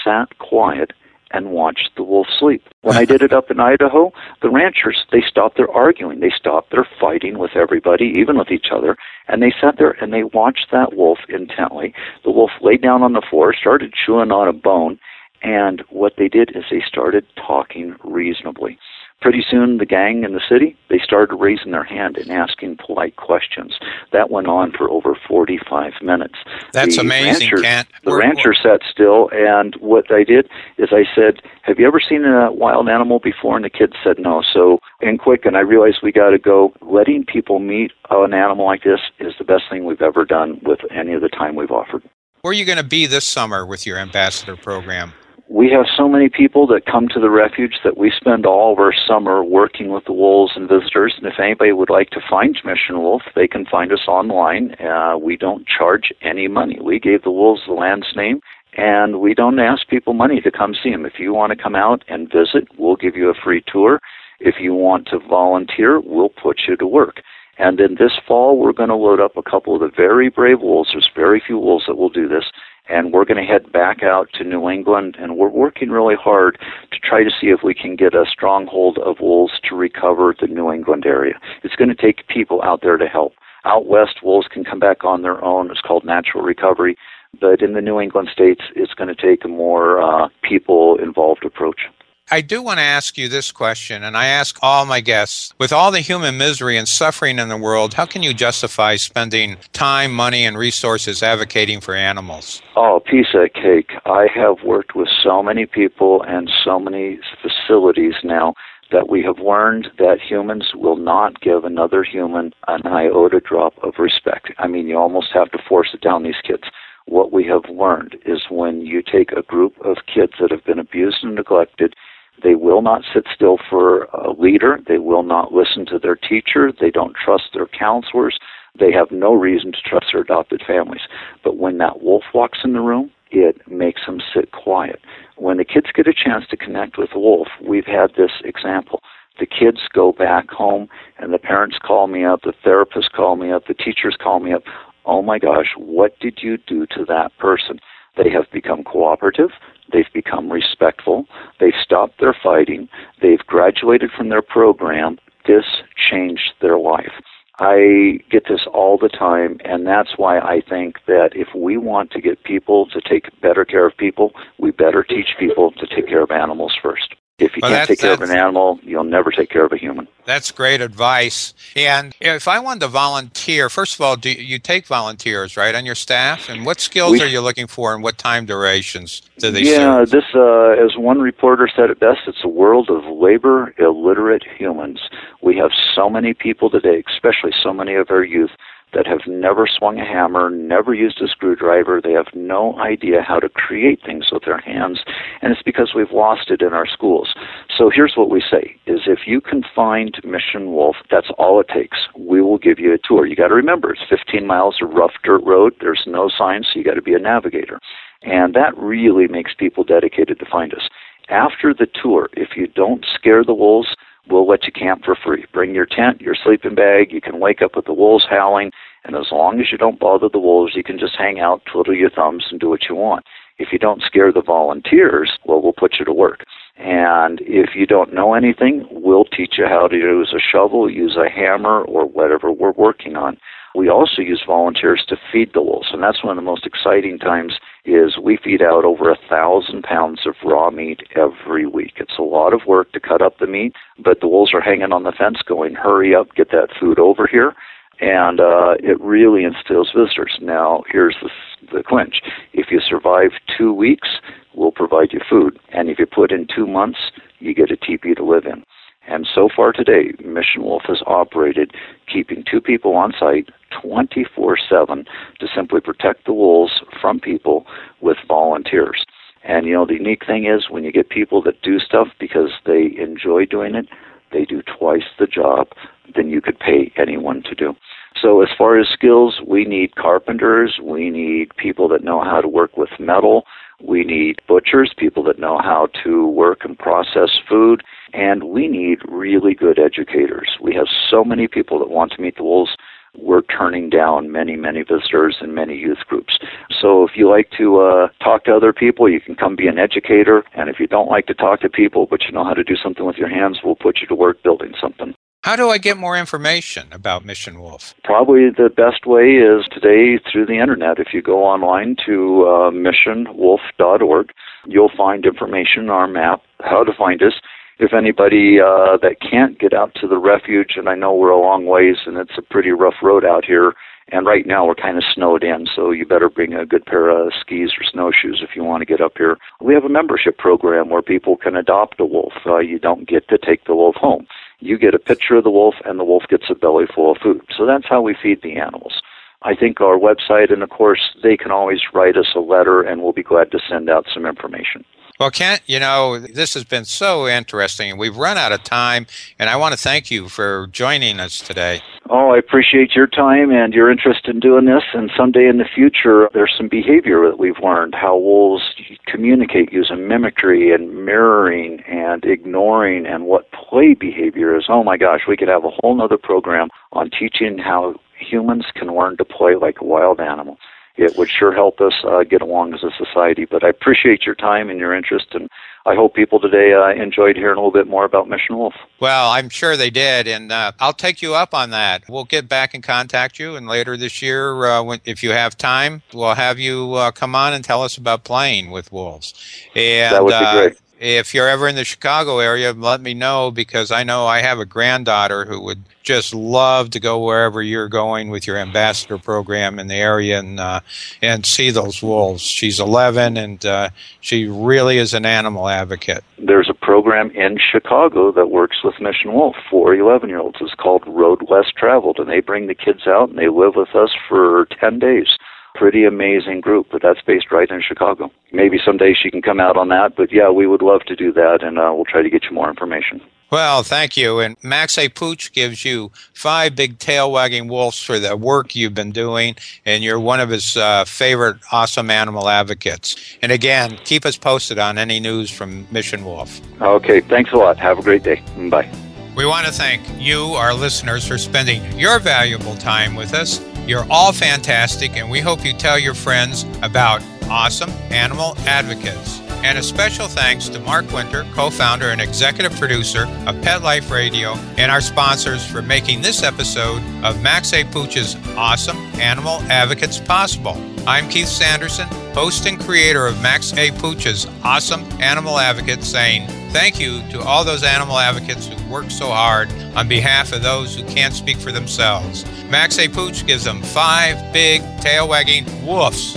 Sat 0.04 0.38
quiet 0.38 0.92
and 1.32 1.50
watched 1.50 1.90
the 1.96 2.02
wolf 2.02 2.26
sleep. 2.38 2.62
When 2.82 2.96
I 2.96 3.04
did 3.04 3.22
it 3.22 3.32
up 3.32 3.50
in 3.50 3.58
Idaho, 3.60 4.12
the 4.42 4.50
ranchers, 4.50 5.04
they 5.10 5.22
stopped 5.26 5.56
their 5.56 5.70
arguing. 5.70 6.20
They 6.20 6.32
stopped 6.36 6.70
their 6.70 6.88
fighting 7.00 7.38
with 7.38 7.56
everybody, 7.56 8.12
even 8.16 8.38
with 8.38 8.50
each 8.50 8.68
other, 8.72 8.96
and 9.28 9.42
they 9.42 9.52
sat 9.60 9.76
there 9.78 9.96
and 10.00 10.12
they 10.12 10.22
watched 10.22 10.68
that 10.72 10.96
wolf 10.96 11.18
intently. 11.28 11.94
The 12.24 12.30
wolf 12.30 12.50
lay 12.60 12.76
down 12.76 13.02
on 13.02 13.12
the 13.12 13.26
floor, 13.28 13.54
started 13.54 13.92
chewing 13.92 14.30
on 14.30 14.48
a 14.48 14.52
bone, 14.52 14.98
and 15.42 15.82
what 15.90 16.14
they 16.16 16.28
did 16.28 16.56
is 16.56 16.64
they 16.70 16.82
started 16.86 17.26
talking 17.36 17.96
reasonably. 18.04 18.78
Pretty 19.22 19.44
soon, 19.50 19.78
the 19.78 19.86
gang 19.86 20.24
in 20.24 20.34
the 20.34 20.42
city, 20.46 20.76
they 20.90 20.98
started 21.02 21.34
raising 21.36 21.72
their 21.72 21.82
hand 21.82 22.18
and 22.18 22.30
asking 22.30 22.76
polite 22.76 23.16
questions. 23.16 23.78
That 24.12 24.30
went 24.30 24.46
on 24.46 24.72
for 24.72 24.90
over 24.90 25.16
45 25.26 25.94
minutes. 26.02 26.34
That's 26.72 26.96
the 26.96 27.00
amazing, 27.00 27.48
rancher, 27.50 27.62
Kent. 27.62 27.88
The 28.04 28.10
We're- 28.10 28.26
rancher 28.26 28.52
sat 28.54 28.82
still, 28.88 29.30
and 29.32 29.74
what 29.76 30.12
I 30.12 30.22
did 30.22 30.48
is 30.76 30.90
I 30.92 31.04
said, 31.14 31.40
Have 31.62 31.78
you 31.80 31.86
ever 31.86 31.98
seen 31.98 32.24
a 32.24 32.52
wild 32.52 32.88
animal 32.88 33.18
before? 33.18 33.56
And 33.56 33.64
the 33.64 33.70
kids 33.70 33.94
said 34.04 34.18
no. 34.18 34.42
So, 34.52 34.78
and 35.00 35.18
quick, 35.18 35.46
and 35.46 35.56
I 35.56 35.60
realized 35.60 35.98
we 36.02 36.12
got 36.12 36.30
to 36.30 36.38
go. 36.38 36.72
Letting 36.82 37.24
people 37.24 37.58
meet 37.58 37.92
an 38.10 38.34
animal 38.34 38.66
like 38.66 38.84
this 38.84 39.00
is 39.18 39.32
the 39.38 39.44
best 39.44 39.64
thing 39.70 39.86
we've 39.86 40.02
ever 40.02 40.24
done 40.24 40.60
with 40.62 40.80
any 40.90 41.14
of 41.14 41.22
the 41.22 41.28
time 41.30 41.56
we've 41.56 41.70
offered. 41.72 42.02
Where 42.42 42.50
are 42.50 42.54
you 42.54 42.64
going 42.66 42.78
to 42.78 42.84
be 42.84 43.06
this 43.06 43.24
summer 43.24 43.66
with 43.66 43.86
your 43.86 43.98
ambassador 43.98 44.56
program? 44.56 45.14
We 45.48 45.70
have 45.70 45.86
so 45.96 46.08
many 46.08 46.28
people 46.28 46.66
that 46.66 46.86
come 46.86 47.06
to 47.08 47.20
the 47.20 47.30
refuge 47.30 47.78
that 47.84 47.96
we 47.96 48.10
spend 48.10 48.44
all 48.46 48.72
of 48.72 48.78
our 48.78 48.92
summer 48.92 49.44
working 49.44 49.90
with 49.90 50.04
the 50.04 50.12
wolves 50.12 50.52
and 50.56 50.68
visitors. 50.68 51.14
And 51.16 51.26
if 51.26 51.38
anybody 51.38 51.72
would 51.72 51.90
like 51.90 52.10
to 52.10 52.20
find 52.28 52.58
Mission 52.64 53.00
Wolf, 53.00 53.22
they 53.36 53.46
can 53.46 53.64
find 53.64 53.92
us 53.92 54.08
online. 54.08 54.74
Uh, 54.74 55.16
we 55.16 55.36
don't 55.36 55.64
charge 55.66 56.12
any 56.20 56.48
money. 56.48 56.78
We 56.82 56.98
gave 56.98 57.22
the 57.22 57.30
wolves 57.30 57.62
the 57.66 57.74
land's 57.74 58.12
name, 58.16 58.40
and 58.76 59.20
we 59.20 59.34
don't 59.34 59.60
ask 59.60 59.86
people 59.86 60.14
money 60.14 60.40
to 60.40 60.50
come 60.50 60.74
see 60.74 60.90
them. 60.90 61.06
If 61.06 61.20
you 61.20 61.32
want 61.32 61.56
to 61.56 61.62
come 61.62 61.76
out 61.76 62.02
and 62.08 62.30
visit, 62.30 62.66
we'll 62.76 62.96
give 62.96 63.14
you 63.14 63.30
a 63.30 63.34
free 63.34 63.62
tour. 63.72 64.00
If 64.40 64.56
you 64.60 64.74
want 64.74 65.06
to 65.08 65.20
volunteer, 65.20 66.00
we'll 66.00 66.28
put 66.28 66.62
you 66.66 66.76
to 66.76 66.86
work. 66.86 67.22
And 67.58 67.78
then 67.78 67.96
this 67.98 68.12
fall, 68.26 68.58
we're 68.58 68.72
going 68.72 68.90
to 68.90 68.96
load 68.96 69.20
up 69.20 69.36
a 69.36 69.42
couple 69.42 69.74
of 69.74 69.80
the 69.80 69.94
very 69.94 70.28
brave 70.28 70.60
wolves. 70.60 70.90
There's 70.92 71.10
very 71.14 71.42
few 71.44 71.58
wolves 71.58 71.84
that 71.86 71.96
will 71.96 72.10
do 72.10 72.28
this 72.28 72.44
and 72.88 73.12
we're 73.12 73.24
going 73.24 73.44
to 73.44 73.52
head 73.52 73.72
back 73.72 74.02
out 74.02 74.28
to 74.34 74.44
New 74.44 74.68
England, 74.68 75.16
and 75.18 75.36
we're 75.36 75.48
working 75.48 75.90
really 75.90 76.14
hard 76.14 76.58
to 76.92 76.98
try 77.00 77.24
to 77.24 77.30
see 77.30 77.48
if 77.48 77.60
we 77.64 77.74
can 77.74 77.96
get 77.96 78.14
a 78.14 78.24
stronghold 78.30 78.98
of 78.98 79.16
wolves 79.20 79.54
to 79.68 79.74
recover 79.74 80.34
the 80.40 80.46
New 80.46 80.70
England 80.72 81.04
area. 81.06 81.34
It's 81.62 81.74
going 81.74 81.88
to 81.88 81.94
take 81.94 82.28
people 82.28 82.62
out 82.62 82.80
there 82.82 82.96
to 82.96 83.06
help. 83.06 83.32
Out 83.64 83.86
west, 83.86 84.22
wolves 84.22 84.46
can 84.48 84.64
come 84.64 84.78
back 84.78 85.04
on 85.04 85.22
their 85.22 85.42
own. 85.44 85.70
It's 85.70 85.80
called 85.80 86.04
natural 86.04 86.44
recovery. 86.44 86.96
But 87.40 87.60
in 87.60 87.74
the 87.74 87.80
New 87.80 88.00
England 88.00 88.28
states, 88.32 88.62
it's 88.76 88.94
going 88.94 89.14
to 89.14 89.20
take 89.20 89.44
a 89.44 89.48
more 89.48 90.00
uh, 90.00 90.28
people 90.42 90.96
involved 91.02 91.44
approach. 91.44 91.80
I 92.28 92.40
do 92.40 92.60
want 92.60 92.78
to 92.78 92.82
ask 92.82 93.16
you 93.16 93.28
this 93.28 93.52
question, 93.52 94.02
and 94.02 94.16
I 94.16 94.26
ask 94.26 94.58
all 94.60 94.84
my 94.84 95.00
guests 95.00 95.54
with 95.60 95.72
all 95.72 95.92
the 95.92 96.00
human 96.00 96.36
misery 96.36 96.76
and 96.76 96.88
suffering 96.88 97.38
in 97.38 97.48
the 97.48 97.56
world, 97.56 97.94
how 97.94 98.04
can 98.04 98.24
you 98.24 98.34
justify 98.34 98.96
spending 98.96 99.58
time, 99.72 100.12
money, 100.12 100.44
and 100.44 100.58
resources 100.58 101.22
advocating 101.22 101.80
for 101.80 101.94
animals? 101.94 102.62
Oh, 102.74 102.98
piece 102.98 103.28
of 103.32 103.52
cake. 103.52 103.92
I 104.06 104.26
have 104.34 104.56
worked 104.64 104.96
with 104.96 105.06
so 105.22 105.40
many 105.40 105.66
people 105.66 106.24
and 106.26 106.50
so 106.64 106.80
many 106.80 107.20
facilities 107.40 108.14
now 108.24 108.54
that 108.90 109.08
we 109.08 109.22
have 109.22 109.38
learned 109.38 109.86
that 109.98 110.18
humans 110.20 110.72
will 110.74 110.96
not 110.96 111.40
give 111.40 111.64
another 111.64 112.02
human 112.02 112.52
an 112.66 112.84
iota 112.86 113.38
drop 113.38 113.74
of 113.84 113.94
respect. 114.00 114.50
I 114.58 114.66
mean, 114.66 114.88
you 114.88 114.98
almost 114.98 115.28
have 115.32 115.52
to 115.52 115.58
force 115.68 115.90
it 115.94 116.00
down 116.00 116.24
these 116.24 116.42
kids. 116.44 116.64
What 117.04 117.30
we 117.30 117.46
have 117.46 117.70
learned 117.70 118.16
is 118.26 118.46
when 118.50 118.80
you 118.80 119.00
take 119.00 119.30
a 119.30 119.42
group 119.42 119.74
of 119.84 119.98
kids 120.12 120.32
that 120.40 120.50
have 120.50 120.64
been 120.64 120.80
abused 120.80 121.18
and 121.22 121.36
neglected 121.36 121.94
they 122.42 122.54
will 122.54 122.82
not 122.82 123.02
sit 123.12 123.24
still 123.34 123.58
for 123.68 124.04
a 124.12 124.30
leader. 124.30 124.78
They 124.86 124.98
will 124.98 125.22
not 125.22 125.52
listen 125.52 125.86
to 125.86 125.98
their 125.98 126.16
teacher. 126.16 126.72
They 126.78 126.90
don't 126.90 127.16
trust 127.16 127.50
their 127.54 127.66
counselors. 127.66 128.38
They 128.78 128.92
have 128.92 129.10
no 129.10 129.32
reason 129.32 129.72
to 129.72 129.78
trust 129.84 130.06
their 130.12 130.22
adopted 130.22 130.62
families. 130.66 131.02
But 131.42 131.56
when 131.56 131.78
that 131.78 132.02
wolf 132.02 132.24
walks 132.34 132.58
in 132.64 132.72
the 132.72 132.80
room, 132.80 133.10
it 133.30 133.66
makes 133.68 134.02
them 134.06 134.20
sit 134.34 134.52
quiet. 134.52 135.00
When 135.36 135.56
the 135.56 135.64
kids 135.64 135.86
get 135.94 136.06
a 136.06 136.14
chance 136.14 136.44
to 136.50 136.56
connect 136.56 136.98
with 136.98 137.10
wolf, 137.14 137.48
we've 137.66 137.86
had 137.86 138.10
this 138.16 138.32
example. 138.44 139.00
The 139.38 139.46
kids 139.46 139.80
go 139.92 140.12
back 140.12 140.48
home, 140.50 140.88
and 141.18 141.32
the 141.32 141.38
parents 141.38 141.78
call 141.82 142.06
me 142.06 142.24
up, 142.24 142.42
the 142.42 142.54
therapists 142.64 143.10
call 143.14 143.36
me 143.36 143.52
up, 143.52 143.66
the 143.66 143.74
teachers 143.74 144.16
call 144.18 144.40
me 144.40 144.52
up. 144.52 144.62
Oh 145.04 145.22
my 145.22 145.38
gosh, 145.38 145.74
what 145.76 146.18
did 146.20 146.38
you 146.42 146.56
do 146.56 146.86
to 146.86 147.04
that 147.06 147.36
person? 147.38 147.78
They 148.16 148.30
have 148.30 148.50
become 148.50 148.82
cooperative. 148.82 149.50
They've 149.92 150.12
become 150.12 150.50
respectful. 150.50 151.26
They've 151.60 151.72
stopped 151.82 152.20
their 152.20 152.36
fighting. 152.42 152.88
They've 153.22 153.44
graduated 153.46 154.10
from 154.16 154.28
their 154.28 154.42
program. 154.42 155.18
This 155.46 155.64
changed 156.10 156.52
their 156.60 156.78
life. 156.78 157.12
I 157.58 158.20
get 158.30 158.44
this 158.48 158.66
all 158.72 158.98
the 158.98 159.08
time, 159.08 159.58
and 159.64 159.86
that's 159.86 160.18
why 160.18 160.38
I 160.38 160.60
think 160.68 160.96
that 161.06 161.30
if 161.34 161.48
we 161.54 161.78
want 161.78 162.10
to 162.10 162.20
get 162.20 162.44
people 162.44 162.86
to 162.88 163.00
take 163.00 163.40
better 163.40 163.64
care 163.64 163.86
of 163.86 163.96
people, 163.96 164.32
we 164.58 164.72
better 164.72 165.02
teach 165.02 165.28
people 165.38 165.72
to 165.72 165.86
take 165.86 166.06
care 166.06 166.22
of 166.22 166.30
animals 166.30 166.74
first. 166.82 167.14
If 167.38 167.54
you 167.54 167.60
Well, 167.60 167.70
can't 167.70 167.86
take 167.86 168.00
care 168.00 168.14
of 168.14 168.22
an 168.22 168.30
animal, 168.30 168.80
you'll 168.82 169.04
never 169.04 169.30
take 169.30 169.50
care 169.50 169.66
of 169.66 169.70
a 169.70 169.76
human. 169.76 170.08
That's 170.24 170.50
great 170.50 170.80
advice. 170.80 171.52
And 171.76 172.14
if 172.18 172.48
I 172.48 172.58
wanted 172.60 172.80
to 172.80 172.88
volunteer, 172.88 173.68
first 173.68 173.94
of 173.94 174.00
all, 174.00 174.16
do 174.16 174.30
you 174.30 174.58
take 174.58 174.86
volunteers, 174.86 175.54
right, 175.54 175.74
on 175.74 175.84
your 175.84 175.94
staff? 175.96 176.48
And 176.48 176.64
what 176.64 176.80
skills 176.80 177.12
We- 177.12 177.22
are 177.22 177.26
you 177.26 177.42
looking 177.42 177.66
for 177.66 177.94
and 177.94 178.02
what 178.02 178.16
time 178.16 178.46
durations 178.46 179.20
do 179.38 179.50
they 179.50 179.60
yeah, 179.60 179.98
serve? 180.06 180.10
this, 180.12 180.24
uh, 180.34 180.82
as 180.82 180.96
one 180.96 181.20
reporter 181.20 181.68
said 181.68 181.90
it 181.90 182.00
best, 182.00 182.20
it's 182.26 182.42
a 182.42 182.48
world 182.48 182.88
of 182.88 183.04
labor 183.04 183.74
illiterate 183.76 184.42
humans. 184.56 185.00
We 185.42 185.56
have 185.58 185.72
so 185.94 186.08
many 186.08 186.32
people 186.32 186.70
today, 186.70 187.02
especially 187.06 187.52
so 187.62 187.74
many 187.74 187.96
of 187.96 188.10
our 188.10 188.24
youth, 188.24 188.50
that 188.92 189.06
have 189.06 189.26
never 189.26 189.66
swung 189.66 189.98
a 189.98 190.04
hammer, 190.04 190.48
never 190.50 190.94
used 190.94 191.20
a 191.20 191.28
screwdriver. 191.28 192.00
They 192.00 192.12
have 192.12 192.28
no 192.34 192.78
idea 192.78 193.22
how 193.22 193.38
to 193.40 193.48
create 193.48 194.00
things 194.04 194.28
with 194.30 194.44
their 194.44 194.58
hands, 194.58 195.00
and 195.42 195.52
it's 195.52 195.62
because 195.62 195.92
we've 195.94 196.12
lost 196.12 196.50
it 196.50 196.62
in 196.62 196.72
our 196.72 196.86
schools. 196.86 197.34
So 197.76 197.90
here's 197.94 198.14
what 198.16 198.30
we 198.30 198.40
say 198.40 198.76
is 198.86 199.00
if 199.06 199.20
you 199.26 199.40
can 199.40 199.64
find 199.74 200.16
Mission 200.24 200.72
Wolf, 200.72 200.96
that's 201.10 201.30
all 201.36 201.60
it 201.60 201.68
takes. 201.68 201.98
We 202.16 202.40
will 202.40 202.58
give 202.58 202.78
you 202.78 202.94
a 202.94 202.98
tour. 202.98 203.26
You 203.26 203.36
got 203.36 203.48
to 203.48 203.54
remember 203.54 203.92
it's 203.92 204.02
15 204.08 204.46
miles 204.46 204.76
of 204.80 204.90
rough 204.90 205.14
dirt 205.24 205.42
road. 205.44 205.74
There's 205.80 206.04
no 206.06 206.30
signs, 206.36 206.68
so 206.72 206.78
you 206.78 206.84
got 206.84 206.94
to 206.94 207.02
be 207.02 207.14
a 207.14 207.18
navigator. 207.18 207.78
And 208.22 208.54
that 208.54 208.76
really 208.76 209.28
makes 209.28 209.52
people 209.54 209.84
dedicated 209.84 210.38
to 210.38 210.46
find 210.50 210.72
us. 210.72 210.88
After 211.28 211.74
the 211.74 211.86
tour, 211.86 212.30
if 212.34 212.50
you 212.56 212.66
don't 212.68 213.04
scare 213.14 213.44
the 213.44 213.54
wolves, 213.54 213.94
we'll 214.28 214.48
let 214.48 214.64
you 214.64 214.72
camp 214.72 215.04
for 215.04 215.16
free. 215.16 215.44
Bring 215.52 215.74
your 215.74 215.86
tent, 215.86 216.20
your 216.20 216.34
sleeping 216.34 216.74
bag. 216.74 217.12
You 217.12 217.20
can 217.20 217.40
wake 217.40 217.62
up 217.62 217.76
with 217.76 217.86
the 217.86 217.92
wolves 217.92 218.26
howling, 218.28 218.72
and 219.04 219.16
as 219.16 219.26
long 219.30 219.60
as 219.60 219.70
you 219.70 219.78
don't 219.78 220.00
bother 220.00 220.28
the 220.28 220.38
wolves, 220.38 220.74
you 220.74 220.82
can 220.82 220.98
just 220.98 221.16
hang 221.16 221.40
out, 221.40 221.62
twiddle 221.70 221.94
your 221.94 222.10
thumbs, 222.10 222.46
and 222.50 222.60
do 222.60 222.68
what 222.68 222.88
you 222.88 222.94
want. 222.94 223.24
If 223.58 223.68
you 223.72 223.78
don't 223.78 224.02
scare 224.02 224.32
the 224.32 224.42
volunteers, 224.42 225.38
well, 225.46 225.62
we'll 225.62 225.72
put 225.72 225.96
you 225.98 226.04
to 226.04 226.12
work. 226.12 226.44
And 226.76 227.40
if 227.42 227.70
you 227.74 227.86
don't 227.86 228.12
know 228.12 228.34
anything, 228.34 228.86
we'll 228.90 229.24
teach 229.24 229.54
you 229.56 229.66
how 229.66 229.88
to 229.88 229.96
use 229.96 230.34
a 230.36 230.40
shovel, 230.40 230.90
use 230.90 231.16
a 231.16 231.30
hammer, 231.30 231.82
or 231.82 232.04
whatever 232.04 232.52
we're 232.52 232.72
working 232.72 233.16
on. 233.16 233.38
We 233.74 233.88
also 233.88 234.22
use 234.22 234.42
volunteers 234.46 235.04
to 235.08 235.16
feed 235.32 235.52
the 235.52 235.62
wolves, 235.62 235.88
and 235.92 236.02
that's 236.02 236.22
one 236.24 236.36
of 236.36 236.42
the 236.42 236.50
most 236.50 236.66
exciting 236.66 237.18
times 237.18 237.58
is 237.86 238.18
we 238.18 238.36
feed 238.36 238.62
out 238.62 238.84
over 238.84 239.10
a 239.10 239.18
thousand 239.28 239.82
pounds 239.82 240.26
of 240.26 240.34
raw 240.44 240.70
meat 240.70 241.00
every 241.14 241.66
week. 241.66 241.94
It's 241.96 242.18
a 242.18 242.22
lot 242.22 242.52
of 242.52 242.66
work 242.66 242.92
to 242.92 243.00
cut 243.00 243.22
up 243.22 243.38
the 243.38 243.46
meat, 243.46 243.74
but 243.98 244.20
the 244.20 244.28
wolves 244.28 244.52
are 244.52 244.60
hanging 244.60 244.92
on 244.92 245.04
the 245.04 245.12
fence 245.12 245.38
going, 245.46 245.74
hurry 245.74 246.14
up, 246.14 246.34
get 246.34 246.50
that 246.50 246.68
food 246.78 246.98
over 246.98 247.26
here. 247.26 247.54
And 247.98 248.40
uh, 248.40 248.74
it 248.80 249.00
really 249.00 249.44
instills 249.44 249.90
visitors. 249.96 250.38
Now, 250.42 250.82
here's 250.90 251.16
the, 251.22 251.30
the 251.72 251.82
clinch. 251.82 252.20
If 252.52 252.66
you 252.70 252.80
survive 252.80 253.30
two 253.56 253.72
weeks, 253.72 254.08
we'll 254.54 254.72
provide 254.72 255.12
you 255.12 255.20
food. 255.28 255.58
And 255.72 255.88
if 255.88 255.98
you 255.98 256.06
put 256.06 256.30
in 256.30 256.46
two 256.54 256.66
months, 256.66 256.98
you 257.38 257.54
get 257.54 257.70
a 257.70 257.76
teepee 257.76 258.14
to 258.14 258.24
live 258.24 258.44
in. 258.44 258.64
And 259.06 259.26
so 259.32 259.48
far 259.54 259.72
today, 259.72 260.12
Mission 260.24 260.62
Wolf 260.62 260.82
has 260.86 261.02
operated 261.06 261.72
keeping 262.12 262.44
two 262.50 262.60
people 262.60 262.96
on 262.96 263.12
site 263.18 263.50
24 263.80 264.58
7 264.68 265.04
to 265.40 265.46
simply 265.54 265.80
protect 265.80 266.24
the 266.24 266.32
wolves 266.32 266.82
from 267.00 267.20
people 267.20 267.66
with 268.00 268.16
volunteers. 268.26 269.04
And 269.44 269.66
you 269.66 269.74
know, 269.74 269.86
the 269.86 269.94
unique 269.94 270.26
thing 270.26 270.46
is 270.46 270.70
when 270.70 270.82
you 270.82 270.90
get 270.90 271.08
people 271.08 271.40
that 271.42 271.62
do 271.62 271.78
stuff 271.78 272.08
because 272.18 272.50
they 272.64 272.90
enjoy 272.98 273.46
doing 273.46 273.74
it, 273.74 273.86
they 274.32 274.44
do 274.44 274.62
twice 274.62 275.04
the 275.18 275.26
job 275.26 275.68
than 276.14 276.28
you 276.28 276.40
could 276.40 276.58
pay 276.58 276.92
anyone 276.96 277.42
to 277.44 277.54
do. 277.54 277.74
So, 278.20 278.40
as 278.40 278.48
far 278.56 278.78
as 278.78 278.88
skills, 278.88 279.40
we 279.46 279.64
need 279.64 279.94
carpenters, 279.96 280.78
we 280.82 281.10
need 281.10 281.54
people 281.56 281.86
that 281.88 282.02
know 282.02 282.24
how 282.24 282.40
to 282.40 282.48
work 282.48 282.76
with 282.76 282.88
metal, 282.98 283.44
we 283.82 284.04
need 284.04 284.40
butchers, 284.48 284.94
people 284.96 285.22
that 285.24 285.38
know 285.38 285.58
how 285.58 285.88
to 286.04 286.26
work 286.26 286.64
and 286.64 286.78
process 286.78 287.30
food, 287.48 287.82
and 288.12 288.44
we 288.44 288.68
need 288.68 288.98
really 289.08 289.54
good 289.54 289.78
educators. 289.78 290.56
We 290.60 290.74
have 290.74 290.86
so 291.10 291.24
many 291.24 291.48
people 291.48 291.78
that 291.80 291.90
want 291.90 292.12
to 292.12 292.22
meet 292.22 292.36
the 292.36 292.44
wolves. 292.44 292.76
We're 293.18 293.42
turning 293.42 293.88
down 293.88 294.30
many, 294.30 294.56
many 294.56 294.82
visitors 294.82 295.38
and 295.40 295.54
many 295.54 295.74
youth 295.74 296.00
groups. 296.06 296.38
So 296.80 297.04
if 297.04 297.12
you 297.16 297.30
like 297.30 297.50
to 297.56 297.80
uh, 297.80 298.08
talk 298.22 298.44
to 298.44 298.54
other 298.54 298.72
people, 298.72 299.08
you 299.08 299.20
can 299.20 299.34
come 299.34 299.56
be 299.56 299.68
an 299.68 299.78
educator. 299.78 300.44
And 300.54 300.68
if 300.68 300.78
you 300.78 300.86
don't 300.86 301.08
like 301.08 301.26
to 301.26 301.34
talk 301.34 301.60
to 301.62 301.70
people, 301.70 302.06
but 302.10 302.24
you 302.24 302.32
know 302.32 302.44
how 302.44 302.54
to 302.54 302.64
do 302.64 302.76
something 302.76 303.06
with 303.06 303.16
your 303.16 303.30
hands, 303.30 303.60
we'll 303.64 303.74
put 303.74 304.00
you 304.00 304.06
to 304.08 304.14
work 304.14 304.42
building 304.42 304.74
something. 304.80 305.14
How 305.42 305.54
do 305.54 305.68
I 305.70 305.78
get 305.78 305.96
more 305.96 306.16
information 306.16 306.88
about 306.90 307.24
Mission 307.24 307.60
Wolf? 307.60 307.94
Probably 308.02 308.50
the 308.50 308.68
best 308.68 309.06
way 309.06 309.36
is 309.36 309.64
today 309.70 310.18
through 310.30 310.46
the 310.46 310.58
internet. 310.60 310.98
If 310.98 311.08
you 311.14 311.22
go 311.22 311.44
online 311.44 311.94
to 312.04 312.42
uh, 312.44 312.70
missionwolf.org, 312.72 314.30
you'll 314.66 314.90
find 314.96 315.24
information 315.24 315.84
on 315.84 315.90
our 315.90 316.08
map, 316.08 316.42
how 316.64 316.82
to 316.82 316.92
find 316.92 317.22
us. 317.22 317.34
if 317.78 317.92
anybody 317.94 318.58
uh, 318.58 318.96
that 319.02 319.16
can't 319.20 319.58
get 319.60 319.72
out 319.72 319.92
to 320.00 320.08
the 320.08 320.18
refuge, 320.18 320.72
and 320.76 320.88
I 320.88 320.96
know 320.96 321.14
we're 321.14 321.30
a 321.30 321.40
long 321.40 321.66
ways 321.66 321.96
and 322.06 322.16
it's 322.16 322.36
a 322.36 322.42
pretty 322.42 322.70
rough 322.70 322.94
road 323.00 323.24
out 323.24 323.44
here, 323.44 323.74
and 324.10 324.26
right 324.26 324.46
now 324.46 324.66
we're 324.66 324.74
kind 324.74 324.96
of 324.96 325.04
snowed 325.14 325.44
in, 325.44 325.66
so 325.76 325.90
you 325.92 326.06
better 326.06 326.28
bring 326.30 326.54
a 326.54 326.66
good 326.66 326.86
pair 326.86 327.08
of 327.10 327.32
skis 327.40 327.70
or 327.78 327.84
snowshoes 327.84 328.40
if 328.42 328.56
you 328.56 328.64
want 328.64 328.80
to 328.80 328.86
get 328.86 329.00
up 329.00 329.12
here. 329.16 329.36
We 329.60 329.74
have 329.74 329.84
a 329.84 329.88
membership 329.88 330.38
program 330.38 330.88
where 330.90 331.02
people 331.02 331.36
can 331.36 331.54
adopt 331.54 332.00
a 332.00 332.04
wolf. 332.04 332.32
Uh, 332.46 332.58
you 332.58 332.78
don't 332.80 333.06
get 333.08 333.28
to 333.28 333.38
take 333.38 333.64
the 333.66 333.74
wolf 333.76 333.94
home. 333.96 334.26
You 334.58 334.78
get 334.78 334.94
a 334.94 334.98
picture 334.98 335.36
of 335.36 335.44
the 335.44 335.50
wolf, 335.50 335.74
and 335.84 335.98
the 335.98 336.04
wolf 336.04 336.24
gets 336.28 336.50
a 336.50 336.54
belly 336.54 336.86
full 336.92 337.12
of 337.12 337.18
food. 337.18 337.42
So 337.56 337.66
that's 337.66 337.86
how 337.88 338.00
we 338.00 338.14
feed 338.20 338.42
the 338.42 338.56
animals. 338.56 339.02
I 339.42 339.54
think 339.54 339.80
our 339.80 339.98
website, 339.98 340.52
and 340.52 340.62
of 340.62 340.70
course, 340.70 341.16
they 341.22 341.36
can 341.36 341.50
always 341.50 341.80
write 341.92 342.16
us 342.16 342.32
a 342.34 342.40
letter, 342.40 342.82
and 342.82 343.02
we'll 343.02 343.12
be 343.12 343.22
glad 343.22 343.50
to 343.52 343.58
send 343.68 343.90
out 343.90 344.06
some 344.12 344.26
information. 344.26 344.84
Well, 345.18 345.30
Kent, 345.30 345.62
you 345.64 345.80
know, 345.80 346.18
this 346.18 346.52
has 346.52 346.64
been 346.64 346.84
so 346.84 347.26
interesting. 347.26 347.96
We've 347.96 348.16
run 348.16 348.36
out 348.36 348.52
of 348.52 348.62
time, 348.62 349.06
and 349.38 349.48
I 349.48 349.56
want 349.56 349.72
to 349.72 349.78
thank 349.78 350.10
you 350.10 350.28
for 350.28 350.66
joining 350.72 351.20
us 351.20 351.40
today. 351.40 351.80
Oh, 352.10 352.32
I 352.32 352.36
appreciate 352.38 352.94
your 352.94 353.06
time 353.06 353.50
and 353.50 353.72
your 353.72 353.90
interest 353.90 354.28
in 354.28 354.40
doing 354.40 354.66
this. 354.66 354.82
And 354.92 355.10
someday 355.16 355.48
in 355.48 355.56
the 355.56 355.64
future, 355.64 356.28
there's 356.34 356.52
some 356.54 356.68
behavior 356.68 357.26
that 357.30 357.38
we've 357.38 357.58
learned 357.62 357.94
how 357.94 358.18
wolves 358.18 358.62
communicate 359.06 359.72
using 359.72 360.06
mimicry 360.06 360.74
and 360.74 361.06
mirroring 361.06 361.82
and 361.88 362.22
ignoring 362.24 363.06
and 363.06 363.24
what 363.24 363.50
play 363.52 363.94
behavior 363.94 364.54
is. 364.54 364.66
Oh 364.68 364.84
my 364.84 364.98
gosh, 364.98 365.22
we 365.26 365.36
could 365.38 365.48
have 365.48 365.64
a 365.64 365.70
whole 365.70 366.00
other 366.02 366.18
program 366.18 366.68
on 366.92 367.10
teaching 367.10 367.56
how 367.56 367.94
humans 368.18 368.66
can 368.74 368.94
learn 368.94 369.16
to 369.16 369.24
play 369.24 369.54
like 369.56 369.80
wild 369.80 370.20
animal 370.20 370.58
it 370.96 371.16
would 371.16 371.30
sure 371.30 371.52
help 371.52 371.80
us 371.80 371.94
uh, 372.04 372.24
get 372.24 372.42
along 372.42 372.74
as 372.74 372.82
a 372.82 372.90
society. 372.96 373.44
But 373.44 373.64
I 373.64 373.68
appreciate 373.68 374.24
your 374.24 374.34
time 374.34 374.70
and 374.70 374.78
your 374.78 374.94
interest, 374.94 375.26
and 375.32 375.48
I 375.84 375.94
hope 375.94 376.14
people 376.14 376.40
today 376.40 376.72
uh, 376.72 376.88
enjoyed 377.00 377.36
hearing 377.36 377.58
a 377.58 377.60
little 377.60 377.70
bit 377.70 377.86
more 377.86 378.04
about 378.04 378.28
Mission 378.28 378.56
Wolf. 378.56 378.74
Well, 379.00 379.30
I'm 379.30 379.48
sure 379.48 379.76
they 379.76 379.90
did, 379.90 380.26
and 380.26 380.50
uh, 380.50 380.72
I'll 380.80 380.92
take 380.92 381.22
you 381.22 381.34
up 381.34 381.54
on 381.54 381.70
that. 381.70 382.04
We'll 382.08 382.24
get 382.24 382.48
back 382.48 382.74
and 382.74 382.82
contact 382.82 383.38
you, 383.38 383.56
and 383.56 383.66
later 383.66 383.96
this 383.96 384.22
year, 384.22 384.64
uh, 384.64 384.82
when, 384.82 385.00
if 385.04 385.22
you 385.22 385.30
have 385.30 385.56
time, 385.56 386.02
we'll 386.12 386.34
have 386.34 386.58
you 386.58 386.94
uh, 386.94 387.10
come 387.10 387.34
on 387.34 387.52
and 387.52 387.64
tell 387.64 387.82
us 387.82 387.96
about 387.96 388.24
playing 388.24 388.70
with 388.70 388.90
wolves. 388.90 389.34
And, 389.74 390.14
that 390.14 390.24
would 390.24 390.30
be 390.30 390.34
uh, 390.34 390.52
great 390.68 390.78
if 390.98 391.34
you're 391.34 391.48
ever 391.48 391.68
in 391.68 391.74
the 391.74 391.84
Chicago 391.84 392.38
area, 392.38 392.72
let 392.72 393.00
me 393.00 393.14
know 393.14 393.50
because 393.50 393.90
I 393.90 394.02
know 394.04 394.26
I 394.26 394.40
have 394.40 394.58
a 394.58 394.64
granddaughter 394.64 395.44
who 395.44 395.60
would 395.60 395.82
just 396.02 396.34
love 396.34 396.90
to 396.90 397.00
go 397.00 397.22
wherever 397.22 397.60
you're 397.60 397.88
going 397.88 398.30
with 398.30 398.46
your 398.46 398.56
ambassador 398.56 399.18
program 399.18 399.78
in 399.78 399.88
the 399.88 399.96
area 399.96 400.38
and 400.38 400.60
uh, 400.60 400.80
and 401.20 401.44
see 401.44 401.70
those 401.70 402.02
wolves. 402.02 402.42
She's 402.42 402.80
11 402.80 403.36
and 403.36 403.66
uh, 403.66 403.90
she 404.20 404.46
really 404.46 404.98
is 404.98 405.12
an 405.12 405.26
animal 405.26 405.68
advocate. 405.68 406.24
There's 406.38 406.70
a 406.70 406.74
program 406.74 407.30
in 407.32 407.58
Chicago 407.58 408.32
that 408.32 408.50
works 408.50 408.78
with 408.84 408.94
Mission 409.00 409.32
Wolf 409.32 409.56
for 409.68 409.94
11 409.94 410.28
year 410.28 410.38
olds. 410.38 410.58
It's 410.60 410.74
called 410.74 411.02
Road 411.06 411.44
Less 411.50 411.70
Traveled, 411.76 412.18
and 412.18 412.30
they 412.30 412.40
bring 412.40 412.68
the 412.68 412.74
kids 412.74 413.06
out 413.06 413.28
and 413.28 413.38
they 413.38 413.48
live 413.48 413.74
with 413.74 413.94
us 413.94 414.14
for 414.28 414.66
10 414.80 414.98
days 414.98 415.36
pretty 415.76 416.04
amazing 416.04 416.60
group, 416.60 416.88
but 416.90 417.02
that's 417.02 417.20
based 417.22 417.50
right 417.50 417.70
in 417.70 417.82
Chicago. 417.86 418.30
Maybe 418.52 418.78
someday 418.84 419.14
she 419.14 419.30
can 419.30 419.42
come 419.42 419.60
out 419.60 419.76
on 419.76 419.88
that, 419.88 420.16
but 420.16 420.32
yeah, 420.32 420.50
we 420.50 420.66
would 420.66 420.82
love 420.82 421.02
to 421.02 421.16
do 421.16 421.32
that, 421.32 421.62
and 421.62 421.78
uh, 421.78 421.92
we'll 421.94 422.04
try 422.04 422.22
to 422.22 422.30
get 422.30 422.44
you 422.44 422.52
more 422.52 422.68
information. 422.68 423.20
Well, 423.50 423.84
thank 423.84 424.16
you. 424.16 424.40
And 424.40 424.56
Max 424.62 424.98
A. 424.98 425.08
Pooch 425.08 425.52
gives 425.52 425.84
you 425.84 426.10
five 426.34 426.74
big 426.74 426.98
tail 426.98 427.30
wagging 427.30 427.68
wolves 427.68 428.02
for 428.02 428.18
the 428.18 428.36
work 428.36 428.74
you've 428.74 428.94
been 428.94 429.12
doing, 429.12 429.54
and 429.84 430.02
you're 430.02 430.18
one 430.18 430.40
of 430.40 430.50
his 430.50 430.76
uh, 430.76 431.04
favorite 431.04 431.58
awesome 431.70 432.10
animal 432.10 432.48
advocates. 432.48 433.36
And 433.42 433.52
again, 433.52 433.98
keep 434.04 434.26
us 434.26 434.36
posted 434.36 434.80
on 434.80 434.98
any 434.98 435.20
news 435.20 435.50
from 435.50 435.86
Mission 435.92 436.24
Wolf. 436.24 436.60
Okay, 436.80 437.20
thanks 437.20 437.52
a 437.52 437.56
lot. 437.56 437.78
Have 437.78 437.98
a 437.98 438.02
great 438.02 438.24
day. 438.24 438.42
Bye. 438.68 438.90
We 439.36 439.46
want 439.46 439.66
to 439.66 439.72
thank 439.72 440.02
you, 440.18 440.40
our 440.54 440.74
listeners, 440.74 441.26
for 441.26 441.38
spending 441.38 441.98
your 441.98 442.18
valuable 442.18 442.74
time 442.76 443.14
with 443.14 443.32
us. 443.32 443.60
You're 443.86 444.06
all 444.10 444.32
fantastic, 444.32 445.16
and 445.16 445.30
we 445.30 445.40
hope 445.40 445.64
you 445.64 445.72
tell 445.72 445.96
your 445.96 446.14
friends 446.14 446.64
about 446.82 447.22
awesome 447.48 447.90
animal 448.10 448.56
advocates. 448.66 449.45
And 449.64 449.78
a 449.78 449.82
special 449.82 450.28
thanks 450.28 450.68
to 450.68 450.78
Mark 450.80 451.10
Winter, 451.12 451.44
co 451.54 451.70
founder 451.70 452.10
and 452.10 452.20
executive 452.20 452.78
producer 452.78 453.26
of 453.46 453.60
Pet 453.62 453.82
Life 453.82 454.10
Radio, 454.10 454.54
and 454.76 454.92
our 454.92 455.00
sponsors 455.00 455.66
for 455.66 455.82
making 455.82 456.22
this 456.22 456.42
episode 456.42 457.02
of 457.24 457.42
Max 457.42 457.72
A. 457.72 457.84
Pooch's 457.84 458.36
Awesome 458.56 458.96
Animal 459.20 459.60
Advocates 459.70 460.18
possible. 460.18 460.80
I'm 461.06 461.28
Keith 461.28 461.48
Sanderson, 461.48 462.06
host 462.32 462.66
and 462.66 462.78
creator 462.78 463.26
of 463.26 463.40
Max 463.42 463.72
A. 463.74 463.90
Pooch's 463.92 464.46
Awesome 464.62 465.02
Animal 465.20 465.58
Advocates, 465.58 466.06
saying 466.06 466.48
thank 466.70 467.00
you 467.00 467.20
to 467.30 467.40
all 467.40 467.64
those 467.64 467.82
animal 467.82 468.18
advocates 468.18 468.66
who 468.66 468.90
work 468.90 469.10
so 469.10 469.26
hard 469.26 469.70
on 469.96 470.08
behalf 470.08 470.52
of 470.52 470.62
those 470.62 470.94
who 470.94 471.04
can't 471.06 471.34
speak 471.34 471.56
for 471.56 471.72
themselves. 471.72 472.44
Max 472.70 472.98
A. 472.98 473.08
Pooch 473.08 473.46
gives 473.46 473.64
them 473.64 473.82
five 473.82 474.52
big 474.52 474.82
tail 475.00 475.28
wagging 475.28 475.64
woofs. 475.84 476.36